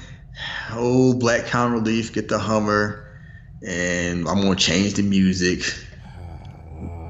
[0.71, 3.07] oh Black Counter Relief get the Hummer,
[3.65, 5.63] and I'm gonna change the music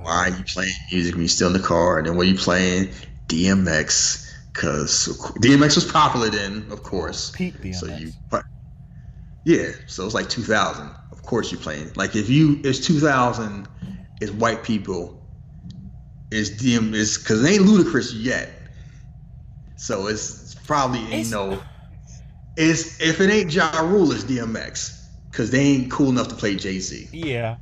[0.10, 2.00] why are you playing music when you're still in the car?
[2.00, 2.90] And then what are you playing?
[3.28, 5.08] DMX, because
[5.40, 7.30] DMX was popular then, of course.
[7.32, 7.76] Peak DMX.
[7.76, 8.12] So you,
[9.46, 9.72] yeah.
[9.86, 10.90] So it's like 2000.
[11.12, 11.92] Of course you're playing.
[11.96, 13.68] Like if you, it's 2000,
[14.20, 15.16] it's white people.
[16.32, 18.50] It's DM, it's because it ain't Ludacris yet.
[19.78, 21.62] So it's probably It's- you know,
[22.58, 26.56] it's if it ain't Ja Rule, it's DMX because they ain't cool enough to play
[26.56, 27.10] Jay Z.
[27.14, 27.58] yeah,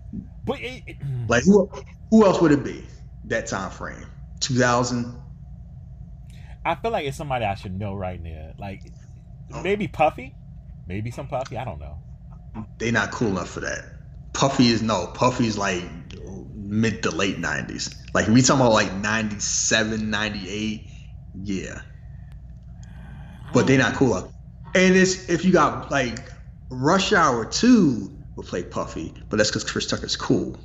[0.45, 0.95] but it-
[1.27, 1.69] Like who
[2.09, 2.83] who else would it be
[3.25, 4.05] that time frame?
[4.39, 5.13] 2000.
[6.65, 8.53] I feel like it's somebody I should know right now.
[8.57, 8.81] Like
[9.53, 9.61] oh.
[9.61, 10.35] maybe Puffy,
[10.87, 11.57] maybe some Puffy.
[11.57, 11.97] I don't know.
[12.77, 13.85] They not cool enough for that.
[14.33, 15.07] Puffy is no.
[15.07, 15.83] Puffy's like
[16.53, 17.95] mid to late 90s.
[18.13, 20.89] Like we talking about like 97, 98.
[21.43, 21.81] Yeah,
[23.53, 24.31] but they not cool enough.
[24.75, 26.31] And it's if you got like
[26.69, 30.57] Rush Hour 2 will play Puffy, but that's because Chris Tucker's cool.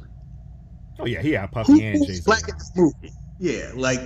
[1.03, 2.23] Oh yeah, yeah, Who, Puffy and Jay who's Z.
[2.25, 3.13] black in this movie?
[3.39, 4.01] Yeah, like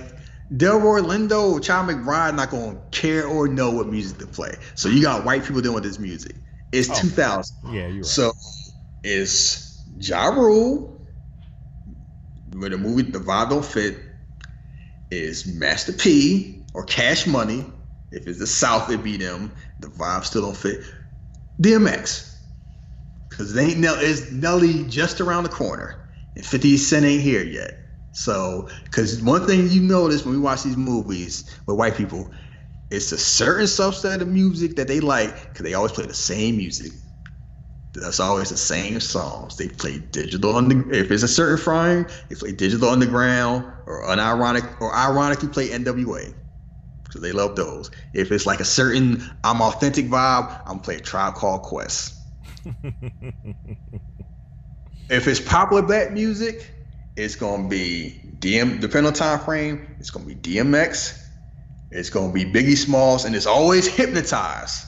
[0.53, 4.55] Delroy Lindo or Chi McBride not gonna care or know what music to play.
[4.73, 6.35] So you got white people dealing with this music.
[6.71, 6.95] It's Oh.
[6.95, 7.55] 2000.
[7.71, 8.05] Yeah, you're right.
[8.05, 8.31] So
[9.03, 11.05] it's Ja Rule,
[12.55, 13.99] where the movie the vibe don't fit,
[15.11, 17.65] is Master P or Cash Money.
[18.11, 19.51] If it's the South, it be them.
[19.79, 20.81] The vibe still don't fit.
[21.61, 22.35] DMX.
[23.29, 26.06] Cause they ain't Nell is Nelly just around the corner.
[26.37, 27.79] And 50 Cent ain't here yet.
[28.11, 32.31] So, cause one thing you notice when we watch these movies with white people,
[32.91, 36.57] it's a certain subset of music that they like, cause they always play the same
[36.57, 36.91] music.
[37.95, 39.57] That's always the same songs.
[39.57, 44.79] They play digital under if it's a certain frame, they play digital underground or unironic
[44.79, 46.35] or ironically play NWA.
[47.03, 47.89] Because they love those.
[48.13, 52.13] If it's like a certain I'm authentic vibe, I'm playing Tribe Called Quest.
[55.09, 56.69] If it's popular black music,
[57.15, 61.17] it's gonna be DM depending on time frame, it's gonna be DMX,
[61.91, 64.85] it's gonna be Biggie Smalls, and it's always hypnotized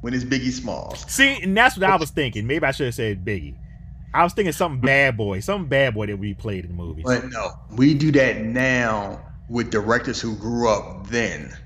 [0.00, 1.04] when it's Biggie Smalls.
[1.10, 2.46] See, and that's what I was thinking.
[2.46, 3.56] Maybe I should have said Biggie.
[4.14, 7.04] I was thinking something bad boy, something bad boy that we played in the movies.
[7.04, 9.20] But no, we do that now
[9.50, 11.56] with directors who grew up then.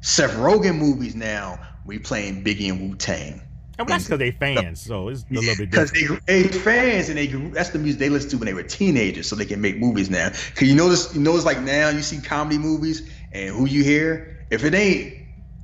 [0.00, 3.40] Seth Rogen movies now, we playing Biggie and Wu Tang.
[3.78, 7.18] And that's because they fans, so it's a little bit Because they, they fans and
[7.18, 9.78] they that's the music they listen to when they were teenagers, so they can make
[9.78, 10.30] movies now.
[10.30, 14.46] Cause you notice you notice like now you see comedy movies and who you hear
[14.50, 15.14] if it ain't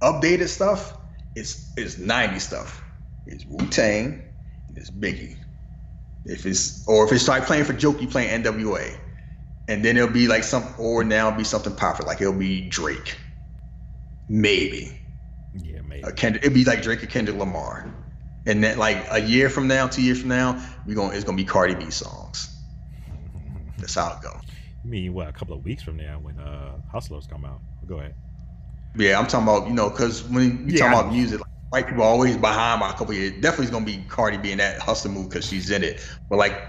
[0.03, 0.97] updated stuff,
[1.35, 2.83] it's it's 90 stuff.
[3.27, 4.23] It's Wu Tang,
[4.75, 5.37] it's Biggie.
[6.27, 8.97] If it's or if it's like playing for joke, you playing NWA,
[9.69, 12.69] and then it'll be like some or now it'll be something popular like it'll be
[12.69, 13.17] Drake,
[14.29, 15.01] maybe.
[15.55, 16.05] Yeah, maybe.
[16.13, 17.95] Kendrick, it'd be like Drake or Kendrick Lamar,
[18.47, 21.37] and then like a year from now, two years from now, we going it's gonna
[21.37, 22.51] be Cardi B songs.
[23.79, 24.31] That's how it go.
[24.85, 27.61] I mean, what a couple of weeks from now when uh Hustlers come out.
[27.87, 28.15] Go ahead.
[28.97, 31.87] Yeah, I'm talking about you know because when you Yeah, talk about music, like, white
[31.89, 33.33] people are always behind by a couple of years.
[33.41, 36.07] Definitely, going to be Cardi B in that hustler move because she's in it.
[36.31, 36.63] But like,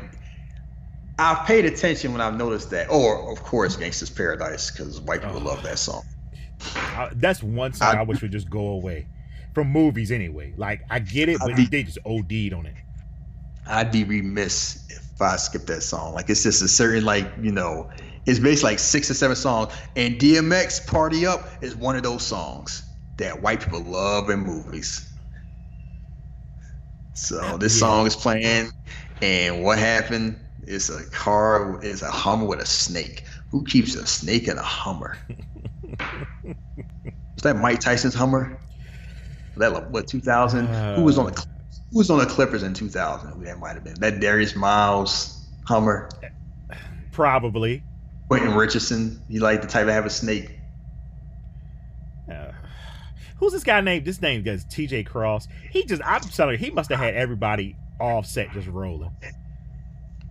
[1.19, 2.89] I've paid attention when I've noticed that.
[2.89, 5.45] Or of course, Gangsta's Paradise because white people Oh.
[5.45, 6.03] love that song.
[6.76, 9.07] I, that's one song I, I- wish would just go away
[9.56, 10.53] from movies anyway.
[10.57, 12.76] Like I get it, but think- they just OD'd on it.
[13.68, 16.14] I'd be remiss if I skipped that song.
[16.14, 17.90] Like it's just a certain like you know,
[18.27, 22.22] it's basically like six or seven songs, and DMX "Party Up" is one of those
[22.22, 22.84] songs
[23.18, 25.11] that white people love in movies.
[27.14, 27.80] So this Yeah.
[27.88, 28.72] song is playing,
[29.22, 30.40] and what happened?
[30.68, 33.26] It's a car, it's a Hummer with a snake.
[33.52, 35.18] Who keeps a snake in a Hummer?
[37.38, 38.57] Is that Mike Tyson's Hummer?
[39.57, 40.68] That what 2000?
[40.95, 41.45] Who was on the
[41.91, 43.32] Who was on the Clippers in 2000?
[43.32, 43.99] Who that might have been?
[43.99, 46.10] That Darius Miles Hummer.
[47.11, 47.84] Probably.
[48.27, 49.22] Quentin Richardson.
[49.30, 50.60] He like the type to have a snake.
[52.32, 52.52] Uh,
[53.38, 54.06] who's this guy named?
[54.06, 55.03] This name is T.J.
[55.03, 55.48] Cross.
[55.72, 59.11] He just, I'm telling you, he must have had everybody offset just rolling.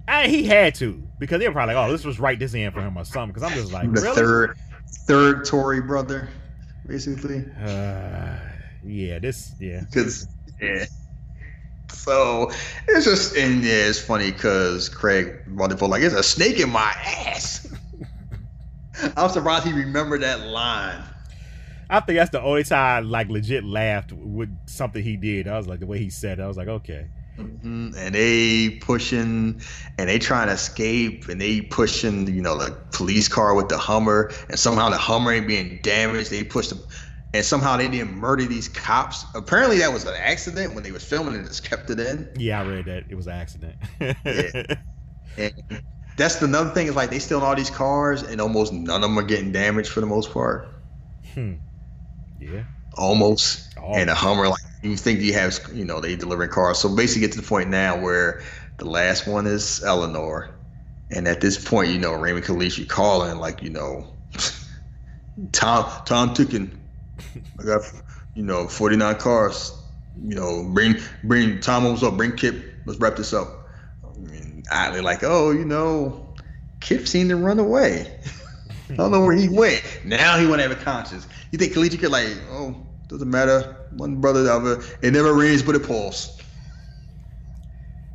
[0.07, 2.75] And he had to because they were probably like, "Oh, this was right this end
[2.75, 4.15] for him or something." Because I'm just like, the really?
[4.15, 4.59] third,
[5.07, 6.29] third Tory brother,
[6.87, 7.47] basically.
[7.63, 8.37] Uh,
[8.85, 9.81] yeah, this, yeah.
[9.81, 10.29] Because
[10.61, 10.85] yeah.
[11.89, 12.51] So
[12.89, 16.93] it's just and yeah, it's funny because Craig Rutherford like it's a snake in my
[17.05, 17.73] ass.
[19.17, 21.03] I'm surprised he remembered that line.
[21.91, 25.49] I think that's the only time I, like legit laughed with something he did.
[25.49, 26.43] I was like the way he said it.
[26.43, 27.07] I was like, okay.
[27.39, 27.95] Mhm.
[27.97, 29.61] And they pushing,
[29.99, 33.79] and they trying to escape, and they pushing, you know, the police car with the
[33.79, 36.31] Hummer, and somehow the Hummer ain't being damaged.
[36.31, 36.79] They push them,
[37.35, 39.27] and somehow they didn't murder these cops.
[39.35, 42.31] Apparently, that was an accident when they was filming and just kept it in.
[42.39, 43.05] Yeah, I read that.
[43.11, 43.77] It was an accident.
[44.25, 44.53] Yeah.
[45.37, 45.53] And
[46.17, 49.11] that's the another thing is like they steal all these cars, and almost none of
[49.11, 50.69] them are getting damaged for the most part.
[51.35, 51.55] hmm.
[52.39, 52.65] Yeah.
[52.97, 53.75] Almost.
[53.77, 56.79] Oh, and a Hummer, like you think you have, you know, they delivering cars.
[56.79, 58.43] So basically, get to the point now where
[58.79, 60.55] the last one is Eleanor,
[61.11, 64.17] and at this point, you know, Raymond Calitri calling, like, you know,
[65.53, 66.84] Tom, Tom ticking.
[67.61, 67.83] I got,
[68.35, 69.81] you know, forty nine cars.
[70.23, 72.17] You know, bring, bring Tom what's up?
[72.17, 72.55] Bring Kip.
[72.87, 73.49] Let's wrap this up.
[74.71, 76.35] I mean, like, oh, you know,
[76.81, 78.21] Kip seemed to run away.
[78.91, 79.83] I don't know where he went.
[80.05, 81.27] Now he won't have a conscience.
[81.51, 83.77] You think Calitri could like, oh, doesn't matter.
[83.93, 84.83] One brother, the other.
[85.03, 86.39] It never rains, but it pours.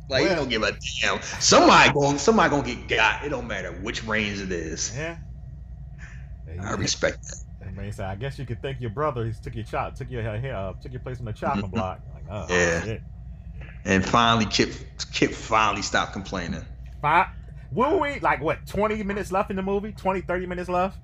[0.08, 1.20] Like Well- you don't give a damn.
[1.22, 3.24] Somebody going, somebody gonna get got.
[3.24, 4.92] It don't matter which rains it is.
[4.96, 5.16] yeah.
[6.60, 7.36] I respect that.
[7.70, 9.24] That man said, I guess you could thank your brother.
[9.24, 12.00] He took your chop, took your hair, uh, took your place on the chopping block.
[12.14, 12.82] Like, oh, Yeah.
[12.82, 13.02] shit.
[13.84, 14.72] And finally, Kip,
[15.12, 16.64] Kip finally stopped complaining.
[17.00, 17.26] Five.
[17.70, 18.66] Will we like what?
[18.66, 19.92] Twenty minutes left in the movie?
[19.92, 20.98] 20, 30 minutes left.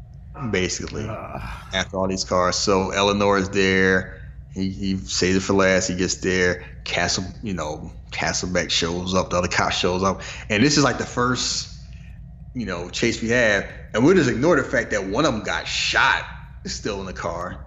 [0.51, 1.40] Basically, Ugh.
[1.72, 4.20] after all these cars, so Eleanor is there.
[4.52, 5.86] He, he saves it for last.
[5.86, 6.64] He gets there.
[6.84, 9.30] Castle, you know, Castlebeck shows up.
[9.30, 11.78] The other cop shows up, and this is like the first,
[12.55, 13.66] you know, chase we have.
[13.94, 16.24] And we'll just ignore the fact that one of them got shot.
[16.66, 17.64] Still in the car.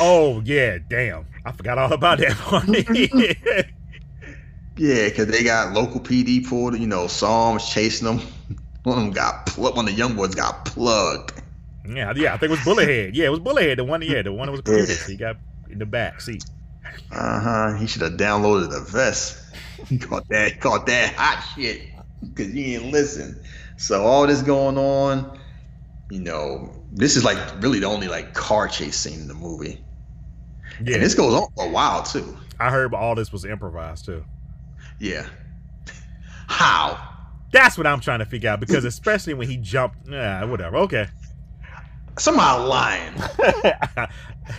[0.00, 1.26] oh yeah, damn!
[1.44, 2.66] I forgot all about that part.
[4.78, 6.78] Yeah, because they got local PD pulled.
[6.78, 8.26] You know, saw him chasing them.
[8.84, 11.40] One of them got pl- one of the young boys got plugged.
[11.86, 12.32] yeah, yeah.
[12.34, 13.10] I think it was Bullethead.
[13.14, 13.76] Yeah, it was Bullethead.
[13.76, 14.96] The one, yeah, the one that was computed.
[15.06, 15.36] He got
[15.70, 16.42] in the back seat.
[17.12, 17.74] Uh huh.
[17.74, 19.54] He should have downloaded the vest.
[19.88, 20.58] He caught that.
[20.60, 21.82] Caught that hot shit
[22.22, 23.40] because you didn't listen.
[23.76, 25.38] So all this going on,
[26.12, 29.82] you know, this is like really the only like car chase scene in the movie,
[30.84, 32.36] Yeah, and this goes on for a while too.
[32.60, 34.22] I heard all this was improvised too.
[35.00, 35.26] Yeah.
[36.48, 37.02] How?
[37.50, 40.76] That's what I'm trying to figure out because especially when he jumped, nah, whatever.
[40.78, 41.08] Okay.
[42.18, 43.12] Somebody lying.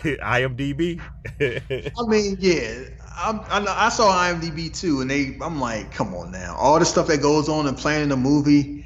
[0.04, 1.00] IMDb.
[1.40, 2.86] I mean, yeah.
[3.16, 5.38] I'm, I, I saw IMDb too, and they.
[5.40, 6.56] I'm like, come on now.
[6.56, 8.83] All the stuff that goes on and playing in the movie,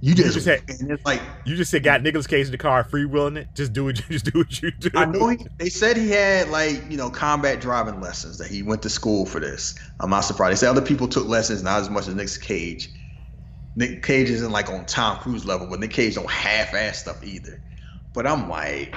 [0.00, 0.34] you just.
[0.34, 3.36] just had- and it's like you just said got Nicolas Cage in the car, freewheeling
[3.36, 3.48] it.
[3.54, 4.90] Just do what you just do what you do.
[4.94, 8.62] I know he, they said he had like you know combat driving lessons that he
[8.62, 9.74] went to school for this.
[10.00, 10.52] I'm not surprised.
[10.52, 12.88] They said other people took lessons, not as much as Nick Cage.
[13.76, 17.62] Nick Cage isn't like on Tom Cruise level, but Nick Cage don't half-ass stuff either.
[18.12, 18.94] But I'm like,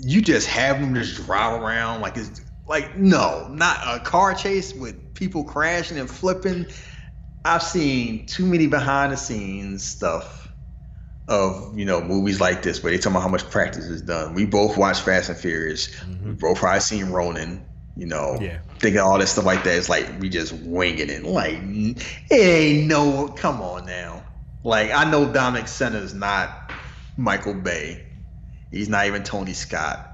[0.00, 4.72] you just have him just drive around like it's like no, not a car chase
[4.72, 6.66] with people crashing and flipping.
[7.44, 10.40] I've seen too many behind the scenes stuff
[11.26, 14.34] of you know movies like this where they talk about how much practice is done.
[14.34, 15.88] We both watch Fast and Furious.
[16.06, 16.40] We Mhm.
[16.40, 17.64] both probably seen Ronin.
[17.96, 18.58] You know, Yeah.
[18.80, 19.76] thinking all this stuff like that.
[19.76, 21.22] It's like we just winging it.
[21.24, 23.28] Like, it ain't no.
[23.28, 24.24] Come on now.
[24.64, 26.72] Like I know Dominic Sena is not
[27.16, 28.02] Michael Bay.
[28.70, 30.10] He's not even Tony Scott.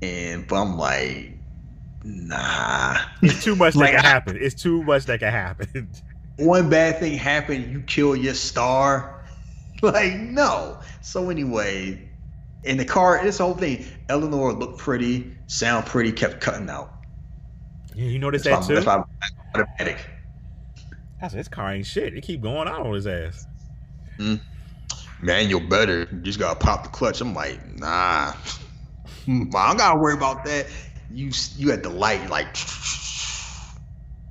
[0.00, 1.38] And but I'm like,
[2.04, 2.96] nah.
[3.22, 4.38] It's too much Like, that can happen.
[4.40, 5.90] It's too much that can happen.
[6.38, 9.14] One bad thing happened, you kill your star.
[9.80, 10.80] Like, no.
[11.02, 12.10] So anyway,
[12.64, 16.92] in the car, this whole thing, Eleanor looked pretty, sound pretty, kept cutting out.
[17.94, 18.84] you notice That's that why, too?
[18.84, 19.04] that's why I'm
[19.54, 20.04] automatic.
[21.20, 22.14] Said, this car ain't shit.
[22.14, 23.46] It keep going out on his ass.
[24.16, 24.34] Hmm.
[25.20, 26.08] Man, you're better.
[26.10, 27.20] You just gotta pop the clutch.
[27.20, 28.32] I'm like, nah.
[28.34, 28.34] I
[29.26, 30.66] don't gotta worry about that.
[31.10, 32.54] You you at the light like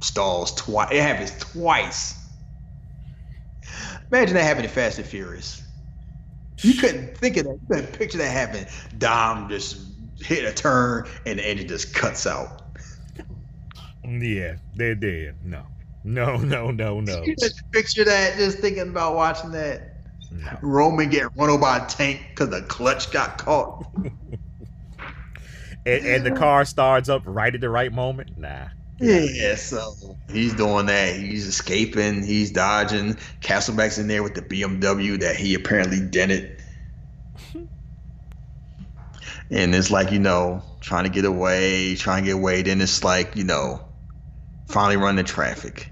[0.01, 0.89] stalls twice.
[0.91, 2.15] It happens twice.
[4.11, 5.63] Imagine that happening in Fast and Furious.
[6.61, 7.53] You couldn't think of that.
[7.53, 8.65] You couldn't picture that happen.
[8.97, 9.79] Dom just
[10.19, 12.63] hit a turn and the engine just cuts out.
[14.03, 15.35] Yeah, they're dead.
[15.43, 15.63] No.
[16.03, 17.23] No, no, no, no.
[17.23, 18.37] You just picture that.
[18.37, 19.97] Just thinking about watching that.
[20.31, 20.57] no.
[20.61, 23.85] Roman get run over by a tank because the clutch got caught.
[25.85, 28.37] And, and the car starts up right at the right moment.
[28.37, 28.67] Nah.
[28.99, 29.93] Yeah, so
[30.31, 31.15] he's doing that.
[31.15, 32.23] He's escaping.
[32.23, 33.15] He's dodging.
[33.41, 36.61] Castlebeck's in there with the BMW that he apparently dented.
[39.49, 42.63] And it's like, you know, trying to get away, trying to get away.
[42.63, 43.81] Then it's like, you know,
[44.67, 45.89] finally run the traffic.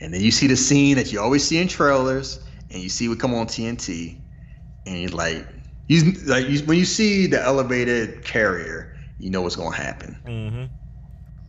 [0.00, 2.40] And then you see the scene that you always see in trailers,
[2.70, 4.18] and you see what come on TNT,
[4.86, 5.46] and you're like,
[5.88, 10.16] you like you, when you see the elevated carrier, you know what's gonna happen.
[10.26, 10.64] Mm-hmm.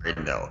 [0.06, 0.50] Know,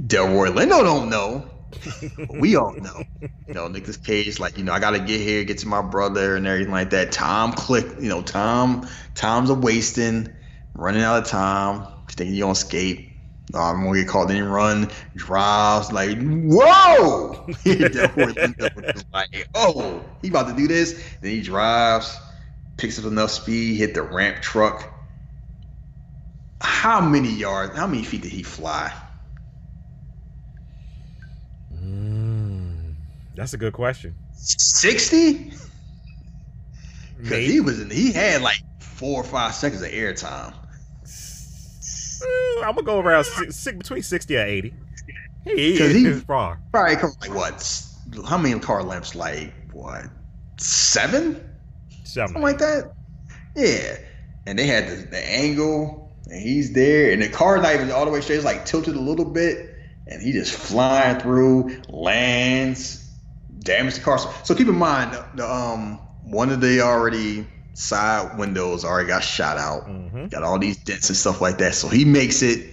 [0.00, 1.48] Delroy Lindo don't know.
[2.30, 3.02] we all know.
[3.20, 6.36] You know, Nicolas Cage, like, you know, I gotta get here, get to my brother
[6.36, 7.12] and everything like that.
[7.12, 10.28] Tom click, you know, Tom, Tom's a wasting,
[10.74, 13.10] running out of time, thinking you gonna escape.
[13.52, 14.30] No, I'm gonna get caught.
[14.30, 17.44] He run, drives, like, whoa!
[17.64, 21.02] Delroy Lindo was like, oh, he about to do this.
[21.20, 22.18] Then he drives,
[22.76, 24.91] picks up enough speed, hit the ramp truck.
[26.62, 28.92] How many yards, how many feet did he fly?
[31.74, 32.94] Mm,
[33.34, 34.14] that's a good question.
[34.34, 35.52] 60?
[37.20, 40.54] Because he was in, he had like four or five seconds of airtime.
[42.64, 44.74] I'm gonna go around six, six, between sixty and eighty.
[45.44, 46.60] He 'Cause he- is far.
[46.72, 47.82] Probably come like what?
[48.28, 49.14] How many car lengths?
[49.16, 50.04] Like what?
[50.58, 51.34] Seven?
[52.04, 52.92] Something Something like that?
[53.56, 53.96] Yeah.
[54.46, 58.04] And they had the, the angle, and he's there, and the car not even all
[58.04, 58.36] the way straight.
[58.36, 59.74] It's like tilted a little bit,
[60.06, 63.16] and he just flying through, lands,
[63.60, 64.18] damaged the car.
[64.18, 69.08] So, so keep in mind, the, the, um, one of the already side windows already
[69.08, 69.84] got shot out.
[69.84, 71.74] hmm got all these dents and stuff like that.
[71.74, 72.72] So he makes it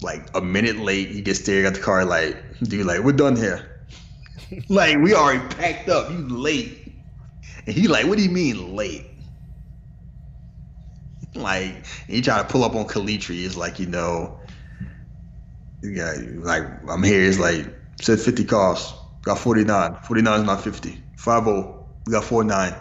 [0.00, 1.10] like a minute late.
[1.10, 3.68] He gets there, got the car, like, dude, like, we're done here.
[4.68, 6.10] like, we already packed up.
[6.10, 6.84] You late.
[7.66, 9.06] And he like, what do you mean late?
[11.38, 13.44] Like, he try to pull up on Calitri.
[13.44, 14.38] It's like, you know,
[15.82, 17.22] yeah, like, I'm here.
[17.22, 17.66] It's like,
[18.00, 18.94] said 50 cars.
[19.22, 19.96] Got 49.
[20.04, 21.02] 49 is not 50.
[21.16, 21.50] 50.
[22.06, 22.74] We got 49.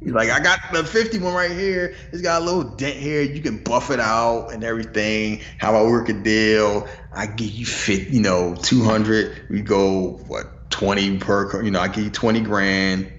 [0.00, 1.94] He's like, I got the 50 one right here.
[2.12, 3.22] It's got a little dent here.
[3.22, 5.40] You can buff it out and everything.
[5.58, 6.86] How I work a deal.
[7.12, 9.46] I give you fit, you know, 200.
[9.48, 13.10] We go, what, 20 per, you know, I give you 20 grand.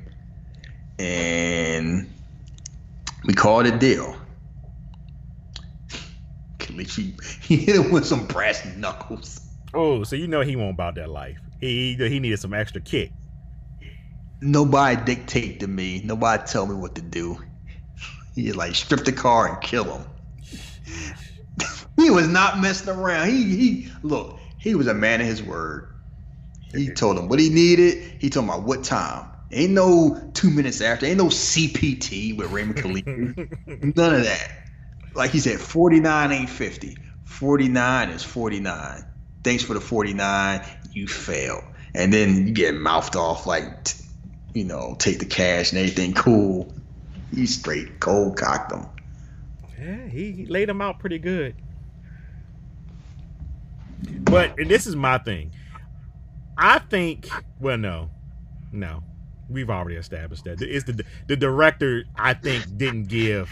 [1.00, 2.14] And
[3.26, 4.16] we call it a deal.
[6.86, 9.40] Calitri, he hit him with some brass knuckles.
[9.74, 11.40] Oh, so you know he won't about that life.
[11.60, 13.14] He he needed some extra kick.
[14.42, 16.02] Nobody dictate to me.
[16.04, 17.38] Nobody tell me what to do.
[18.34, 20.06] He like strip the car and kill him.
[21.98, 23.28] he was not messing around.
[23.28, 24.40] He he look.
[24.58, 25.90] He was a man of his word.
[26.74, 28.16] He told him what he needed.
[28.20, 29.28] He told him about what time.
[29.52, 31.06] Ain't no two minutes after.
[31.06, 33.06] Ain't no CPT with Raymond Khalid.
[33.06, 34.48] None of that.
[35.14, 36.98] Like he said, 49 ain't 50.
[37.26, 39.06] 49 is 49.
[39.44, 40.62] Thanks for the 49.
[40.92, 41.64] You failed.
[41.94, 43.90] And then you get mouthed off like,
[44.54, 46.74] you know, take the cash and everything cool.
[47.34, 48.86] He straight cold cocked him.
[49.80, 51.56] Yeah, he, laid him out pretty good.
[54.04, 55.52] But this is my thing.
[56.58, 57.30] I think.
[57.60, 58.10] Well, no,
[58.72, 59.04] no,
[59.50, 60.62] we've already established that.
[60.62, 62.04] It's the the director.
[62.16, 63.50] I think didn't give.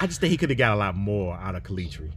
[0.00, 2.10] I just think he could have got a lot more out of Calitri,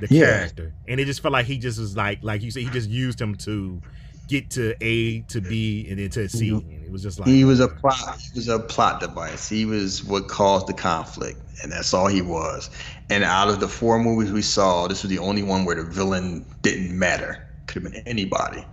[0.00, 0.24] the Yeah.
[0.26, 2.88] character, and it just felt like he just was like, like you said, he just
[2.88, 3.80] used him to
[4.28, 6.50] get to A to B and then to C.
[6.50, 6.70] Mm-hmm.
[6.70, 8.20] And it was just like He was a uh, plot.
[8.20, 9.48] He was a plot device.
[9.48, 12.70] He was what caused the conflict, and that's all he was.
[13.10, 15.84] And out of the four movies we saw, this was the only one where the
[15.84, 17.46] villain didn't matter.
[17.66, 18.64] Could have been anybody.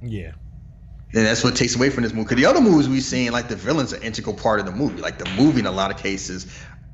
[0.00, 0.32] Yeah,
[1.12, 2.24] And that's what takes away from this movie.
[2.24, 5.00] Because the other movies we've seen, like the villain's an integral part of the movie.
[5.00, 6.46] Like the movie, in a lot of cases,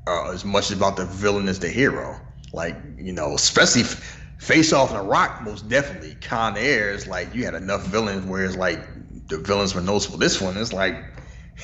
[0.07, 2.19] are as much about the villain as the hero.
[2.53, 6.15] Like you know, especially f- Face Off and The Rock, most definitely.
[6.21, 8.79] Con Air is like you had enough villains, whereas like
[9.27, 10.17] the villains were noticeable.
[10.17, 10.95] This one is like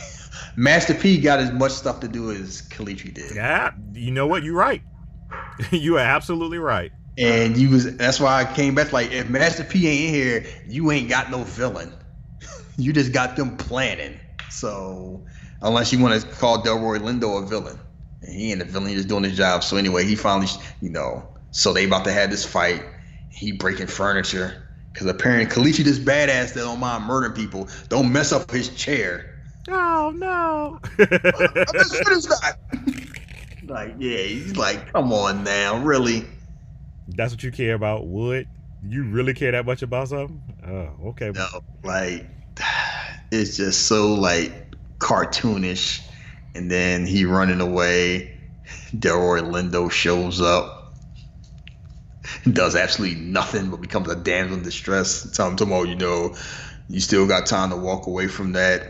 [0.55, 3.35] Master P got as much stuff to do as Calitri did.
[3.35, 4.43] Yeah, you know what?
[4.43, 4.81] You're right.
[5.71, 6.91] you are absolutely right.
[7.17, 10.91] And you was that's why I came back like if Master P ain't here, you
[10.91, 11.93] ain't got no villain.
[12.77, 14.19] you just got them planning.
[14.49, 15.25] So
[15.61, 17.79] unless you want to call Delroy Lindo a villain,
[18.27, 19.63] he ain't the villain, just doing his job.
[19.63, 20.47] So anyway, he finally,
[20.79, 22.83] you know, so they about to have this fight.
[23.29, 27.67] He breaking furniture because apparently Calitri this badass that don't mind murdering people.
[27.89, 29.25] Don't mess up his chair.
[29.69, 30.79] Oh no!
[30.99, 32.29] is
[33.67, 36.25] like yeah, he's like, come on now, really.
[37.07, 38.47] That's what you care about, Wood?
[38.81, 40.41] You really care that much about something?
[40.65, 41.31] Oh, okay.
[41.31, 41.47] No,
[41.83, 42.27] like
[43.31, 46.07] it's just so like cartoonish.
[46.53, 48.31] And then he running away.
[48.95, 50.95] Delroy Lindo shows up,
[52.51, 55.29] does absolutely nothing, but becomes a damsel in distress.
[55.31, 56.35] Tell him tomorrow, you know,
[56.87, 58.85] you still got time to walk away from that.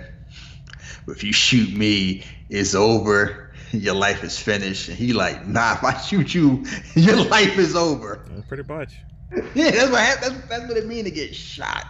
[1.06, 3.52] But if you shoot me, it's over.
[3.72, 4.90] Your life is finished.
[4.90, 6.66] And he like, nah, if I shoot you,
[6.96, 8.18] your life is over.
[8.48, 8.98] Pretty much.
[9.56, 11.86] Yeah, that's what that's, that's what it mean to get shot.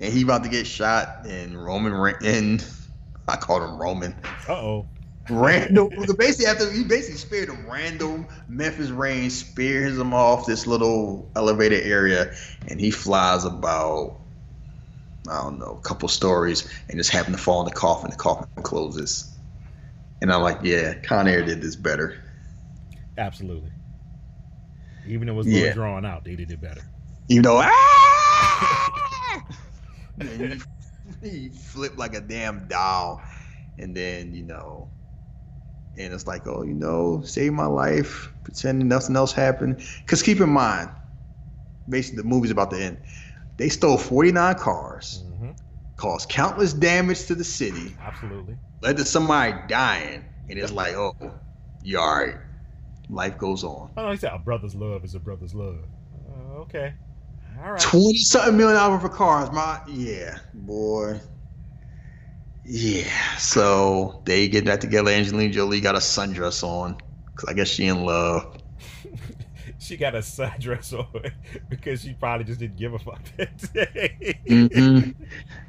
[0.00, 1.92] And he about to get shot, and Roman
[2.24, 2.60] and
[3.28, 4.14] I called him Roman.
[4.48, 4.88] Uh oh.
[5.30, 7.68] Randall, basically after he basically spared him.
[7.70, 12.32] Randall Memphis Raines spears him off this little elevated area,
[12.66, 14.16] and he flies about
[15.28, 18.10] I don't know a couple stories, and just happened to fall in the coffin.
[18.10, 19.36] The coffin closes,
[20.22, 22.16] and I'm like, yeah, Con Air did this better.
[23.18, 23.70] Absolutely.
[25.06, 25.72] Even though it was a little Yeah.
[25.74, 26.82] drawn out, they did it better.
[27.28, 29.44] You know, ah!
[31.22, 33.22] he, flipped like a damn doll,
[33.78, 34.88] and then you know,
[35.96, 39.82] and it's like, oh, you know, save my life, pretending nothing else happened.
[40.00, 40.90] Because keep in mind,
[41.88, 42.98] basically, the movie's about to end.
[43.56, 45.50] They stole 49 cars, hmm
[45.98, 48.56] caused countless damage to the city, Absolutely.
[48.80, 51.12] led to somebody dying, and it's like, oh,
[51.82, 52.36] you all right?
[53.10, 53.90] Life goes on.
[53.96, 55.84] Oh, he said a brother's love is a brother's love.
[56.30, 56.94] Uh, okay.
[57.62, 57.80] All right.
[57.80, 61.20] Twenty something million dollars for cars, my yeah, boy.
[62.64, 63.10] Yeah.
[63.38, 65.10] So they get that together.
[65.10, 66.96] Angelina Jolie got a sundress on
[67.34, 68.58] because I guess she in love.
[69.78, 71.32] she got a sundress on
[71.68, 74.40] because she probably just didn't give a fuck that day.
[74.48, 75.14] Mhm.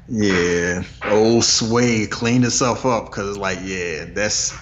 [0.08, 0.82] Yeah.
[1.04, 4.56] Old Sway cleaned herself up because it's like, yeah, that's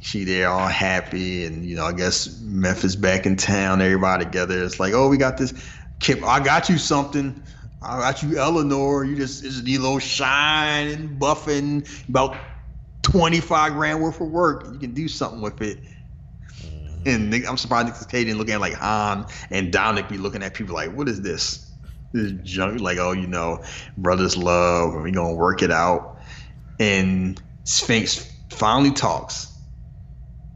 [0.00, 4.62] she there all happy and you know I guess Memphis back in town, everybody together.
[4.62, 5.52] It's like, oh, we got this.
[6.00, 7.42] Kip, I got you something.
[7.82, 9.04] I got you Eleanor.
[9.04, 12.36] You just just need a little shine and buffing about
[13.02, 14.66] twenty five grand worth of work.
[14.72, 15.80] You can do something with it.
[16.62, 17.06] Mm.
[17.06, 20.42] And Nick- I'm surprised Nick Cage didn't look at like Han and Dominic be looking
[20.42, 21.70] at people like, what is this?
[22.12, 23.62] This junk like, oh, you know,
[23.96, 26.20] brothers love, and we gonna work it out.
[26.80, 29.53] And Sphinx finally talks,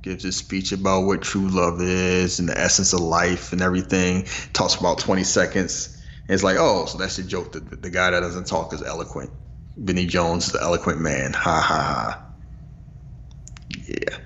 [0.09, 4.27] gives his speech about what true love is and the essence of life and everything.
[4.55, 6.03] Talks about 20 seconds.
[6.23, 7.53] And it's like, oh, so that's the joke.
[7.53, 9.29] The, the guy that doesn't talk is eloquent.
[9.77, 11.35] Vinnie Jones the eloquent man.
[11.35, 12.25] Ha ha ha.
[13.87, 14.17] Yeah.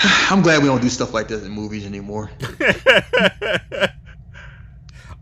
[0.30, 2.30] I'm glad we don't do stuff like this in movies anymore.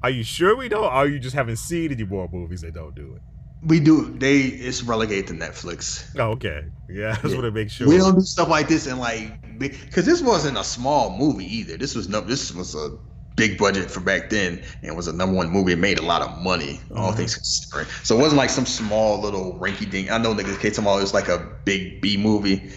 [0.00, 0.84] Are you sure we don't?
[0.84, 3.22] Are you just haven't seen any more movies that don't do it?
[3.62, 4.16] We do.
[4.16, 6.08] They it's relegated to Netflix.
[6.16, 6.62] Oh, okay.
[6.88, 7.34] Yeah, I just Yeah.
[7.34, 7.88] want to make sure.
[7.88, 11.76] We don't do stuff like this and like because this wasn't a small movie either.
[11.76, 12.20] This was no.
[12.20, 12.90] This was a
[13.36, 15.72] big budget for back then and was a number one movie.
[15.72, 17.16] It made a lot of money, all Mhm.
[17.16, 17.86] things considered.
[18.04, 20.10] So it wasn't like some small little rinky dink.
[20.10, 22.70] I know niggas case tomorrow it's like a big B movie.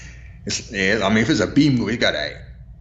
[0.45, 2.35] It's, yeah, I mean, if it's a B movie, it got a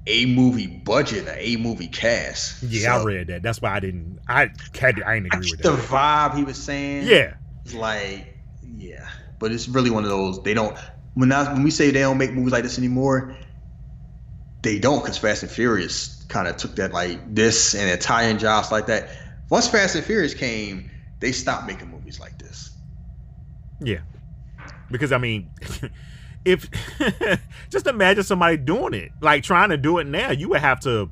[0.07, 2.63] A movie budget, an A movie cast.
[2.63, 3.43] Yeah, I read that.
[3.43, 4.19] That's why I didn't.
[4.29, 5.03] I had.
[5.03, 7.07] I didn't agree with get the vibe he was saying.
[7.07, 7.35] Yeah.
[7.75, 8.37] Like,
[8.77, 10.43] yeah, but it's really one of those.
[10.43, 10.77] They don't
[11.15, 13.37] when I, when we say they don't make movies like this anymore,
[14.63, 18.71] they don't because Fast and Furious kind of took that like this and Italian jobs
[18.71, 19.11] like that.
[19.51, 22.71] Once Fast and Furious came, they stopped making movies like this.
[23.81, 24.01] Yeah.
[24.91, 25.51] Because I mean,
[26.45, 26.69] if
[27.71, 31.11] just imagine somebody doing it, like trying to do it now, you would have to.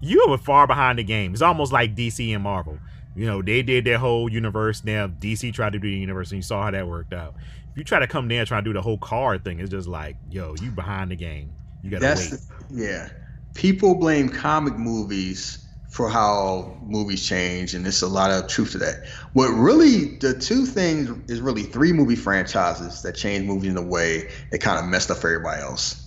[0.00, 1.32] You were far behind the game.
[1.32, 2.78] It's almost like DC and Marvel.
[3.14, 4.84] You know, they did their whole universe.
[4.84, 7.34] Now DC tried to do the universe, and you saw how that worked out.
[7.70, 9.70] If you try to come there and try to do the whole card thing, it's
[9.70, 11.52] just like, yo, you behind the game.
[11.82, 12.40] You gotta That's wait.
[12.70, 13.08] the, yeah.
[13.54, 18.78] People blame comic movies for how movies change, and there's a lot of truth to
[18.78, 19.06] that.
[19.32, 23.82] What really, the two things is really three movie franchises that changed movies in a
[23.82, 26.04] way that kind of messed up everybody else.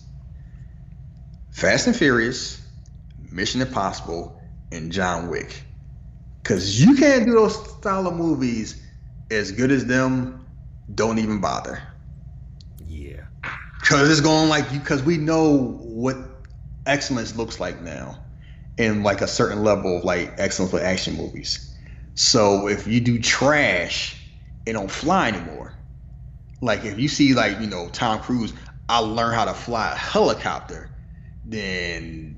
[1.52, 2.62] Fast and Furious,
[3.32, 4.42] Mission Impossible,
[4.74, 5.64] and John Wick.
[6.48, 8.82] Because you can't do those style of movies
[9.30, 10.46] as good as them.
[10.96, 11.84] Don't even bother.
[12.88, 13.24] Yeah.
[13.82, 14.80] Because it's going like you.
[14.80, 16.16] Because we know what
[16.86, 18.18] excellence looks like now,
[18.78, 21.76] in like a certain level of like excellence for action movies.
[22.16, 24.16] So if you do trash,
[24.66, 25.74] it don't fly anymore.
[26.62, 28.54] Like if you see like you know Tom Cruise,
[28.88, 30.90] I learn how to fly a helicopter,
[31.44, 32.37] then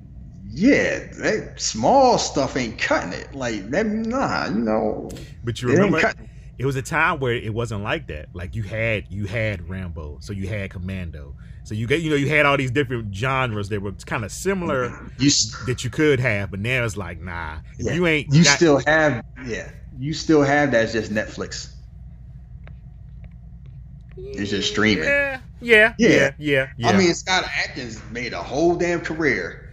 [0.51, 3.34] yeah, that small stuff ain't cutting it.
[3.34, 5.09] Like that, nah, you know.
[5.43, 6.27] But you remember, cutting.
[6.57, 8.27] it was a time where it wasn't like that.
[8.34, 12.15] Like you had you had Rambo, so you had Commando, so you get you know
[12.15, 15.30] you had all these different genres that were kind of similar You
[15.67, 17.93] that you could have, but now it's like nah, if Yeah.
[17.93, 19.69] you ain't you got- still have yeah,
[19.99, 20.84] you still have that.
[20.85, 21.73] It's just Netflix.
[24.17, 25.05] It's just streaming.
[25.05, 26.09] Yeah, yeah, Yeah.
[26.09, 26.67] yeah, yeah.
[26.77, 26.89] yeah.
[26.89, 29.68] I mean, Scott Adkins made a whole damn career.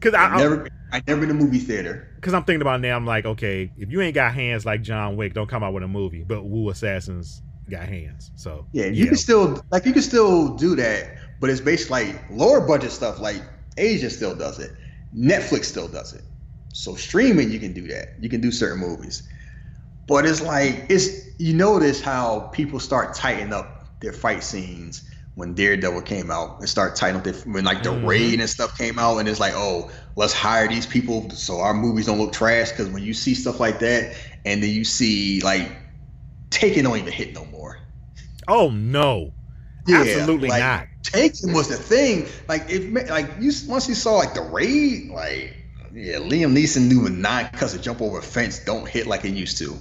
[0.00, 2.08] Because I, I, never, I never been to movie theater.
[2.16, 2.96] because I'm thinking about now.
[2.96, 5.82] I'm like, okay, if you ain't got hands like John Wick, don't come out with
[5.82, 6.24] a movie.
[6.24, 10.74] But Wu Assassins got hands, so Yeah, you can still like you can still do
[10.76, 13.20] that, but it's basically like lower budget stuff.
[13.20, 13.42] Like
[13.76, 14.72] Asia still does it,
[15.14, 16.22] Netflix still does it.
[16.72, 18.14] So streaming, you can do that.
[18.20, 19.28] You can do certain movies,
[20.06, 25.08] but it's like it's you notice how people start tightening up their fight scenes
[25.38, 28.04] when Daredevil came out and start tightening up when like the Mhm.
[28.04, 31.74] raid and stuff came out and it's like oh let's hire these people so our
[31.74, 35.40] movies don't look trash because when you see stuff like that and then you see
[35.42, 35.70] like
[36.50, 37.78] Taken don't even hit no more.
[38.48, 39.34] Oh no,
[39.86, 40.88] Yeah, absolutely like, not.
[41.02, 42.26] Taken was the thing.
[42.48, 45.56] Like if like you once you saw like the raid, like
[45.94, 49.24] yeah, Liam Neeson knew a nine cuts to jump over a fence don't hit like
[49.24, 49.78] it used to.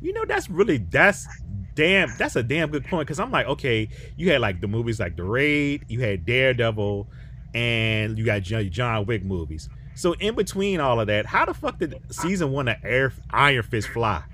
[0.00, 1.28] You know, that's really that's
[1.76, 4.98] damn that's a damn good point because I'm like, okay, you had like the movies
[4.98, 7.06] like The Raid, you had Daredevil,
[7.54, 9.68] and you got John, Wick movies.
[9.94, 13.62] So in between all of that, how the fuck did season one of Air, Iron
[13.62, 14.24] Fist fly?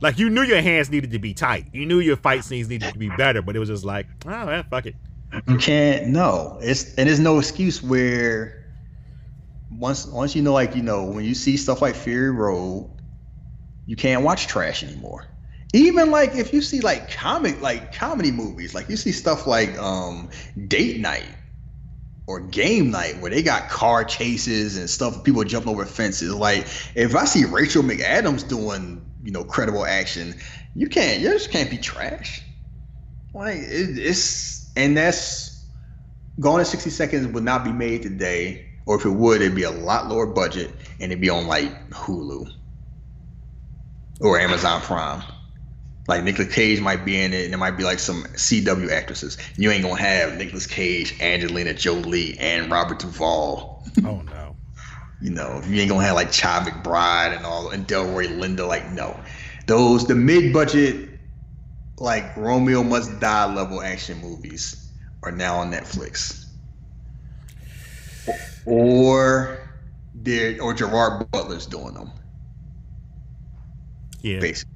[0.00, 2.92] Like you knew your hands needed to be tight, you knew your fight scenes needed
[2.92, 4.96] to be better, but it was just like, oh man, fuck it.
[5.46, 6.58] You can't no.
[6.60, 8.66] It's and there's no excuse where
[9.70, 12.90] once once you know like you know when you see stuff like Fury Road,
[13.86, 15.29] you can't watch trash anymore.
[15.72, 19.76] Even like if you see like comic like comedy movies, like you see stuff like
[19.78, 20.28] um
[20.66, 21.26] Date Night
[22.26, 26.34] or Game Night where they got car chases and stuff, people jumping over fences.
[26.34, 30.34] Like if I see Rachel McAdams doing you know credible action,
[30.74, 32.42] you can't you just can't be trash.
[33.32, 35.50] Like it, it's and that's
[36.40, 39.64] Gone in 60 Seconds would not be made today, or if it would, it'd be
[39.64, 42.50] a lot lower budget and it'd be on like Hulu
[44.20, 45.22] or Amazon Prime.
[46.10, 49.38] Like Nicolas Cage might be in it, and it might be like some CW actresses.
[49.56, 53.86] You ain't gonna have Nicolas Cage, Angelina Jolie, and Robert Duvall.
[54.04, 54.56] Oh no.
[55.20, 58.66] You know, you ain't gonna have like Chi McBride and all and Delroy Lindo.
[58.66, 59.18] Like, no,
[59.66, 61.10] those the mid-budget,
[61.98, 64.90] like Romeo Must Die level action movies
[65.22, 66.46] are now on Netflix.
[68.66, 69.58] Or
[70.60, 72.10] or Gerard Butler's doing them.
[74.22, 74.40] Yeah.
[74.40, 74.74] Basically,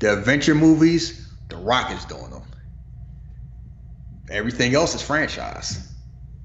[0.00, 2.42] the adventure movies, The Rock is doing them.
[4.30, 5.86] Everything else is franchise.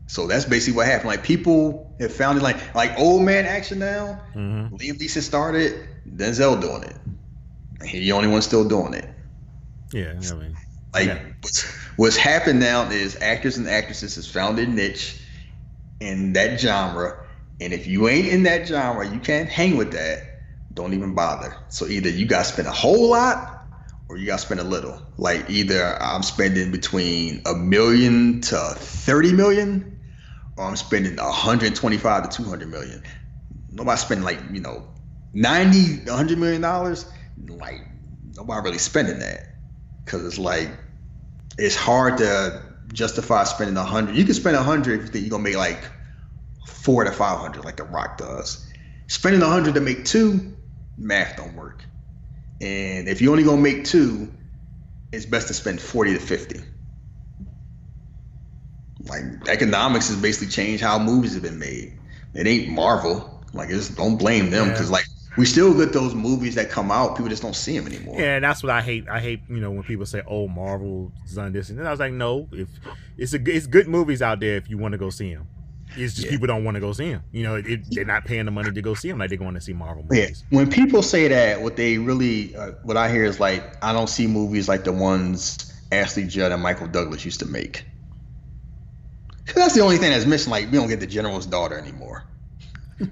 [0.07, 1.09] So that's basically what happened.
[1.09, 4.21] Like people have found it like like old man action now.
[4.35, 4.75] Mm-hmm.
[4.75, 6.95] Liam Neeson started, Denzel doing it.
[7.87, 9.09] He the only one still doing it.
[9.91, 10.13] Yeah.
[10.31, 10.57] I mean,
[10.93, 11.19] Like Yeah.
[11.41, 11.63] what's,
[11.95, 15.19] what's happened now is actors and actresses has found their niche
[15.99, 17.17] in that genre.
[17.59, 20.34] And if you ain't in that genre, you can't hang with that.
[20.75, 21.55] Don't even bother.
[21.69, 23.67] So either you got to spend a whole lot
[24.09, 25.01] or you got to spend a little.
[25.17, 29.97] Like either I'm spending between a million to 30 million
[30.57, 33.03] or I'm spending 125 to 200 million.
[33.71, 34.87] Nobody's spending like, you know,
[35.33, 37.05] 90, 100 million dollars.
[37.47, 37.81] Like
[38.35, 39.41] nobody really spending that
[40.05, 40.69] because it's like
[41.57, 42.61] it's hard to
[42.93, 44.15] justify spending a hundred.
[44.15, 45.89] You can spend a hundred if you think you're gonna make like
[46.65, 48.65] four to five hundred, like The Rock does.
[49.07, 50.54] Spending a hundred to make two,
[50.97, 51.83] math don't work.
[52.61, 54.31] And if you're only gonna make two,
[55.11, 56.61] it's best to spend forty to fifty.
[59.07, 61.97] Like economics has basically changed how movies have been made.
[62.33, 63.31] It ain't Marvel.
[63.53, 64.71] Like, just don't blame them Yeah.
[64.73, 65.05] because like
[65.37, 67.15] we still get those movies that come out.
[67.15, 68.19] People just don't see them anymore.
[68.19, 69.07] Yeah, that's what I hate.
[69.09, 71.99] I hate you know when people say, "Oh, Marvel's done this," and then I was
[71.99, 72.69] like, "No, if
[73.17, 75.47] it's a it's good movies out there if you want to go see them."
[75.97, 76.31] It's just Yeah.
[76.31, 77.23] people don't want to go see them.
[77.31, 79.53] You know, it, they're not paying the money to go see them like they're going
[79.55, 80.21] to see Marvel Yeah.
[80.21, 80.43] movies.
[80.49, 84.09] When people say that, what they really, uh, what I hear is like, I don't
[84.09, 87.85] see movies like the ones Ashley Judd and Michael Douglas used to make.
[89.45, 90.49] 'Cause that's the only thing that's missing.
[90.51, 92.23] Like, we don't get the general's daughter anymore.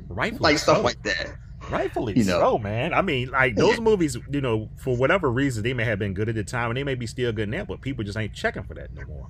[0.10, 0.84] Rightfully Like stuff so.
[0.84, 1.36] like that.
[1.70, 2.40] Rightfully you know.
[2.40, 2.94] so, man.
[2.94, 6.28] I mean, like those movies, you know, for whatever reason, they may have been good
[6.28, 8.64] at the time, and they may be still good now, but people just ain't checking
[8.64, 9.28] for that no more.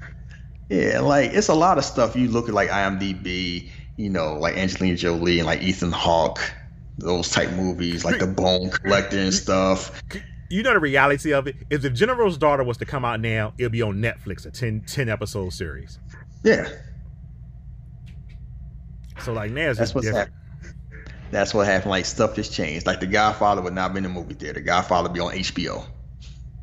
[0.69, 2.15] Yeah, like it's a lot of stuff.
[2.15, 6.39] You look at like IMDb, you know, like Angelina Jolie and like Ethan Hawke,
[6.97, 10.01] those type movies, like The Bone Collector and stuff.
[10.49, 13.53] You know the reality of it is If General's Daughter was to come out now,
[13.57, 15.97] it'll be on Netflix, a 10, 10 episode series.
[16.43, 16.69] Yeah,
[19.19, 20.31] So like now it's that's what's different.
[20.31, 21.13] happening.
[21.31, 21.91] That's what happened.
[21.91, 22.85] Like stuff just changed.
[22.85, 24.55] Like The Godfather would not be in the movie theater.
[24.59, 25.85] The Godfather would be on HBO.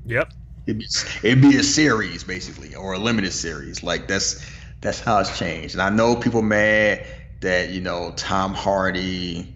[0.07, 0.33] Yep.
[0.71, 0.87] It'd be,
[1.25, 3.83] it'd be a series basically, or a limited series.
[3.83, 4.45] Like that's
[4.81, 5.75] that's how it's changed.
[5.75, 7.05] And I know people mad
[7.41, 9.53] that you know Tom Hardy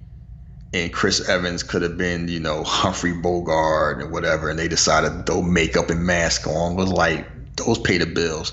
[0.72, 5.24] and Chris Evans could have been you know Humphrey Bogart and whatever, and they decided
[5.24, 6.74] throw makeup and mask on.
[6.74, 7.26] Was like
[7.56, 8.52] those pay the bills.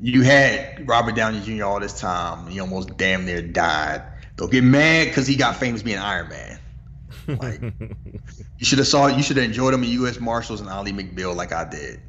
[0.00, 1.64] You had Robert Downey Jr.
[1.64, 2.46] all this time.
[2.46, 4.02] He almost damn near died.
[4.36, 6.59] Don't get mad because he got famous being Iron Man.
[7.38, 7.60] Like
[8.58, 10.20] you should have saw you should have enjoyed them in U.S.
[10.20, 12.00] Marshals and Ally McBeal like I did.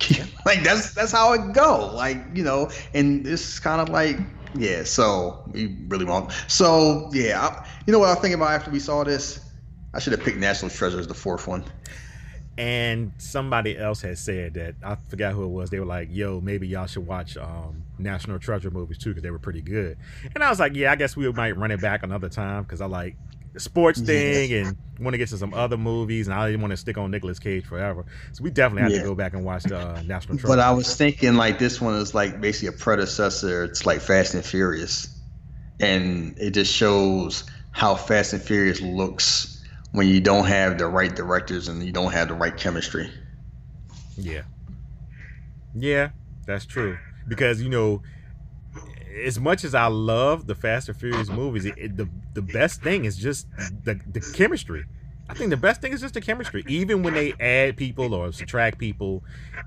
[0.46, 1.90] like that's that's how it go.
[1.94, 4.16] Like you know, and it's kind of like
[4.54, 4.84] yeah.
[4.84, 6.32] So we really won't.
[6.46, 9.40] So yeah, I, you know what I was thinking about after we saw this?
[9.94, 11.64] I should have picked National Treasure as the fourth one.
[12.56, 15.70] and somebody else had said that I forgot who it was.
[15.70, 19.30] They were like, "Yo, maybe y'all should watch um, National Treasure movies too because they
[19.30, 19.96] were pretty good."
[20.34, 22.80] And I was like, "Yeah, I guess we might run it back another time because
[22.80, 23.16] I like
[23.58, 26.70] the sports thing and want to get to some other movies, and I didn't want
[26.72, 28.04] to stick on Nicolas Cage forever.
[28.32, 28.98] So we definitely have Yeah.
[28.98, 30.46] to go back and watch the uh, National Treasure.
[30.56, 33.64] But I was thinking like this one is like basically a predecessor.
[33.64, 35.08] It's like Fast and Furious,
[35.80, 39.62] and it just shows how Fast and Furious looks
[39.92, 43.10] when you don't have the right directors and you don't have the right chemistry.
[44.16, 44.42] Yeah.
[45.74, 46.10] Yeah,
[46.46, 46.98] that's true.
[47.28, 48.02] Because you know,
[49.26, 52.82] as much as I love the Fast and Furious movies, it, it- the the best
[52.82, 53.46] thing is just
[53.84, 54.84] the the chemistry.
[55.30, 56.64] I think the best thing is just the chemistry.
[56.68, 59.22] Even when they add people or subtract people,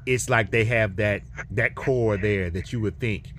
[0.08, 1.22] it's like they have that
[1.52, 3.32] that core there that you would think,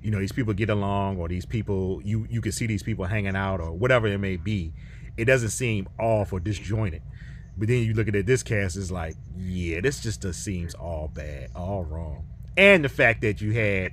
[0.00, 3.04] you know, these people get along or these people you you can see these people
[3.06, 4.72] hanging out or whatever it may be.
[5.16, 7.02] It doesn't seem off or disjointed.
[7.56, 11.08] But then you look at it, this cast is like, yeah, this just seems all
[11.12, 12.26] bad, all wrong.
[12.56, 13.92] And the fact that you had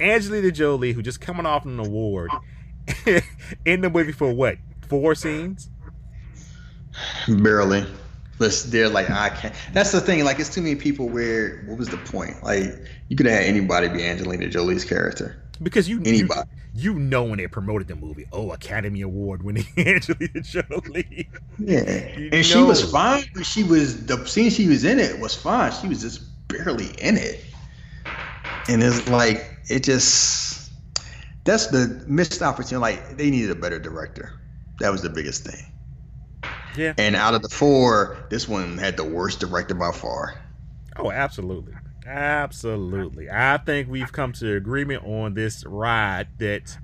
[0.00, 2.30] Angelina Jolie, who just coming off an award,
[3.64, 4.58] in the movie for what
[4.88, 5.70] four scenes?
[7.28, 7.84] Barely.
[8.38, 9.54] But they're like, I can't.
[9.72, 10.22] That's the thing.
[10.24, 12.42] Like, it's too many people where, what was the point?
[12.42, 12.66] Like,
[13.08, 15.42] you could have had anybody be Angelina Jolie's character.
[15.62, 16.42] Because you Anybody.
[16.74, 21.30] you, you know when they promoted the movie, oh Academy Award winning Angelina Jolie.
[21.58, 22.18] Yeah.
[22.18, 23.24] You And she was fine.
[23.42, 25.72] She was, the scene she was in it was fine.
[25.72, 27.42] She was just barely in it.
[28.68, 30.72] And it's like, it just,
[31.44, 32.76] that's the missed opportunity.
[32.80, 34.40] Like, they needed a better director.
[34.80, 35.72] That was the biggest thing.
[36.76, 36.94] Yeah.
[36.98, 40.40] And out of the four, this one had the worst director by far.
[40.96, 41.74] Oh, absolutely.
[42.06, 43.28] Absolutely.
[43.30, 46.78] I think we've come to agreement on this ride that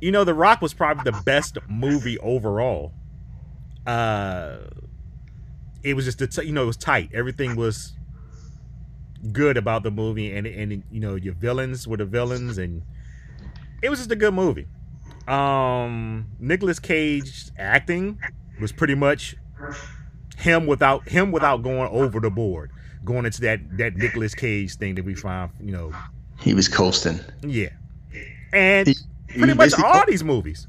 [0.00, 2.92] you know, The Rock was probably the best movie overall.
[3.86, 4.58] Uh
[5.84, 7.10] it was just the t- you know, it was tight.
[7.12, 7.92] Everything was
[9.30, 12.82] good about the movie and and you know, your villains were the villains and
[13.82, 14.66] it was just a good movie.
[15.28, 18.18] Um Nicolas Cage acting
[18.60, 19.36] was pretty much
[20.36, 22.70] him without him without going over the board,
[23.04, 25.92] going into that that Nicolas Cage thing that we find, you know,
[26.40, 27.20] He was coasting.
[27.42, 27.68] yeah,
[28.52, 28.94] and He-
[29.28, 30.66] pretty he much all these movies.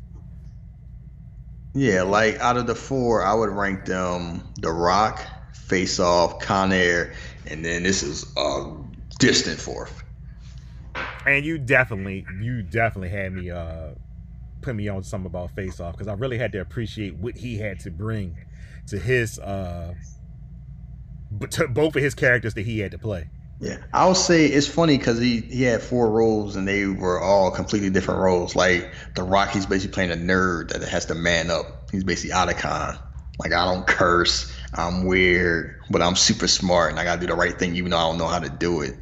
[1.73, 5.19] Yeah, like out of the four, I would rank them The Rock,
[5.67, 7.13] Face Off, Con Air,
[7.47, 8.75] and then this is a
[9.19, 10.03] distant fourth.
[11.25, 13.91] And you definitely, you definitely had me uh
[14.61, 17.57] put me on something about Face Off because I really had to appreciate what he
[17.57, 18.37] had to bring
[18.87, 19.93] to his uh,
[21.51, 23.29] to both of his characters that he had to play.
[23.59, 27.51] Yeah, I'll say it's funny because he, he had four roles and they were all
[27.51, 28.55] completely different roles.
[28.55, 31.89] Like The Rock, he's basically playing a nerd that has to man up.
[31.91, 32.99] He's basically Otacon.
[33.39, 37.35] Like I don't curse, I'm weird, but I'm super smart and I gotta do the
[37.35, 38.95] right thing even though I don't know how to do it.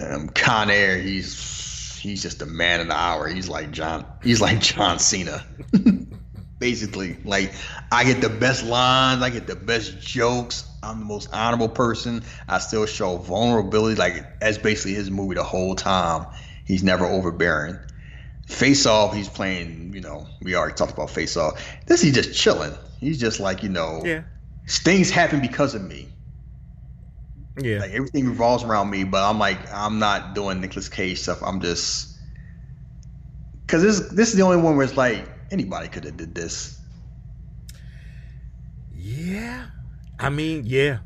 [0.00, 3.28] Um, Con Air, he's he's just a man of the hour.
[3.28, 4.06] He's like John.
[4.22, 5.44] He's like John Cena.
[6.58, 7.52] Basically, like
[7.92, 10.64] I get the best lines, I get the best jokes.
[10.82, 12.22] I'm the most honorable person.
[12.48, 13.96] I still show vulnerability.
[13.96, 16.26] Like that's basically his movie the whole time.
[16.64, 17.78] He's never overbearing.
[18.46, 19.92] Face Off, he's playing.
[19.94, 21.62] You know, we already talked about Face Off.
[21.86, 22.72] This he's just chilling.
[22.98, 24.22] He's just like you know, Yeah.
[24.68, 26.08] Things happen because of me.
[27.60, 27.80] Yeah.
[27.80, 31.42] Like everything revolves around me, but I'm like I'm not doing Nicolas Cage stuff.
[31.42, 32.16] I'm just
[33.66, 36.78] because this this is the only one where it's like anybody could have did this.
[38.94, 39.66] yeah.
[40.20, 40.98] I mean, yeah.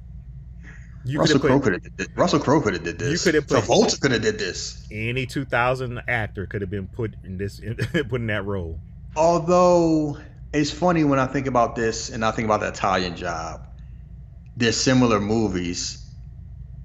[1.04, 2.08] You Russell could Crowe could have did this.
[2.14, 3.10] Russell Crowe could have did this.
[3.12, 4.86] You could have put- Travolta could have did this.
[4.90, 7.60] any 2000 actor could have been put in this
[8.08, 8.78] put in that role.
[9.16, 10.16] Although
[10.52, 13.66] it's funny when I think about this and I think about the Italian Job.
[14.56, 16.04] There's similar movies,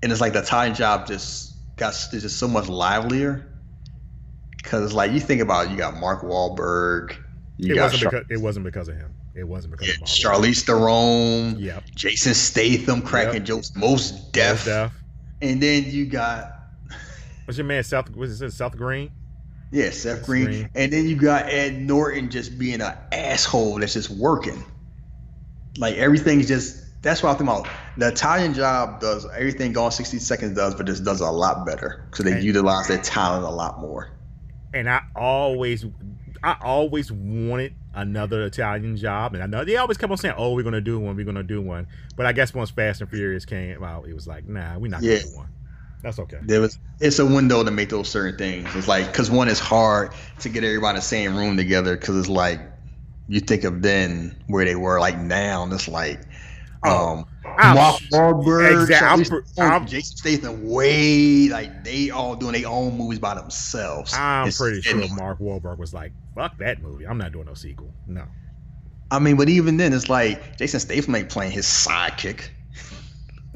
[0.01, 3.45] and it's like the Italian Job just got is just so much livelier.
[4.55, 7.15] Because like you think about, it, you got Mark Wahlberg,
[7.57, 9.13] you It got wasn't Char- because it wasn't because of him.
[9.35, 10.01] It wasn't because yeah, of
[10.41, 11.59] Charlize Theron.
[11.59, 11.83] Yep.
[11.95, 13.43] Jason Statham cracking Yep.
[13.43, 14.93] jokes, most deaf, Deaf.
[15.41, 16.53] and then you got
[17.45, 19.11] What's your man South was it South Green?
[19.71, 20.69] Yeah Seth Green, Green.
[20.75, 24.63] and then you got Ed Norton just being an asshole that's just working.
[25.77, 27.67] Like everything's just that's what I think about.
[27.97, 32.05] The Italian job does everything Gone 60 Seconds does, but this does a lot better
[32.09, 34.09] because they And- utilize their talent a lot more.
[34.73, 35.85] And I always
[36.43, 39.33] I always wanted another Italian job.
[39.33, 41.43] And I know they always kept on saying, Oh, we're gonna do one, we're gonna
[41.43, 41.87] do one.
[42.15, 45.01] But I guess once Fast and Furious came out, it was like, nah, we're not
[45.03, 45.17] Yeah.
[45.19, 45.47] gonna do one.
[46.03, 46.37] That's okay.
[46.41, 48.67] There was it's a window to make those certain things.
[48.75, 52.17] It's like because one is hard to get everybody in the same room together because
[52.17, 52.59] it's like
[53.27, 56.21] you think of then where they were like now and it's like
[56.85, 57.25] Oh, um
[57.57, 62.35] I'm Mark Wahlberg, Exact- I'm Charlize pr- Theron, I'm- Jason Statham, way like they all
[62.35, 64.13] doing their own movies by themselves.
[64.13, 67.05] I'm It's- pretty sure Mark Wahlberg was like, fuck that movie.
[67.07, 67.91] I'm not doing no sequel.
[68.05, 68.25] No.
[69.09, 72.49] I mean, but even then, it's like Jason Statham ain't playing his sidekick.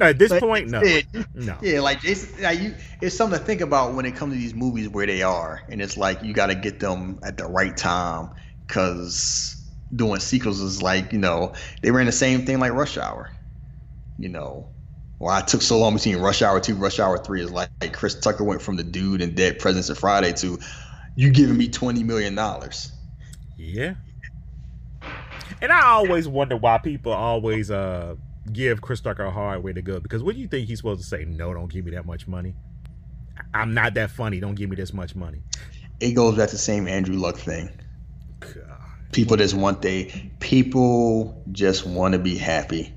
[0.02, 0.82] At this Like, point, no.
[0.82, 1.02] yeah,
[1.36, 1.58] No.
[1.62, 4.56] Yeah, like Jason, like you, it's something to think about when it comes to these
[4.56, 7.76] movies where they are, and it's like you got to get them at the right
[7.78, 8.32] time
[8.66, 9.56] because
[9.96, 13.30] doing sequels is like you know they ran the same thing like Rush Hour.
[14.18, 14.70] You know,
[15.20, 17.94] why it took so long between Rush Hour two, Rush Hour three is like, like
[17.94, 20.60] Chris Tucker went from the dude in Dead Presidents of Friday to
[21.16, 22.92] you giving me twenty million dollars.
[23.58, 23.94] Yeah.
[25.62, 28.16] And I always wonder why people always uh
[28.52, 31.02] give Chris Tucker a hard way to go because what do you think he's supposed
[31.02, 31.26] to say?
[31.26, 32.56] No, don't give me that much money.
[33.54, 34.40] I'm not that funny.
[34.40, 35.42] Don't give me this much money.
[36.00, 37.70] It goes back to the same Andrew Luck thing.
[38.40, 38.56] God.
[39.12, 42.92] people just want they people just want to be happy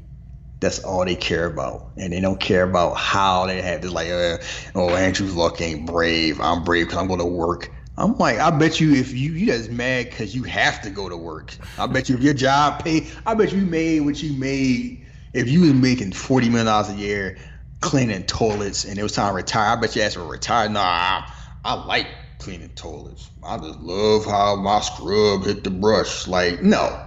[0.60, 4.08] that's all they care about and they don't care about how they have it like
[4.08, 4.38] uh,
[4.74, 8.50] oh andrew luck ain't brave i'm brave because i'm going to work i'm like i
[8.50, 11.86] bet you if you you just mad because you have to go to work i
[11.86, 15.03] bet you if your job pay i bet you made what you made
[15.34, 17.36] if you was making 40 million dollars a year
[17.80, 20.68] cleaning toilets and it was time to retire i bet you asked for retire.
[20.68, 21.30] Nah I,
[21.64, 22.06] I like
[22.38, 23.30] cleaning toilets.
[23.42, 26.26] I just love how my scrub hit the brush.
[26.26, 27.00] Like no.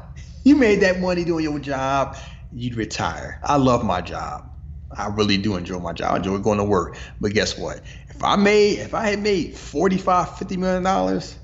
[0.44, 2.16] You made that money doing your job
[2.52, 3.40] you'd retire.
[3.44, 4.50] I love my job.
[4.96, 6.14] I really do enjoy my job.
[6.14, 6.98] I enjoy going to work.
[7.20, 7.82] But guess what?
[8.10, 11.38] If i made if i had made 45 50 million dollars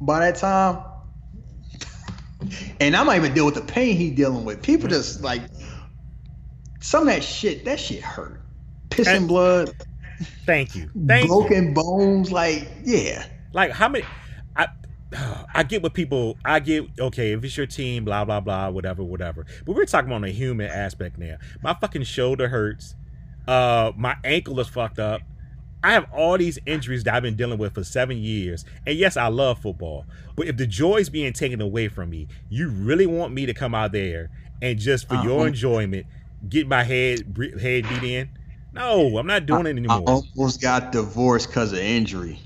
[0.00, 0.82] by that time
[2.80, 4.62] and I might even deal with the pain he dealing with.
[4.62, 5.42] People just like
[6.86, 8.40] some of that shit that shit hurt
[8.90, 9.70] pissing And- blood
[10.46, 10.88] Thank you.
[11.06, 11.28] Thank you.
[11.28, 14.04] broken bones like yeah Like how many?
[14.56, 14.68] I
[15.54, 16.36] I get what people.
[16.44, 19.44] I get okay if it's your team, blah blah blah, whatever, whatever.
[19.66, 21.36] But we're talking about a human aspect now.
[21.62, 22.94] My fucking shoulder hurts.
[23.46, 25.20] Uh, my ankle is fucked up.
[25.84, 28.64] I have all these injuries that I've been dealing with for seven years.
[28.86, 30.06] And yes, I love football.
[30.34, 33.54] But if the joy is being taken away from me, you really want me to
[33.54, 34.30] come out there
[34.62, 35.44] and just for your Uh-huh.
[35.48, 36.06] enjoyment,
[36.48, 38.30] get my head head beat in?
[38.72, 40.02] No, I'm not doing it anymore.
[40.06, 42.40] I almost got divorced because of injury.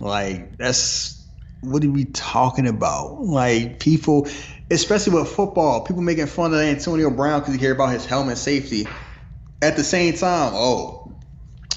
[0.00, 1.26] Like that's
[1.60, 3.20] what are we talking about?
[3.22, 4.28] Like people,
[4.70, 8.38] especially with football, people making fun of Antonio Brown because you hear about his helmet
[8.38, 8.86] safety.
[9.62, 11.18] At the same time, oh,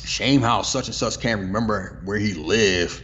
[0.03, 3.03] shame how such and such can't remember where he lived,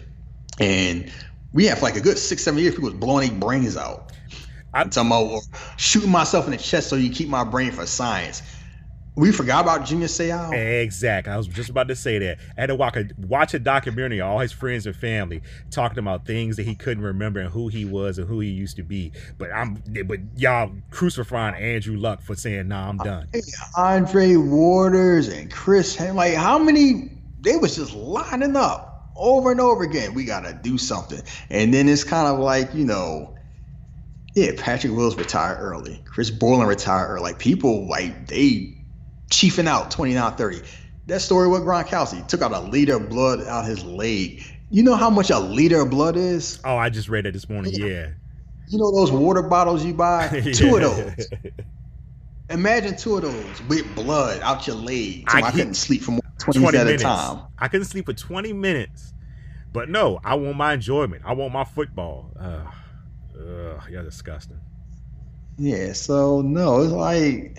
[0.59, 1.11] and
[1.53, 2.75] we have like a good six, seven years.
[2.75, 4.11] People was blowing their brains out.
[4.73, 5.41] I'm talking about
[5.77, 8.43] shooting myself in the chest so you keep my brain for science.
[9.15, 10.53] We forgot about Junior Seau.
[10.53, 11.29] Exact.
[11.29, 12.37] I was just about to say that.
[12.57, 15.99] I had to watch a, watch a documentary of all his friends and family talking
[15.99, 18.83] about things that he couldn't remember and who he was and who he used to
[18.83, 19.13] be.
[19.37, 23.29] But I'm but y'all crucifying Andrew Luck for saying, nah, I'm done.
[23.77, 29.83] Andre Waters and Chris like how many they was just lining up over and over
[29.83, 30.13] again.
[30.13, 31.21] We gotta do something.
[31.49, 33.33] And then it's kind of like, you know,
[34.35, 36.01] yeah, Patrick Willis retired early.
[36.03, 37.21] Chris Borland retired early.
[37.21, 38.74] Like people like they
[39.29, 40.61] chiefing out 29 30.
[41.07, 44.43] That story with Gronkowski took out a liter of blood out his leg.
[44.71, 46.59] You know how much a liter of blood is?
[46.65, 47.73] Oh, I just read that this morning.
[47.73, 48.09] Yeah.
[48.67, 50.27] You know those water bottles you buy?
[50.53, 51.27] Two of those.
[52.49, 55.29] Imagine two of those with blood out your leg.
[55.29, 57.47] So I I, couldn't sleep for more than 20, 20 minutes at a time.
[57.57, 59.13] I couldn't sleep for 20 minutes.
[59.73, 61.23] But no, I want my enjoyment.
[61.25, 62.31] I want my football.
[62.39, 62.67] Ugh.
[63.35, 64.59] Ugh, you're disgusting.
[65.57, 67.57] Yeah, so no, it's like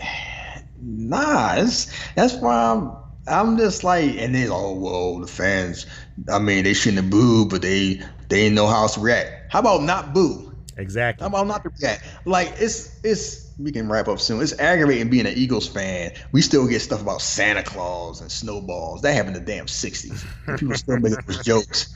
[0.81, 2.93] nah, it's that's why I'm
[3.29, 5.87] I'm just like and then oh well the fans
[6.33, 7.95] I mean they shouldn't have booed, but they
[8.29, 9.53] they didn't know how to react.
[9.53, 10.55] How about not boo?
[10.77, 11.23] Exactly.
[11.23, 12.05] How about not to react?
[12.25, 14.43] Like it's it's we can wrap up soon.
[14.43, 16.13] It's aggravating being an Eagles fan.
[16.33, 19.03] We still get stuff about Santa Claus and snowballs.
[19.03, 20.25] That happened in the damn sixties.
[20.59, 21.95] People still making those jokes.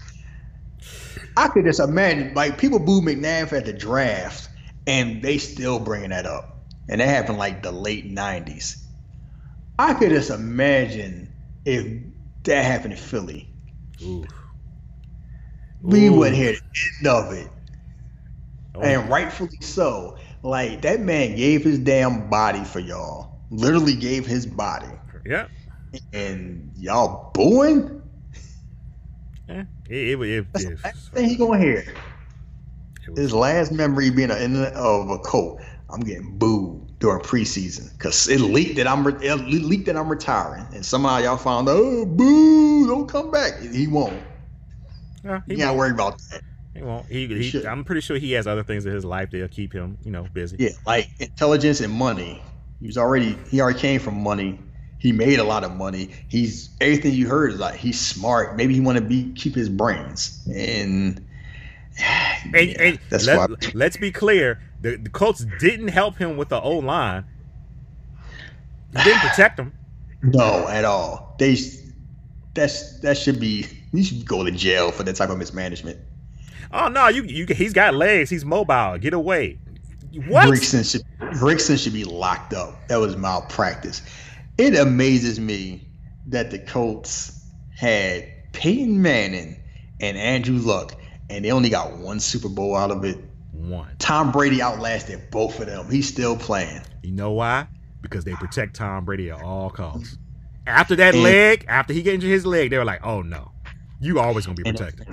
[1.36, 4.48] I could just imagine like people boo McNabb at the draft
[4.86, 6.60] and they still bringing that up.
[6.91, 8.85] And that happened like the late nineties.
[9.79, 11.33] I could just imagine
[11.65, 11.87] if
[12.43, 13.49] that happened in Philly.
[14.03, 14.27] Ooh.
[15.81, 16.15] We Ooh.
[16.15, 17.49] wouldn't hear the end of it.
[18.75, 20.19] Oh, and rightfully so.
[20.43, 23.39] Like that man gave his damn body for y'all.
[23.51, 24.89] Literally gave his body,
[25.25, 25.47] yeah.
[26.12, 28.03] and y'all booing.
[29.49, 29.65] Yeah.
[29.89, 31.85] It, it, it, That's the last thing he gonna hear.
[33.17, 35.61] His last memory being an in of a coat.
[35.93, 40.67] I'm getting booed during preseason because it leaked that I'm re- leaked that I'm retiring,
[40.73, 41.77] and somehow y'all found out.
[41.77, 42.87] Oh, boo!
[42.87, 43.61] Don't come back.
[43.61, 44.23] He won't.
[45.25, 46.43] yeah, he You gotta worry about that.
[46.75, 47.07] He won't.
[47.07, 47.67] He, He he.
[47.67, 50.27] I'm pretty sure he has other things in his life that'll keep him, you know,
[50.33, 50.57] busy.
[50.59, 52.43] Yeah, like intelligence and money.
[52.81, 54.61] He was already he already came from money.
[54.99, 56.11] He made a lot of money.
[56.29, 58.57] He's everything you heard is like he's smart.
[58.57, 61.27] Maybe he want to be keep his brains and.
[62.43, 63.57] And, yeah, and that's let, why.
[63.75, 67.24] let's be clear: the, the Colts didn't help him with the O line.
[68.93, 69.73] They didn't protect him.
[70.23, 71.36] No, at all.
[71.39, 71.57] They
[72.55, 75.98] that's that should be you should go to jail for that type of mismanagement.
[76.73, 78.31] Oh no, you you he's got legs.
[78.31, 78.98] He's mobile.
[78.98, 79.59] Get away.
[80.27, 80.48] What?
[80.48, 81.02] Grigson should
[81.39, 82.89] Grigson should be locked up.
[82.89, 84.02] That was malpractice.
[84.59, 85.86] It amazes me
[86.27, 87.47] that the Colts
[87.77, 89.61] had Peyton Manning
[90.01, 90.94] and Andrew Luck,
[91.28, 93.19] and they only got one Super Bowl out of it.
[93.69, 93.97] One.
[93.99, 95.91] Tom Brady outlasted both of them.
[95.91, 96.81] He's still playing.
[97.03, 97.66] You know why?
[98.01, 100.16] Because they protect Tom Brady at all costs.
[100.66, 103.53] After that And- leg, after he injured his leg, they were like, "Oh no,
[104.01, 105.09] you always gonna be protected."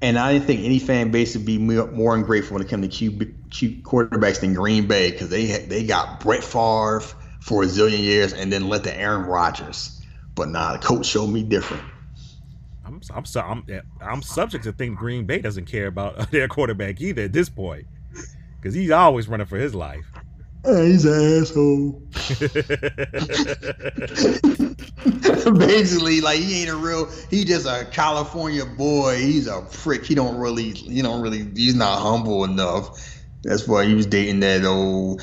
[0.00, 2.88] and I didn't think any fan base would be more, ungrateful when it came to
[2.88, 7.02] Q, Q quarterbacks than Green Bay because they they got Brett Favre
[7.40, 10.00] for a zillion years and then let the Aaron Rodgers.
[10.34, 11.82] But nah, the coach showed me different.
[12.88, 13.64] I'm I'm so, I'm
[14.00, 17.86] I'm subject to think Green Bay doesn't care about their quarterback either at this point,
[18.56, 20.10] because he's always running for his life.
[20.64, 22.02] Hey, he's an asshole.
[25.58, 27.10] Basically, like he ain't a real.
[27.30, 29.18] He just a California boy.
[29.18, 30.04] He's a prick.
[30.06, 30.70] He don't really.
[30.70, 31.44] He don't really.
[31.54, 32.98] He's not humble enough.
[33.42, 35.22] That's why he was dating that old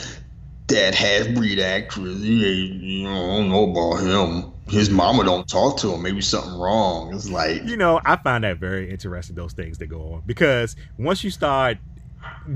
[0.67, 2.21] that half breed actress.
[2.21, 2.83] He ain't.
[2.83, 4.54] You know, I don't know about him.
[4.67, 6.01] His mama don't talk to him.
[6.01, 7.13] Maybe something wrong.
[7.13, 9.35] It's like you know, I find that very interesting.
[9.35, 11.77] Those things that go on because once you start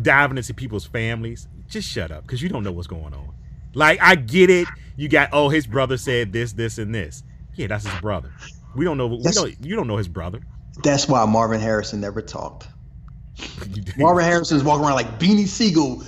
[0.02, 3.34] diving into people's families, just shut up because you don't know what's going on.
[3.76, 4.68] Like I get it.
[4.96, 7.24] You got oh his brother said this, this, and this.
[7.56, 8.32] Yeah, that's his brother.
[8.76, 9.08] We don't know.
[9.08, 9.56] We That's- don't.
[9.64, 10.42] You don't know his brother.
[10.84, 12.68] that's why Marvin Harrison never talked.
[13.98, 16.04] Marvin Harrison's walking around like Beanie Sigel.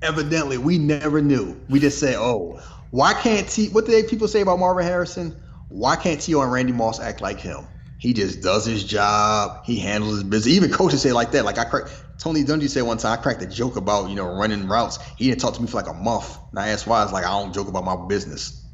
[0.00, 1.58] Evidently, we never knew.
[1.68, 2.60] We just said, "Oh,
[2.90, 3.68] why can't T?
[3.68, 5.36] What did people say about Marvin Harrison?
[5.68, 6.40] Why can't T.O.
[6.40, 7.66] and Randy Moss act like him?
[7.98, 9.64] He just does his job.
[9.64, 10.54] He handles his business.
[10.54, 11.44] Even coaches say like that.
[11.44, 12.04] Like I cracked.
[12.18, 14.98] Tony Dungy said one time, I cracked a joke about you know running routes.
[15.16, 16.38] He didn't talk to me for like a month.
[16.50, 17.02] And I asked why.
[17.02, 18.64] It's like I don't joke about my business.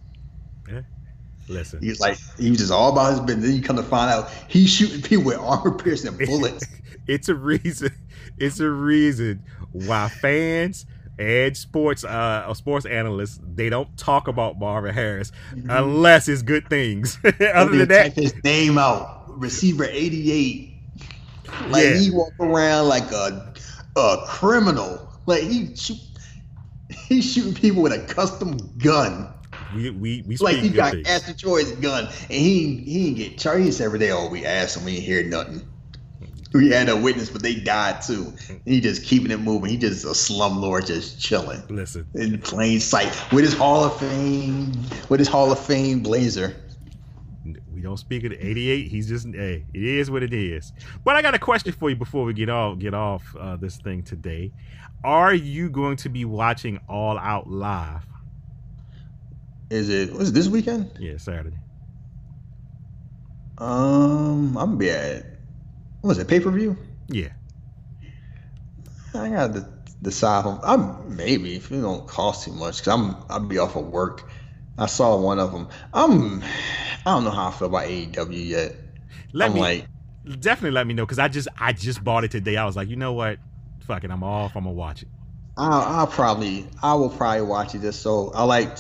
[1.46, 3.46] Listen, He was like he was just all about his business.
[3.46, 6.64] Then you come to find out he's shooting people with armor piercing bullets.
[7.06, 7.92] it's a reason.
[8.38, 9.42] It's a reason
[9.72, 10.86] why fans
[11.18, 15.30] and sports uh sports analysts they don't talk about Marvin Harris
[15.68, 17.18] unless it's good things.
[17.24, 20.70] Other than that, his name out, receiver eighty eight.
[21.68, 21.98] Like Yeah.
[21.98, 23.54] he walk around like a
[23.96, 25.08] a criminal.
[25.26, 25.98] Like he shoot,
[27.08, 29.32] he's shooting people with a custom gun.
[29.74, 31.08] we we we Like he got things.
[31.08, 33.80] Aston Troy's gun, and he he get charged.
[33.80, 35.62] Every day, "Oh, we asked him, we didn't hear nothing."
[36.58, 38.32] We had a witness, but they died too.
[38.64, 39.70] He just keeping it moving.
[39.70, 44.72] He just a slumlord, just chilling Listen, in plain sight with his Hall of Fame,
[45.08, 46.54] with his Hall of Fame blazer.
[47.66, 48.88] we don't speak of the 88.
[48.88, 50.72] He's just hey, it is what it is.
[51.04, 53.78] But I got a question for you before we get off get off uh, this
[53.78, 54.52] thing today.
[55.02, 58.06] Are you going to be watching All Out live?
[59.70, 60.12] Is it?
[60.12, 60.92] Was this weekend?
[61.00, 61.58] Yeah, Saturday.
[63.58, 65.33] Um, I'm gonna be at
[66.04, 66.76] What was it pay per view?
[67.08, 67.30] Yeah.
[69.14, 69.66] I gotta
[70.02, 70.60] decide on.
[70.62, 74.28] I'm maybe if it don't cost too much because I'm I'll be off of work.
[74.76, 75.66] I saw one of them.
[75.94, 78.76] I'm I don't know how I feel about AEW yet.
[79.32, 79.86] Let I'm me like
[80.40, 82.58] definitely let me know because I just I just bought it today.
[82.58, 83.38] I was like, you know what?
[83.80, 84.56] Fuck it, I'm off.
[84.56, 85.08] I'm gonna watch it.
[85.56, 88.76] I'll, I'll probably I will probably watch it just so I like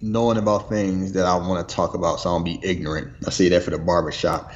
[0.00, 3.12] knowing about things that I want to talk about so I don't be ignorant.
[3.26, 4.52] I say that for the barbershop.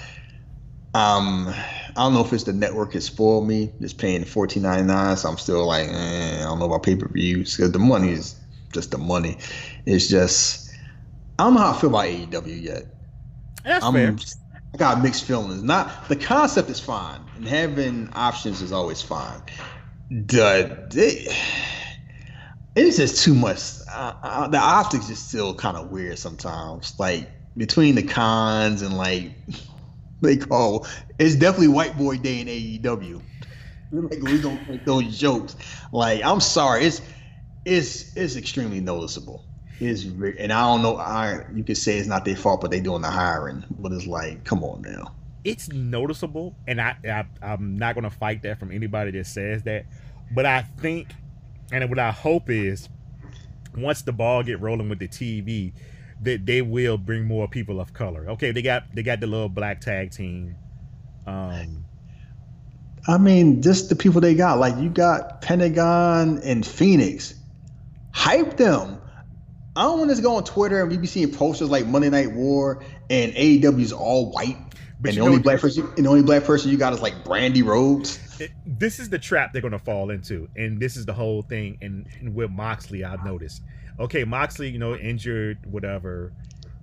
[0.94, 1.52] Um,
[1.96, 5.16] I don't know if it's the network has spoiled me, just paying fourteen ninety nine.
[5.16, 8.10] So I'm still like, eh, I don't know about pay per views because the money
[8.10, 8.36] is
[8.72, 9.38] just the money.
[9.86, 10.70] It's just
[11.38, 12.82] I don't know how I feel about AEW yet.
[13.64, 14.16] That's I'm, fair.
[14.74, 15.62] I got mixed feelings.
[15.62, 19.40] Not the concept is fine, and having options is always fine.
[20.10, 21.32] The they,
[22.74, 23.60] it's just too much.
[23.90, 26.94] Uh, uh, the optics is still kind of weird sometimes.
[26.98, 29.32] Like between the cons and like
[30.36, 30.86] they call
[31.18, 33.20] it's definitely white boy day in AEW.
[33.92, 35.56] Like we don't make those jokes.
[35.92, 37.00] Like I'm sorry, it's
[37.64, 39.44] it's it's extremely noticeable.
[39.80, 40.96] It's and I don't know.
[40.96, 43.64] I you could say it's not their fault, but they doing the hiring.
[43.78, 45.14] But it's like, come on now.
[45.44, 49.86] It's noticeable, and I, I I'm not gonna fight that from anybody that says that.
[50.32, 51.08] But I think,
[51.70, 52.88] and what I hope is,
[53.76, 55.72] once the ball get rolling with the TV,
[56.22, 58.28] that they will bring more people of color.
[58.30, 60.56] Okay, they got they got the little black tag team.
[61.26, 61.84] Um,
[63.06, 64.58] I mean, just the people they got.
[64.58, 67.34] Like you got Pentagon and Fenix.
[68.12, 69.00] Hype them.
[69.76, 72.30] I don't want to go on Twitter and we be seeing posters like Monday Night
[72.32, 74.56] War and AEW's all white.
[75.00, 77.24] But and the only black person, and the only black person you got is like
[77.24, 78.20] Brandi Rhodes.
[78.40, 81.76] it- this is the trap they're gonna fall into, and this is the whole thing.
[81.82, 83.62] And, and with Moxley, I've noticed.
[84.00, 86.32] Okay, Moxley, you know, injured, whatever.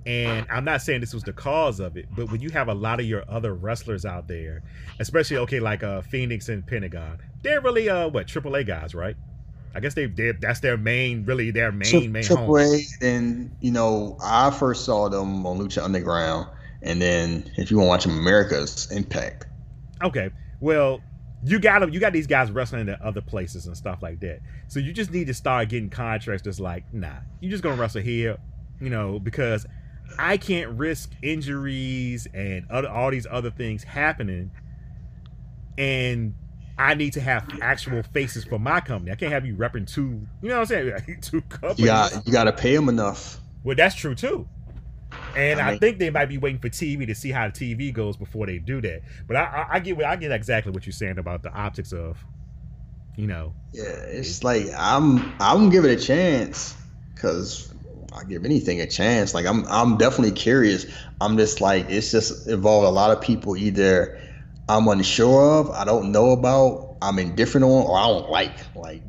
[0.06, 2.74] And I'm not saying this was the cause of it, but when you have a
[2.74, 4.64] lot of your other wrestlers out there,
[5.00, 9.16] especially okay, like uh Fenix and Pentagon, they're really uh what AAA guys, right?
[9.74, 10.42] I guess they did.
[10.42, 12.82] that's their main, really their main main Triple home.
[13.02, 16.48] A, and you know, I first saw them on Lucha Underground,
[16.82, 19.46] and then if you want to watch them, America's Impact.
[20.04, 21.00] Okay, well,
[21.44, 24.40] you got 'em- You got these guys wrestling in other places and stuff like that.
[24.68, 28.02] So you just need to start getting contracts that's like, nah, you're just gonna wrestle
[28.02, 28.38] here,
[28.80, 29.66] you know, because
[30.20, 34.52] I can't risk injuries and other, all these other things happening,
[35.78, 36.34] and
[36.78, 39.12] I need to have actual faces for my company.
[39.12, 41.80] I can't have you repping two, you know what I'm saying, two companies.
[41.80, 43.40] You got you got to pay them enough.
[43.64, 44.48] Well, that's true too.
[45.36, 47.94] And I I, think they might be waiting for TV to see how the TV
[47.94, 49.02] goes before they do that.
[49.28, 52.24] But I, I, I get I get exactly what you're saying about the optics of,
[53.16, 56.76] you know, Yeah, it's like I'm I'm giving it a chance
[57.14, 57.74] because
[58.14, 59.34] I give anything a chance.
[59.34, 60.86] Like I'm I'm definitely curious.
[61.20, 64.20] I'm just like it's just involved a lot of people either
[64.72, 68.76] I'm unsure of, I don't know about, I'm indifferent on, or I don't like.
[68.76, 69.04] Like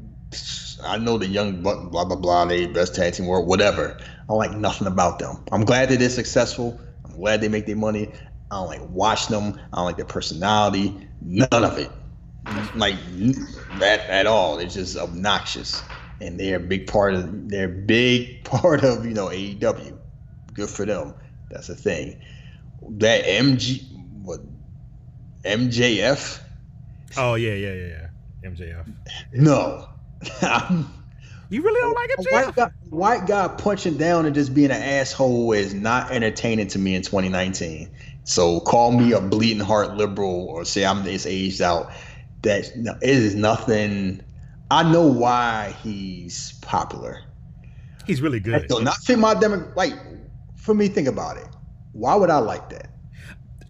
[0.85, 3.99] I know the young buck, blah blah blah, they best tag team world, whatever.
[4.23, 5.45] I don't like nothing about them.
[5.53, 6.81] I'm glad that they're successful.
[7.05, 8.13] I'm glad they make their money.
[8.51, 9.59] I don't like watch them.
[9.73, 11.09] I don't like their personality.
[11.21, 11.91] None of it
[12.75, 12.97] like
[13.79, 14.59] that at all.
[14.59, 15.83] It's just obnoxious,
[16.21, 17.49] and they're a big part of.
[17.49, 19.99] They're a big part of you know AEW.
[20.53, 21.15] Good for them.
[21.51, 22.21] That's the thing.
[22.99, 23.85] That MG
[24.23, 24.41] what
[25.45, 26.41] MJF?
[27.17, 28.09] oh yeah, yeah, yeah,
[28.43, 28.95] yeah, MJF.
[29.33, 29.89] No.
[31.53, 34.83] You really don't like a white guy, white guy punching down and just being an
[34.83, 37.91] asshole is not entertaining to me in 2019.
[38.25, 41.93] So call me a bleeding heart liberal or say I'm this aged out.
[42.41, 44.23] That no, it is nothing.
[44.71, 47.21] I know why he's popular.
[48.07, 48.65] He's really good.
[48.71, 49.71] So not fit my demo.
[49.77, 49.93] Like
[50.57, 51.49] for me, think about it.
[51.93, 52.89] Why would I like that?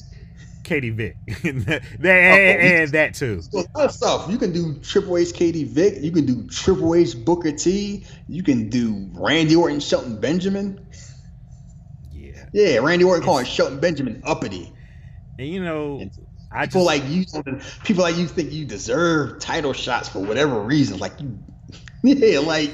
[0.63, 3.41] Katie Vick, and, that, and, oh, and that too.
[3.43, 4.31] So, a lot of stuff.
[4.31, 6.03] You can do Triple H Katie Vick.
[6.03, 8.05] You can do Triple H Booker T.
[8.29, 10.87] You can do Randy Orton Shelton Benjamin.
[12.13, 14.73] Yeah, Yeah, Randy Orton calling Shelton Benjamin uppity.
[15.39, 16.11] and you know, And
[16.53, 17.25] I People just like you,
[17.85, 20.99] people like you think you deserve title shots for whatever reason.
[20.99, 21.39] Like you,
[22.03, 22.73] yeah, like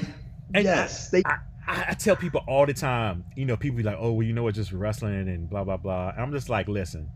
[0.53, 1.21] yes, they.
[1.25, 4.25] I, I I tell people all the time, you know, people be like, oh, well,
[4.25, 6.09] you know, it's just wrestling and blah, blah, blah.
[6.09, 7.09] And I'm just like, listen,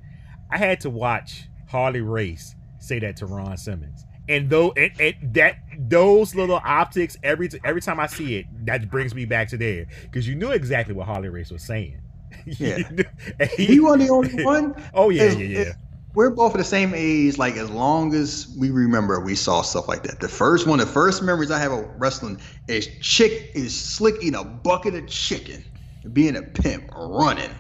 [0.52, 4.06] I had to watch Harley Race say that to Ron Simmons.
[4.30, 8.90] And though and, and that those little optics every every time I see it, that
[8.90, 12.00] brings me back to there because you knew exactly what Harley Race was saying.
[12.46, 12.78] Yeah.
[13.58, 14.76] He- He wasn't the only one.
[14.94, 15.74] oh yeah, yeah, yeah.
[16.14, 17.38] We're both at the same age.
[17.38, 20.20] Like as long as we remember, we saw stuff like that.
[20.20, 24.36] The first one, the first memories I have of wrestling is chick is slick eating
[24.36, 25.64] a bucket of chicken,
[26.12, 27.52] being a pimp, running.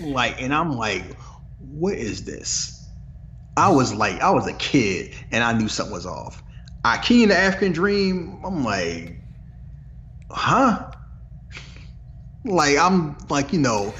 [0.00, 1.16] Like, and I'm like,
[1.58, 2.88] what is this?
[3.56, 6.42] I was like, I was a kid, and I knew something was off.
[6.84, 8.40] Akeem the African Dream.
[8.44, 9.16] I'm like,
[10.30, 10.90] huh?
[12.44, 13.94] Like I'm like you know,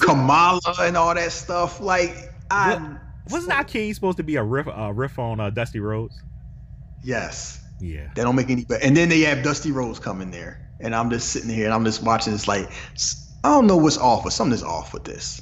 [0.00, 1.80] Kamala and all that stuff.
[1.80, 2.96] Like I
[3.30, 6.20] Wasn't that Akeem supposed to be a riff uh, riff on uh, Dusty Rhodes?
[7.02, 8.08] yes, Yeah.
[8.14, 8.66] they don't make any.
[8.82, 11.84] And then they have Dusty Rhodes coming there, and I'm just sitting here and I'm
[11.84, 12.32] just watching.
[12.34, 12.70] It's like
[13.44, 15.40] I don't know what's off, but something's off with this.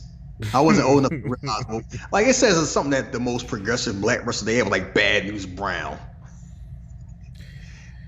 [0.55, 1.85] I wasn't old enough to realize.
[2.13, 5.25] Like it says, it's something that the most progressive black wrestler they have, like Bad
[5.27, 5.99] News Brown.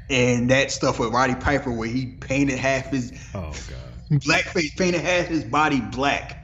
[0.08, 4.20] And that stuff with Roddy Piper, where he painted half his Oh god.
[4.20, 6.39] blackface, painted half his body black,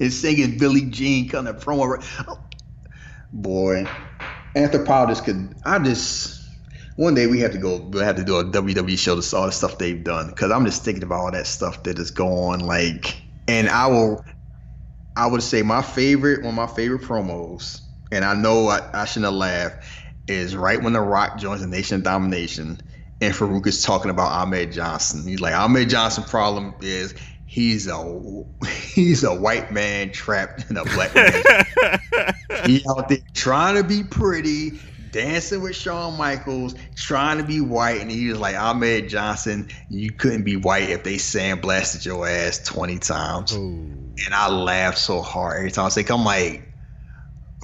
[0.00, 2.02] and singing Billie Jean kind of promo.
[2.26, 2.40] Oh,
[3.32, 3.86] Boy,
[4.56, 5.54] anthropologists could.
[5.64, 6.40] I just
[6.96, 7.78] one day we have to go.
[7.78, 10.50] We'll have to do a WWE show to see all the stuff they've done because
[10.50, 13.22] I'm just thinking about all that stuff that is going like.
[13.46, 14.24] And I will,
[15.16, 19.04] I would say my favorite, one of my favorite promos, and I know I, I
[19.04, 19.84] shouldn't have laughed,
[20.26, 22.80] is right when The Rock joins the Nation of Domination
[23.20, 25.26] and Faarooq is talking about Ahmed Johnson.
[25.26, 27.14] He's like, Ahmed Johnson problem is
[27.50, 28.44] he's a
[28.94, 31.42] he's a white man trapped in a black man.
[32.64, 34.78] he out there trying to be pretty,
[35.10, 40.12] dancing with Shawn Michaels, trying to be white, and he was like, Ahmed Johnson, you
[40.12, 43.52] couldn't be white if they sandblasted your ass 20 times.
[43.52, 43.58] Oh.
[43.58, 46.62] And I laughed so hard every time I say, I'm like,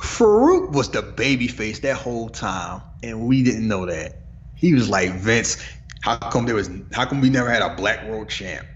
[0.01, 4.17] Faarooq was the baby face that whole time, and we didn't know that.
[4.57, 5.65] He was like Vince.
[6.01, 6.71] How come there was?
[6.93, 8.67] How come we never had a black world champ?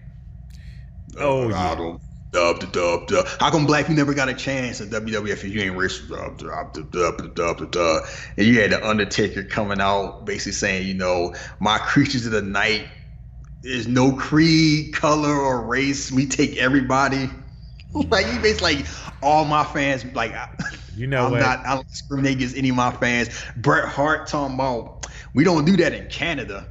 [1.19, 1.97] Oh, Uh, yeah.
[2.32, 3.27] Dub, dub, dub.
[3.41, 6.09] How come black people never got a chance in WWF if you ain't racist?
[6.11, 8.03] Dub, dub, dub, dub, dub.
[8.37, 12.43] And you had the Undertaker coming out, basically saying, you know, my creatures of the
[12.43, 12.87] night.
[13.62, 16.11] There's no creed, color, or race.
[16.12, 17.31] We take everybody.
[17.93, 18.87] Like you basically like
[19.20, 20.05] all my fans.
[20.15, 20.49] Like I-
[20.95, 21.41] You know I'm what?
[21.41, 21.66] not.
[21.66, 23.31] I don't discriminate against any of my fans.
[23.57, 26.69] Bret Hart talking about we don't do that in Canada.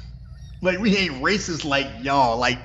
[0.62, 2.36] like we ain't racist like y'all.
[2.38, 2.58] Like,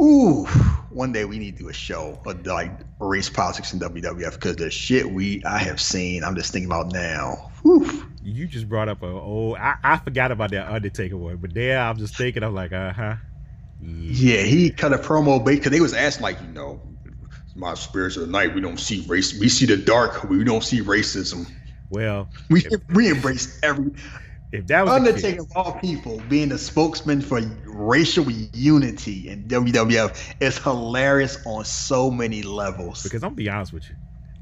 [0.00, 0.44] ooh.
[0.90, 4.56] One day we need to do a show of like race politics in WWF because
[4.56, 6.24] the shit we I have seen.
[6.24, 7.50] I'm just thinking about now.
[7.62, 8.06] Whew.
[8.20, 11.78] you just brought up a oh I, I forgot about that Undertaker one, but there
[11.78, 13.16] I'm just thinking I'm like, uh huh.
[13.78, 14.12] Yeah.
[14.12, 16.82] Yeah, he cut a promo bait because they was asking like, you know,
[17.54, 18.54] my spirits of the night.
[18.54, 19.38] We don't see race.
[19.38, 20.24] We see the dark.
[20.24, 21.50] We don't see racism.
[21.88, 23.92] Well, We we embrace every
[24.52, 30.34] if that was Undertaker of all people being the spokesman for racial unity in WWF
[30.40, 33.02] is hilarious on so many levels.
[33.02, 33.96] because I'm gonna be honest with you,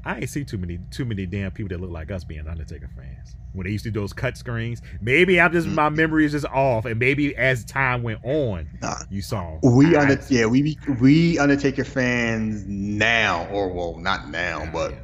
[0.05, 2.89] I ain't see too many too many damn people that look like us being Undertaker
[2.95, 3.35] fans.
[3.53, 5.75] When they used to do those cut screens, maybe I'm just Mm-hmm.
[5.75, 8.95] my memory is just off, and maybe as time went on, Nah.
[9.09, 14.67] you saw we I- under yeah we we Undertaker fans now or well not now
[14.71, 14.97] but Yeah,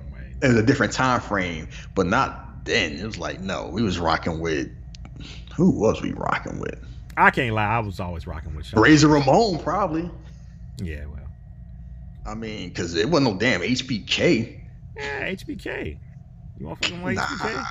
[0.44, 4.00] it was a different time frame but not then it was like no we was
[4.00, 4.70] rocking with
[5.56, 6.84] who was we rocking with
[7.18, 8.82] I can't lie, I was always rocking with Shawn.
[8.82, 10.12] Razor Ramon probably
[10.82, 11.28] Yeah, well,
[12.26, 14.60] I mean, because it wasn't no damn HBK.
[14.98, 15.98] Yeah, HBK.
[16.60, 17.26] You want fucking like Nah.
[17.26, 17.66] HBK?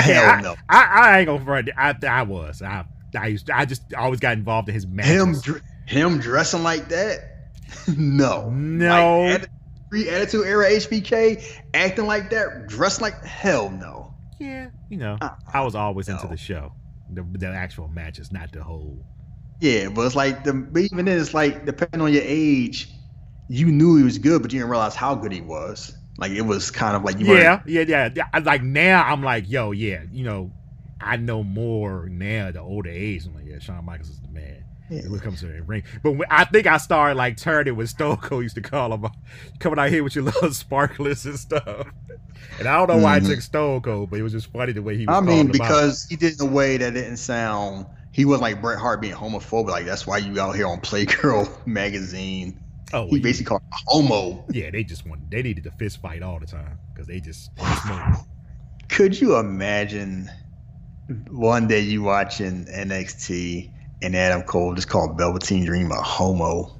[0.00, 0.56] Hell I, no.
[0.68, 1.70] I, I ain't gonna front.
[1.76, 2.62] I, I was.
[2.62, 2.84] I,
[3.18, 3.46] I used.
[3.46, 5.12] To, I just always got involved in his matches.
[5.12, 7.50] Him, dr- him dressing like that?
[7.96, 8.50] no.
[8.50, 9.22] No.
[9.22, 9.48] Like,
[9.90, 11.44] pre-attitude era HBK
[11.74, 14.05] acting like that, dressed like hell no.
[14.38, 15.52] Yeah, you know, Uh-uh.
[15.52, 16.74] I was always into the show,
[17.08, 19.06] the the actual matches, not the whole.
[19.60, 22.88] Yeah, but it's like the but even then it's like depending on your age,
[23.48, 25.96] you knew he was good, but you didn't realize how good he was.
[26.18, 28.40] Like it was kind of like you Yeah, yeah, yeah, yeah.
[28.40, 30.52] Like now, I'm like, yo, yeah, you know,
[31.00, 32.50] I know more now.
[32.50, 34.65] The older age, I'm like, yeah, Shawn Michaels is the man.
[34.88, 35.00] Yeah.
[35.04, 38.18] It comes to the ring, but when, I think I started like turning when Stone
[38.18, 39.06] Cold used to call him
[39.58, 41.88] coming out here with your little sparklers and stuff.
[42.60, 43.24] And I don't know why Mhm.
[43.26, 45.16] I took Stone Cold, but it was just funny the way he was.
[45.16, 45.52] I mean, him out.
[45.52, 47.86] because he did it in a way that didn't sound.
[48.12, 49.68] He wasn't like Bret Hart being homophobic.
[49.68, 52.60] Like that's why you out here on Playgirl magazine.
[52.92, 54.44] oh, He he- basically called homo.
[54.50, 57.50] yeah, they just wanted they needed to fist fight all the time because they just.
[58.88, 60.30] Could you imagine
[61.28, 63.70] one day you watching NXT
[64.02, 66.76] and Adam Cole just called Velveteen Dream a homo?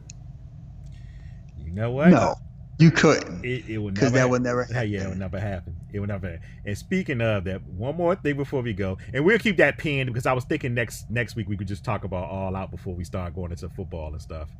[1.65, 2.09] You know what?
[2.09, 2.35] No,
[2.79, 4.67] you couldn't, it, it would because that would never.
[4.71, 5.77] Yeah, yeah, it would never happen.
[5.93, 6.39] It would never.
[6.65, 10.09] And speaking of that, one more thing before we go, and we'll keep that pinned
[10.13, 12.95] because I was thinking next next week we could just talk about all out before
[12.95, 14.51] we start going into football and stuff,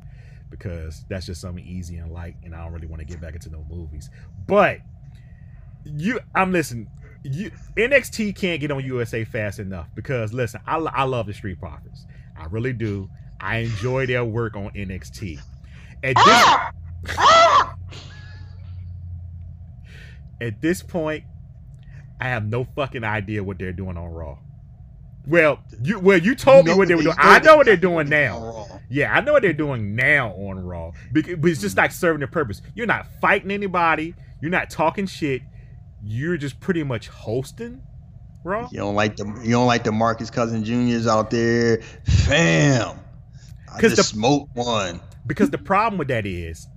[0.49, 3.35] because that's just something easy and light, and I don't really want to get back
[3.35, 4.09] into no movies.
[4.47, 4.79] But
[5.85, 6.89] you, I'm listening.
[7.23, 11.59] You NXT can't get on USA fast enough because listen, I, I love the Street
[11.59, 12.05] Profits,
[12.37, 13.09] I really do.
[13.39, 15.39] I enjoy their work on NXT.
[16.03, 16.71] At ah!
[17.03, 17.75] this, ah!
[20.41, 21.23] at this point,
[22.19, 24.37] I have no fucking idea what they're doing on Raw.
[25.27, 27.15] Well, you well you told me what they were doing.
[27.19, 28.65] I know what they- they're doing now.
[28.89, 30.91] Yeah, I know what they're doing now on Raw.
[31.11, 31.81] Bec- But it's just hmm.
[31.81, 32.61] like serving a purpose.
[32.75, 34.15] You're not fighting anybody.
[34.41, 35.41] You're not talking shit.
[36.01, 37.81] You're just pretty much hosting
[38.47, 38.67] Raw.
[38.71, 42.99] You don't like the you don't like the Marcus Cousin Juniors out there, fam.
[43.73, 44.99] I just the- smoked one.
[45.25, 46.67] Because the problem with that is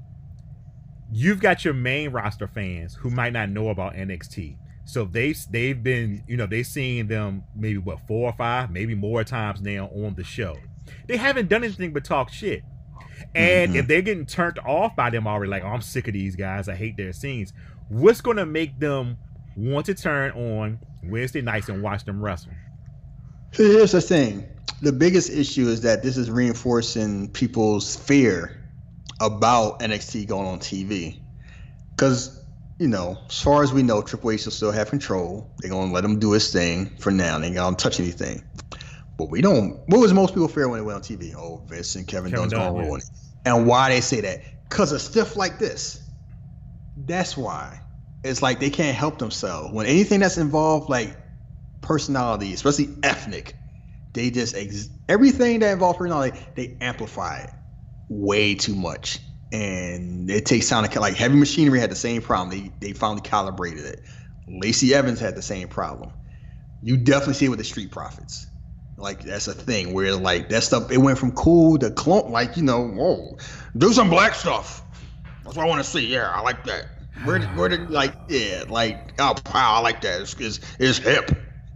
[1.12, 4.56] you've got your main roster fans who might not know about NXT.
[4.84, 8.94] So they they've been, you know, they've seen them maybe what four or five, maybe
[8.94, 10.56] more times now on the show.
[11.06, 12.62] They haven't done anything but talk shit.
[13.34, 13.76] And Mhm.
[13.76, 16.68] if they're getting turned off by them already, like, oh, I'm sick of these guys,
[16.68, 17.52] I hate their scenes.
[17.88, 19.18] What's gonna make them
[19.56, 22.52] want to turn on Wednesday nights and watch them wrestle?
[23.52, 24.46] Here's the thing:
[24.82, 28.56] the biggest issue is that this is reinforcing people's fear
[29.20, 31.20] about NXT going on TV,
[31.90, 32.40] because
[32.78, 35.50] you know, as far as we know, Triple H will still have control.
[35.58, 37.38] They're gonna let him do his thing for now.
[37.38, 38.42] They ain't gonna touch anything.
[39.18, 39.78] But we don't.
[39.88, 41.34] What was most people fear when they went on TV?
[41.34, 43.06] Oh, Vince and Kevin, Kevin Dunn's Dunn, gonna ruin it.
[43.44, 44.70] And why they say that?
[44.70, 46.02] Cause of stuff like this.
[46.96, 47.82] That's why.
[48.22, 51.16] It's like they can't help themselves when anything that's involved, like
[51.80, 53.56] personality, especially ethnic,
[54.12, 57.50] they just ex- everything that involves personality, they amplify it
[58.08, 59.20] way too much,
[59.52, 62.50] and it takes time to like Heavy Machinery had the same problem.
[62.50, 64.02] They they finally calibrated it.
[64.46, 66.12] Lacey Evans had the same problem.
[66.82, 68.46] You definitely see it with the Street Profits.
[68.96, 72.56] Like that's a thing where like that stuff it went from cool to clump, like
[72.56, 73.38] you know, whoa,
[73.76, 74.84] do some black stuff.
[75.44, 76.06] That's what I want to see.
[76.06, 76.84] Yeah, I like that.
[77.24, 80.22] Where did, where did like yeah, like oh wow, I like that.
[80.22, 81.30] It's, it's, it's hip.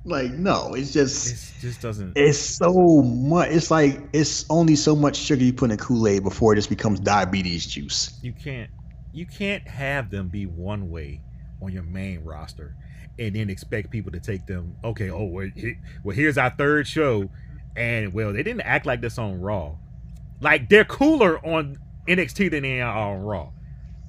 [0.07, 2.13] Like no, it's just This just doesn't.
[2.17, 3.51] it's so much.
[3.51, 6.57] It's like it's only so much sugar you put in a Kool Aid before it
[6.57, 8.19] just becomes diabetes juice.
[8.23, 8.71] you can't
[9.13, 11.21] you can't have them be one way
[11.63, 12.75] on your main roster
[13.19, 16.87] and then expect people to take them okay oh well, he, well here's our third
[16.87, 17.31] show
[17.77, 19.73] and well they didn't act like this on raw
[20.41, 21.79] like they're cooler on
[22.09, 23.49] nxt than they are on raw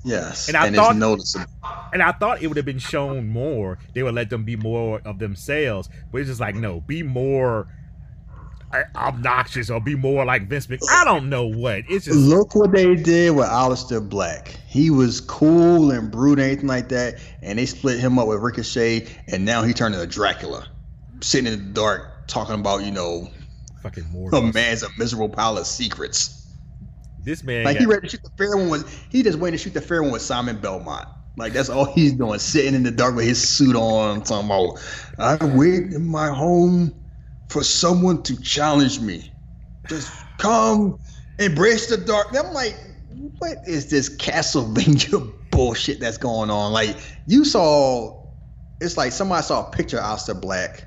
[0.05, 1.45] Yes, And I it's thought- noticeable.
[1.91, 5.01] and i thought it would have been shown more they would let them be more
[5.03, 7.67] of themselves but it's just like no be more
[8.95, 12.71] obnoxious or be more like vince Mc- i don't know what it's just Look what
[12.71, 14.49] they did with Aleister Black.
[14.67, 18.39] He was cool and brute and everything like that, and they split him up with
[18.41, 20.67] Ricochet, and now he turned into Dracula,
[21.21, 23.29] sitting in the dark talking about you know
[23.81, 26.44] fucking more a man's a miserable pile of secrets.
[27.25, 29.57] This man Like got- he ready to shoot the fair one was he just waiting
[29.57, 31.07] to shoot the fair one with Simon Belmont.
[31.37, 34.79] Like that's all he's doing, sitting in the dark with his suit on, talking about
[35.19, 36.95] I wait in my home
[37.49, 39.33] for someone to challenge me.
[39.89, 40.97] Just come,
[41.37, 42.29] embrace the dark.
[42.29, 42.75] And I'm like,
[43.39, 46.71] what is this Castlevania bullshit that's going on?
[46.71, 46.95] Like
[47.27, 48.17] you saw,
[48.79, 50.85] it's like somebody saw a picture of Aleister Black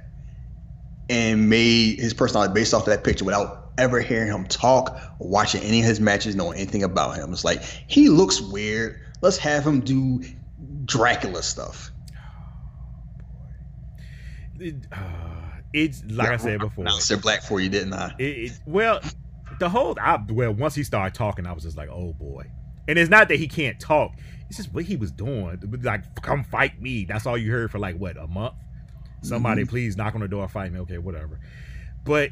[1.10, 5.28] and made his personality based off of that picture without ever hearing him talk or
[5.28, 7.32] watching any of his matches, knowing anything about him.
[7.32, 9.00] It's like he looks weird.
[9.22, 10.22] Let's have him do
[10.84, 11.90] Dracula stuff.
[14.60, 14.98] It, uh,
[15.72, 16.86] it's like I said before.
[16.88, 18.14] I said black for you, didn't I?
[18.18, 19.00] It, it, well,
[19.60, 22.44] the whole I, well, once he started talking, I was just like, oh boy.
[22.88, 24.12] And it's not that he can't talk;
[24.48, 25.60] it's just what he was doing.
[25.82, 27.04] Like, come fight me.
[27.04, 28.54] That's all you heard for like what a month.
[29.22, 29.70] Somebody, Mm-hmm.
[29.70, 30.80] please knock on the door, fight me.
[30.80, 31.38] Okay, whatever.
[32.04, 32.30] But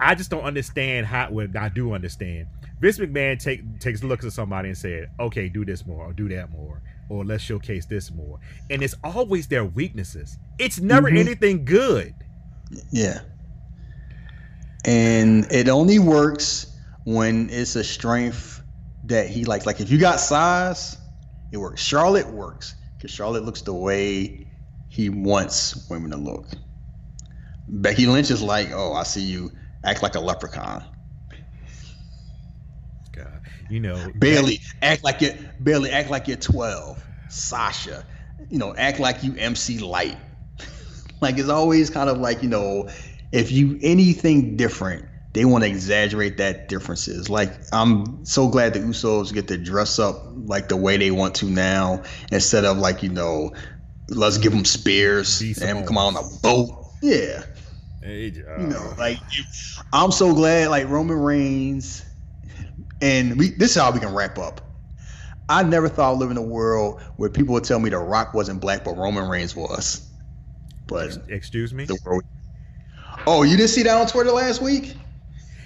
[0.00, 1.30] I just don't understand how.
[1.30, 2.48] Well, I do understand.
[2.80, 6.28] Vince McMahon take takes looks at somebody and said, "Okay, do this more, or do
[6.30, 8.40] that more, or let's showcase this more."
[8.70, 10.38] And it's always their weaknesses.
[10.58, 11.18] It's never Mhm.
[11.18, 12.14] anything good.
[12.90, 13.20] Yeah.
[14.84, 16.66] And it only works
[17.04, 18.62] when it's a strength
[19.04, 19.66] that he likes.
[19.66, 20.96] Like if you got size,
[21.52, 21.80] it works.
[21.80, 24.48] Charlotte works because Charlotte looks the way
[24.88, 26.46] he wants women to look.
[27.72, 29.50] Becky Lynch is like, oh, I see you
[29.82, 30.84] act like a leprechaun.
[33.16, 37.02] God, you know, Bayley, act like you Bayley, act like you're 12.
[37.28, 38.04] Sasha,
[38.50, 40.18] you know, act like you MC Lyte.
[41.22, 42.90] like it's always kind of like, you know,
[43.32, 47.30] if you anything different, they want to exaggerate that differences.
[47.30, 51.34] Like I'm so glad the Usos get to dress up like the way they want
[51.36, 53.54] to now, instead of like, you know,
[54.10, 56.68] let's give them spears and them come out on a boat.
[57.02, 57.42] Yeah.
[58.04, 59.18] You know, like
[59.92, 62.04] I'm so glad like Roman Reigns
[63.00, 64.60] and we this is how we can wrap up.
[65.48, 68.32] I never thought I'd live in a world where people would tell me The Rock
[68.32, 70.08] wasn't black, but Roman Reigns was.
[70.86, 71.84] But excuse me.
[71.84, 72.24] the world.
[73.26, 74.94] Oh, you didn't see that on Twitter last week?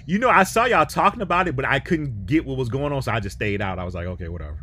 [0.05, 2.93] You know, I saw y'all talking about it, but I couldn't get what was going
[2.93, 3.77] on, so I just stayed out.
[3.77, 4.57] I was like, okay, whatever.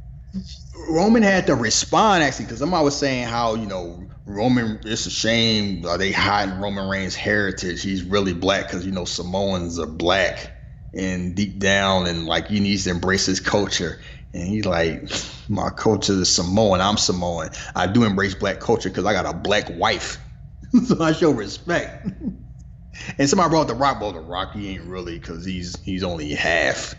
[0.91, 4.81] Roman had to respond actually because somebody was saying how you know Roman.
[4.85, 7.83] It's a shame are they hiding Roman Reigns' heritage.
[7.83, 10.53] He's really black because you know Samoans are black
[10.95, 14.01] and deep down and like he needs to embrace his culture.
[14.33, 15.09] And he's like,
[15.49, 16.81] my culture is Samoan.
[16.81, 17.51] I'm Samoan.
[17.77, 20.19] I do embrace black culture because I got a black wife,
[20.87, 22.07] so I show respect.
[23.19, 24.01] and somebody brought the Rock.
[24.01, 26.95] Well, the Rock he ain't really because he's he's only half.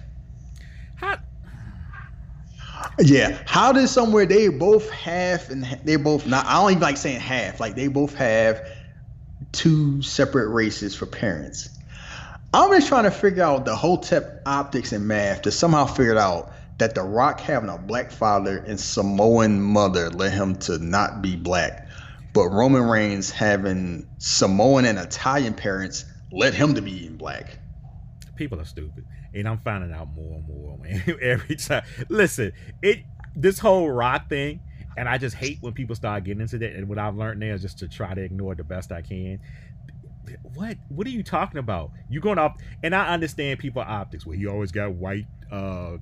[0.96, 1.18] How,
[3.00, 3.38] Yeah.
[3.46, 6.46] How did somewhere they both have and they both not?
[6.46, 7.60] I don't even like saying half.
[7.60, 8.66] Like they both have
[9.52, 11.70] two separate races for parents.
[12.54, 16.54] I'm just trying to figure out the Hotep optics and math to somehow figure out
[16.78, 21.36] that The Rock having a black father and Samoan mother led him to not be
[21.36, 21.88] black,
[22.34, 27.60] but Roman Reigns having Samoan and Italian parents led him to being black.
[28.36, 29.06] people are stupid,
[29.36, 31.04] and I'm finding out more and more, man.
[31.22, 31.84] Every time.
[32.10, 32.52] Listen,
[32.82, 33.00] it
[33.36, 34.62] this whole rock thing,
[34.98, 36.74] and I just hate when people start getting into that.
[36.74, 39.02] And what I've learned now is just to try to ignore it the best I
[39.02, 39.40] can.
[40.56, 40.78] What?
[40.90, 41.92] What are you talking about?
[42.10, 42.58] You going up?
[42.82, 44.26] And I understand people optics.
[44.26, 45.98] Well, he always got white uh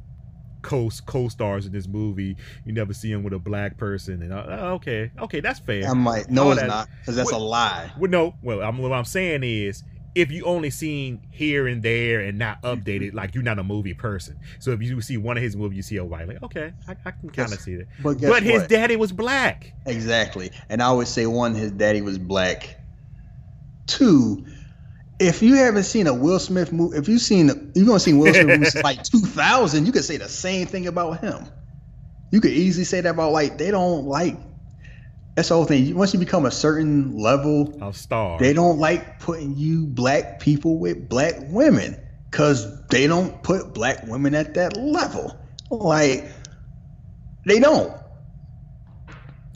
[0.61, 2.37] co co stars in this movie.
[2.65, 4.21] You never see him with a black person.
[4.21, 5.85] And uh, okay, okay, that's fair.
[5.89, 7.91] I'm like, no, All it's that- not, because that's a lie.
[7.99, 8.35] Well, no.
[8.41, 9.83] Well, I'm, what I'm saying is,
[10.15, 12.79] if you only seen here and there and not mm-hmm.
[12.79, 14.39] updated, like you're not a movie person.
[14.59, 16.95] So if you see one of his movies, you see a white, like okay, I,
[17.05, 17.87] I can kind of see that.
[18.01, 19.73] But guess But his daddy was black.
[19.85, 20.51] Exactly.
[20.69, 22.79] And I would say one, his daddy was black.
[23.87, 24.45] Two,
[25.19, 28.33] if you haven't seen a Will Smith movie, if you've seen you're gonna see Will
[28.33, 31.45] Smith movie since like 2000, you could say the same thing about him.
[32.31, 34.37] You could easily say that about like they don't like.
[35.35, 35.95] That's the whole thing.
[35.95, 38.37] Once you become a certain level, A star.
[38.39, 41.97] they don't like putting you black people with black women
[42.29, 45.35] because they don't put black women at that level.
[45.71, 46.25] Like
[47.47, 47.91] they don't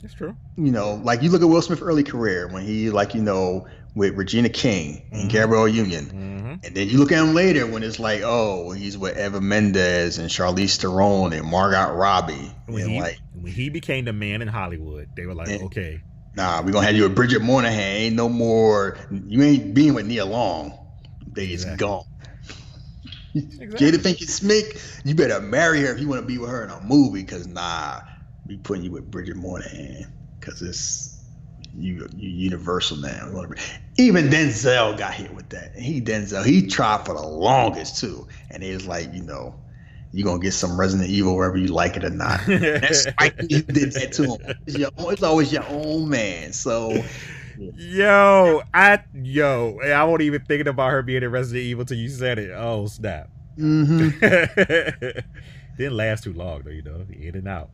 [0.02, 0.36] That's true.
[0.56, 3.66] you know, like you look at Will Smith's early career when he, like, you know,
[3.98, 5.32] with Regina King and Mhm.
[5.32, 6.04] Gabrielle Union.
[6.06, 9.40] hmm And then you look at him later when it's like, oh, he's with Eva
[9.40, 12.52] Mendes and Charlize Theron and Margot Robbie.
[12.66, 15.64] When and he like, when he became the man in Hollywood, they were like, Yeah.
[15.64, 16.00] okay,
[16.34, 17.76] nah, we're going to have you with Bridget Moynahan.
[17.76, 20.78] Ain't no more, you ain't being with Nia Long.
[21.32, 22.04] They is gone.
[23.34, 23.76] Exactly.
[23.78, 26.70] Jada Pinkett Smith, you better marry her if you want to be with her in
[26.70, 28.00] a movie, because nah,
[28.46, 30.06] we putting you with Bridget Moynahan,
[30.40, 31.17] because it's
[31.76, 33.30] you, you universal now.
[33.98, 35.74] Even Denzel got hit with that.
[35.76, 39.54] He Denzel, he tried for the longest too, and it was like, you know,
[40.12, 42.40] you are gonna get some Resident Evil wherever you like it or not.
[42.46, 44.56] That's Spike Lee did that to him.
[44.66, 46.52] It's, your it's always your own man.
[46.52, 47.02] So
[47.76, 52.08] Yo, I yo, I wasn't even thinking about her being in Resident Evil till you
[52.08, 52.52] said it.
[52.54, 53.30] Oh snap!
[53.58, 54.12] mhm.
[55.76, 57.70] Didn't last too long though, you know, in and out.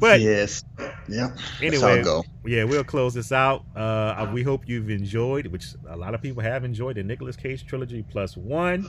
[0.00, 0.64] But yes,
[1.08, 1.36] yeah.
[1.60, 2.02] Anyway,
[2.46, 3.64] yeah, we'll close this out.
[3.76, 7.66] Uh, we hope you've enjoyed, which a lot of people have enjoyed the Nicolas Cage
[7.66, 8.88] trilogy plus one.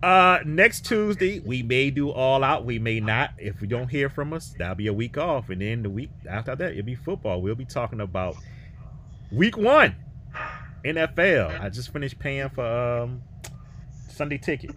[0.00, 2.64] Uh, next Tuesday we may do all out.
[2.64, 3.32] We may not.
[3.36, 6.10] If we don't hear from us, that'll be a week off, and then the week
[6.28, 7.42] after that it'll be football.
[7.42, 8.36] We'll be talking about
[9.32, 9.96] week one
[10.84, 11.60] NFL.
[11.60, 13.22] I just finished paying for um
[14.08, 14.70] Sunday ticket.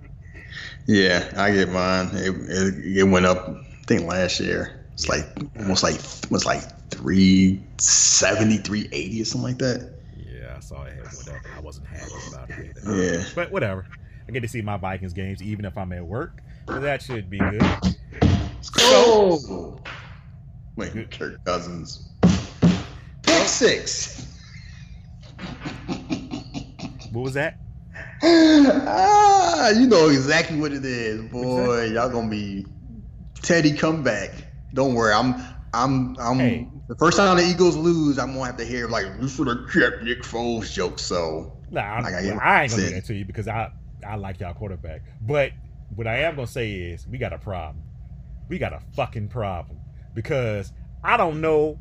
[0.88, 2.10] Yeah, I get mine.
[2.14, 3.48] It, it, it went up.
[3.48, 5.26] I think last year it's like
[5.58, 6.00] almost like
[6.30, 6.62] was like
[6.92, 9.96] 370, 380 or something like that.
[10.16, 11.42] Yeah, I saw it went up.
[11.58, 12.96] I wasn't happy about it either.
[12.96, 13.88] Yeah, but whatever.
[14.28, 17.32] I get to see my Vikings games even if I'm at work, so that should
[17.32, 17.64] be good.
[18.62, 19.82] So,
[20.76, 21.10] wait, good.
[21.10, 22.08] Kirk Cousins,
[23.24, 24.28] pick six.
[27.12, 27.58] What was that?
[28.24, 31.86] ah, you know exactly what it is, boy.
[31.86, 32.68] Y'all gonna be
[33.42, 34.51] Teddy come back.
[34.74, 35.36] Don't worry, I'm
[35.74, 36.68] I'm I'm hey.
[36.88, 39.70] the first time the Eagles lose, I'm gonna have to hear like you should have
[39.72, 41.00] kept Nick Foles joke.
[41.00, 42.10] So nah, I,
[42.42, 43.72] I ain't gonna do that to you because I
[44.06, 45.02] I like y'all quarterback.
[45.22, 45.52] But
[45.96, 47.84] what I am gonna say is we got a problem.
[48.50, 49.80] We got a fucking problem
[50.14, 50.74] because
[51.04, 51.80] I don't know.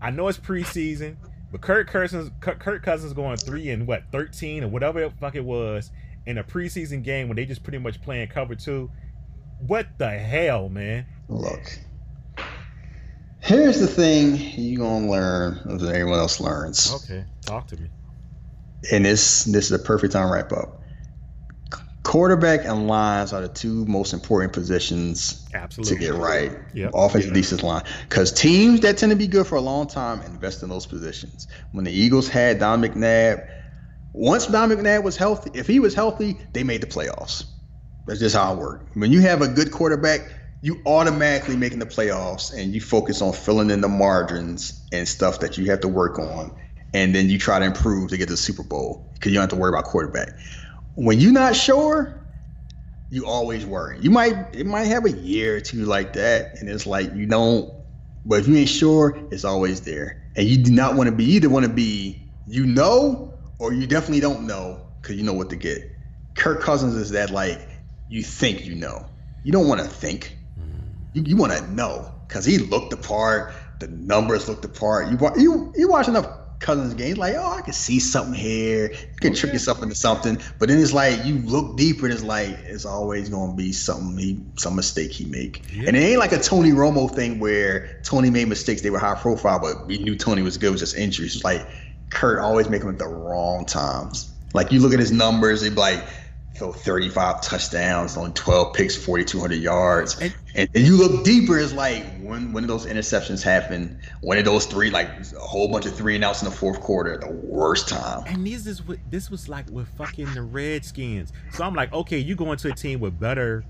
[0.00, 1.16] I know it's preseason.
[1.52, 5.44] But Kirk Cousins, Kirk Cousins going three and what thirteen or whatever the fuck it
[5.44, 5.90] was
[6.24, 8.90] in a preseason game when they just pretty much playing cover two.
[9.66, 11.06] What the hell, man?
[11.28, 11.78] Look,
[13.42, 16.92] here's the thing you gonna learn that everyone else learns.
[17.04, 17.88] Okay, talk to me.
[18.90, 20.82] And this this is a perfect time to wrap up
[22.02, 25.94] quarterback and lines are the two most important positions Absolutely.
[25.94, 26.52] to get right.
[26.74, 26.90] Yep.
[26.94, 27.34] Offensive yeah.
[27.34, 27.84] defensive line.
[28.08, 31.46] Because teams that tend to be good for a long time invest in those positions.
[31.72, 33.46] When the Eagles had Don McNabb,
[34.12, 37.44] once Don McNabb was healthy, if he was healthy, they made the playoffs.
[38.06, 38.96] That's just how it worked.
[38.96, 40.20] When you have a good quarterback,
[40.62, 45.40] you automatically making the playoffs and you focus on filling in the margins and stuff
[45.40, 46.52] that you have to work on.
[46.94, 49.42] And then you try to improve to get to the Super Bowl because you don't
[49.42, 50.30] have to worry about quarterback
[50.94, 52.26] when you're not sure,
[53.10, 53.98] you always worry.
[54.00, 57.26] You might it might have a year or two like that, and it's like you
[57.26, 57.70] don't.
[58.24, 61.24] But if you ain't sure, it's always there, and you do not want to be
[61.24, 61.48] either.
[61.48, 65.56] Want to be you know, or you definitely don't know because you know what to
[65.56, 65.82] get.
[66.34, 67.68] Kirk Cousins is that like
[68.08, 69.06] you think you know.
[69.42, 70.38] You don't want to think.
[71.12, 73.54] You, you want to know because he looked the part.
[73.80, 75.08] The numbers looked the part.
[75.08, 76.26] You you you watch enough
[76.62, 78.92] Cousins games, like, oh, I can see something here.
[78.92, 79.40] You can okay.
[79.40, 80.38] trick yourself into something.
[80.58, 84.16] But then it's like you look deeper, and it's like it's always gonna be something
[84.16, 85.64] he some mistake he make.
[85.72, 85.88] Yeah.
[85.88, 89.16] And it ain't like a Tony Romo thing where Tony made mistakes, they were high
[89.16, 91.34] profile, but we knew Tony was good, it was just injuries.
[91.34, 91.66] It's like
[92.10, 94.32] Kurt always making them at the wrong times.
[94.54, 96.04] Like you look at his numbers, he'd be like
[96.56, 100.18] throw 35 touchdowns, only 12 picks, 4,200 yards.
[100.20, 104.46] And, and, and, you look deeper, it's like when when those interceptions happen, when did
[104.46, 107.30] those three, like a whole bunch of three and outs in the fourth quarter, the
[107.30, 108.24] worst time.
[108.26, 111.32] And this is what this was like with fucking the Redskins.
[111.52, 113.64] So I'm like, okay, you go into a team with better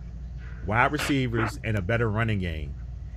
[0.66, 2.74] wide receivers and a better running game.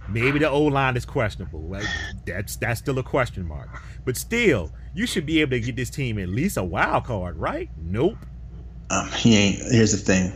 [0.07, 1.61] Maybe the O line is questionable.
[1.61, 1.85] Like
[2.25, 3.69] that's that's still a question mark.
[4.05, 7.37] But still, you should be able to get this team at least a wild card,
[7.37, 7.69] right?
[7.77, 8.17] Nope
[8.89, 9.59] um, he ain't.
[9.71, 10.33] Here's the thing: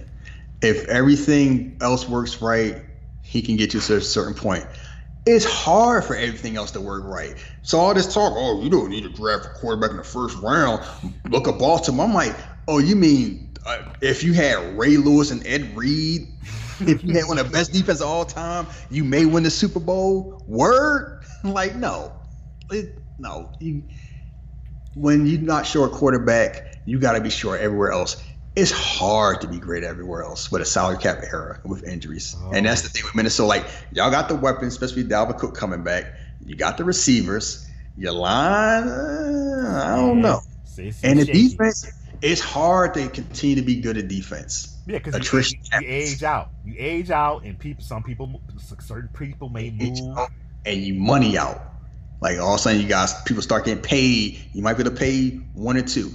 [0.62, 2.84] if everything else works right,
[3.30, 4.66] he can get you to a certain point.
[5.28, 7.36] It's hard for everything else to work right.
[7.62, 10.36] So all this talk, oh, you don't need to draft a quarterback in the first
[10.40, 10.84] round.
[11.30, 12.08] Look at Baltimore.
[12.08, 12.36] I'm like,
[12.68, 16.22] oh, you mean uh, if you had Ray Lewis and Ed Reed,
[16.80, 19.52] if you had one of the best defense of all time, you may win the
[19.52, 20.44] Super Bowl.
[20.48, 21.18] Word?
[21.42, 22.12] Like, no,
[22.70, 23.50] it, no.
[23.62, 23.84] You,
[24.94, 28.22] when you're not sure quarterback, you got to be sure everywhere else
[28.60, 32.36] it's hard to be great everywhere else with a salary cap era with injuries.
[32.38, 32.52] Oh.
[32.52, 33.48] And that's the thing with Minnesota.
[33.48, 36.14] Like, y'all got the weapons, especially Dalvin Cook coming back.
[36.46, 37.66] You got the receivers.
[37.98, 40.40] Your line, uh, I don't know.
[40.64, 41.50] See, and the shaky.
[41.50, 44.78] defense, it's hard to continue to be good at defense.
[44.88, 46.52] Yeah, because you, you, age out.
[46.64, 48.42] You age out, and people, some people,
[48.80, 49.98] certain people may move,
[50.66, 51.62] and you money out.
[52.22, 54.40] Like all of a sudden, you guys, people start getting paid.
[54.54, 56.12] You might be able to pay one or two.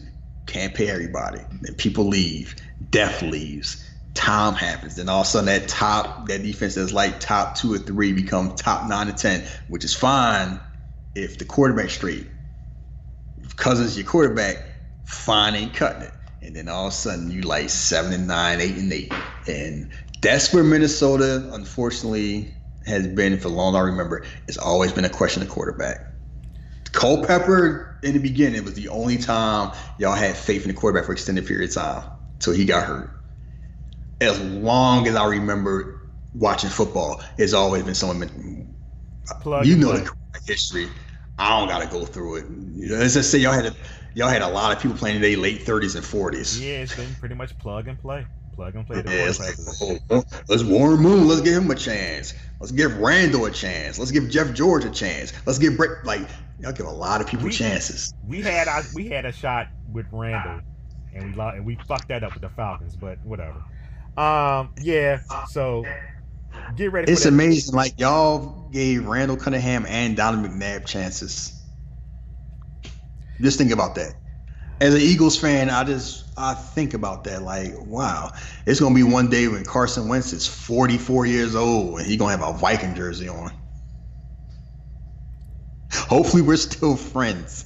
[0.47, 1.41] Can't pay everybody.
[1.63, 2.55] Then people leave.
[2.91, 3.85] Death leaves.
[4.15, 4.97] Time happens.
[4.97, 8.13] Then all of a sudden that top that defense that's like top two or three
[8.13, 10.61] become top nine to ten, which is fine
[11.15, 12.29] if the quarterback's straight.
[13.39, 14.65] If Cousins your quarterback,
[15.05, 16.13] fine ain't cutting it.
[16.43, 19.13] And then all of a sudden you like seven and nine, eight and eight.
[19.49, 19.91] And
[20.23, 22.55] that's where Minnesota, unfortunately,
[22.87, 24.25] has been for long I remember.
[24.47, 26.14] It's always been a question of quarterback.
[26.95, 31.13] Culpepper in the beginning was the only time y'all had faith in the quarterback for
[31.13, 33.11] extended period of time until he got hurt.
[34.21, 36.01] As long as I remember
[36.33, 38.75] watching football, it's always been someone.
[39.41, 40.11] Plug you know the
[40.47, 40.89] history.
[41.37, 42.47] I don't gotta go through it.
[42.91, 43.75] Let's just say y'all had a,
[44.15, 46.61] y'all had a lot of people playing today, late 30s and 40s.
[46.61, 48.27] Yeah, it's been pretty much plug and play.
[48.55, 51.27] Plug and play Yeah, it's like, oh, let's Warren Moon.
[51.27, 52.35] Let's give him a chance.
[52.65, 53.99] Let's give Randall a chance.
[53.99, 55.35] Let's give Jeff George a chance.
[55.45, 56.27] Let's give Brett like
[56.59, 58.15] y'all give a lot of people We- chances.
[58.27, 60.63] We had our, we had a shot with Randall,
[61.13, 63.63] and we and we fucked that up with the Falcons, but whatever.
[64.17, 65.19] Um, yeah.
[65.49, 65.85] So
[66.75, 67.13] get ready.
[67.13, 67.75] It's amazing.
[67.75, 71.63] Like y'all gave Randall Cunningham and Donovan McNabb chances.
[73.43, 74.15] Just think about that.
[74.81, 77.43] As an Eagles fan, I just I think about that.
[77.43, 78.33] Like, wow,
[78.67, 82.37] it's gonna be one day when Carson Wentz is 44 years old and he gonna
[82.37, 83.53] have a Viking jersey on.
[85.93, 87.65] Hopefully, we're still friends.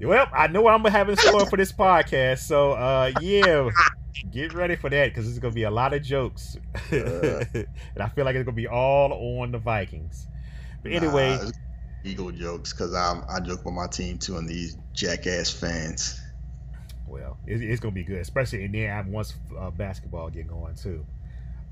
[0.00, 2.38] Well, I know what I'm gonna have in store for this podcast.
[2.38, 3.68] So, uh, yeah,
[4.30, 6.56] get ready for that because there's gonna be a lot of jokes,
[6.90, 7.66] and
[7.98, 9.12] I feel like it's gonna be all
[9.42, 10.26] on the Vikings.
[10.82, 11.58] But anyway, Nah, it's
[12.04, 16.20] Eagle jokes because I'm I joke with my team too and these jackass fans.
[17.06, 21.04] well, it, it's gonna be good, especially in there once uh, basketball get going too.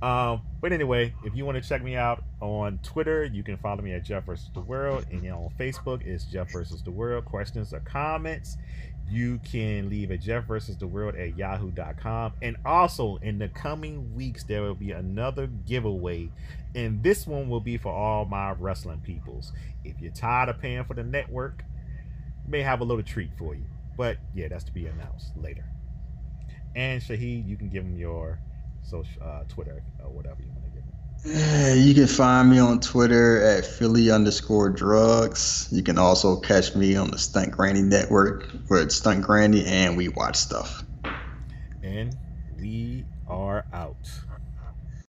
[0.00, 3.82] Um, but anyway, if you want to check me out on Twitter, you can follow
[3.82, 6.90] me at Jeff versus the World, and you know, on Facebook it's Jeff versus the
[6.90, 7.24] World.
[7.24, 8.58] Questions or comments,
[9.10, 12.32] you can leave at Jeff versus the World at Yahoo.com.
[12.42, 16.30] And also in the coming weeks, there will be another giveaway,
[16.74, 19.52] and this one will be for all my wrestling peoples.
[19.84, 21.64] If you're tired of paying for the network,
[22.46, 23.64] may have a little treat for you.
[23.96, 25.64] But yeah, that's to be announced later.
[26.76, 28.38] And Shahid, you can give him your
[28.82, 31.86] social uh, Twitter or whatever you want to give him.
[31.86, 35.68] You can find me on Twitter at Philly underscore drugs.
[35.72, 40.08] You can also catch me on the Stunt Granny Network with Stunt Granny and We
[40.08, 40.84] Watch Stuff.
[41.82, 42.16] And
[42.60, 43.96] we are out.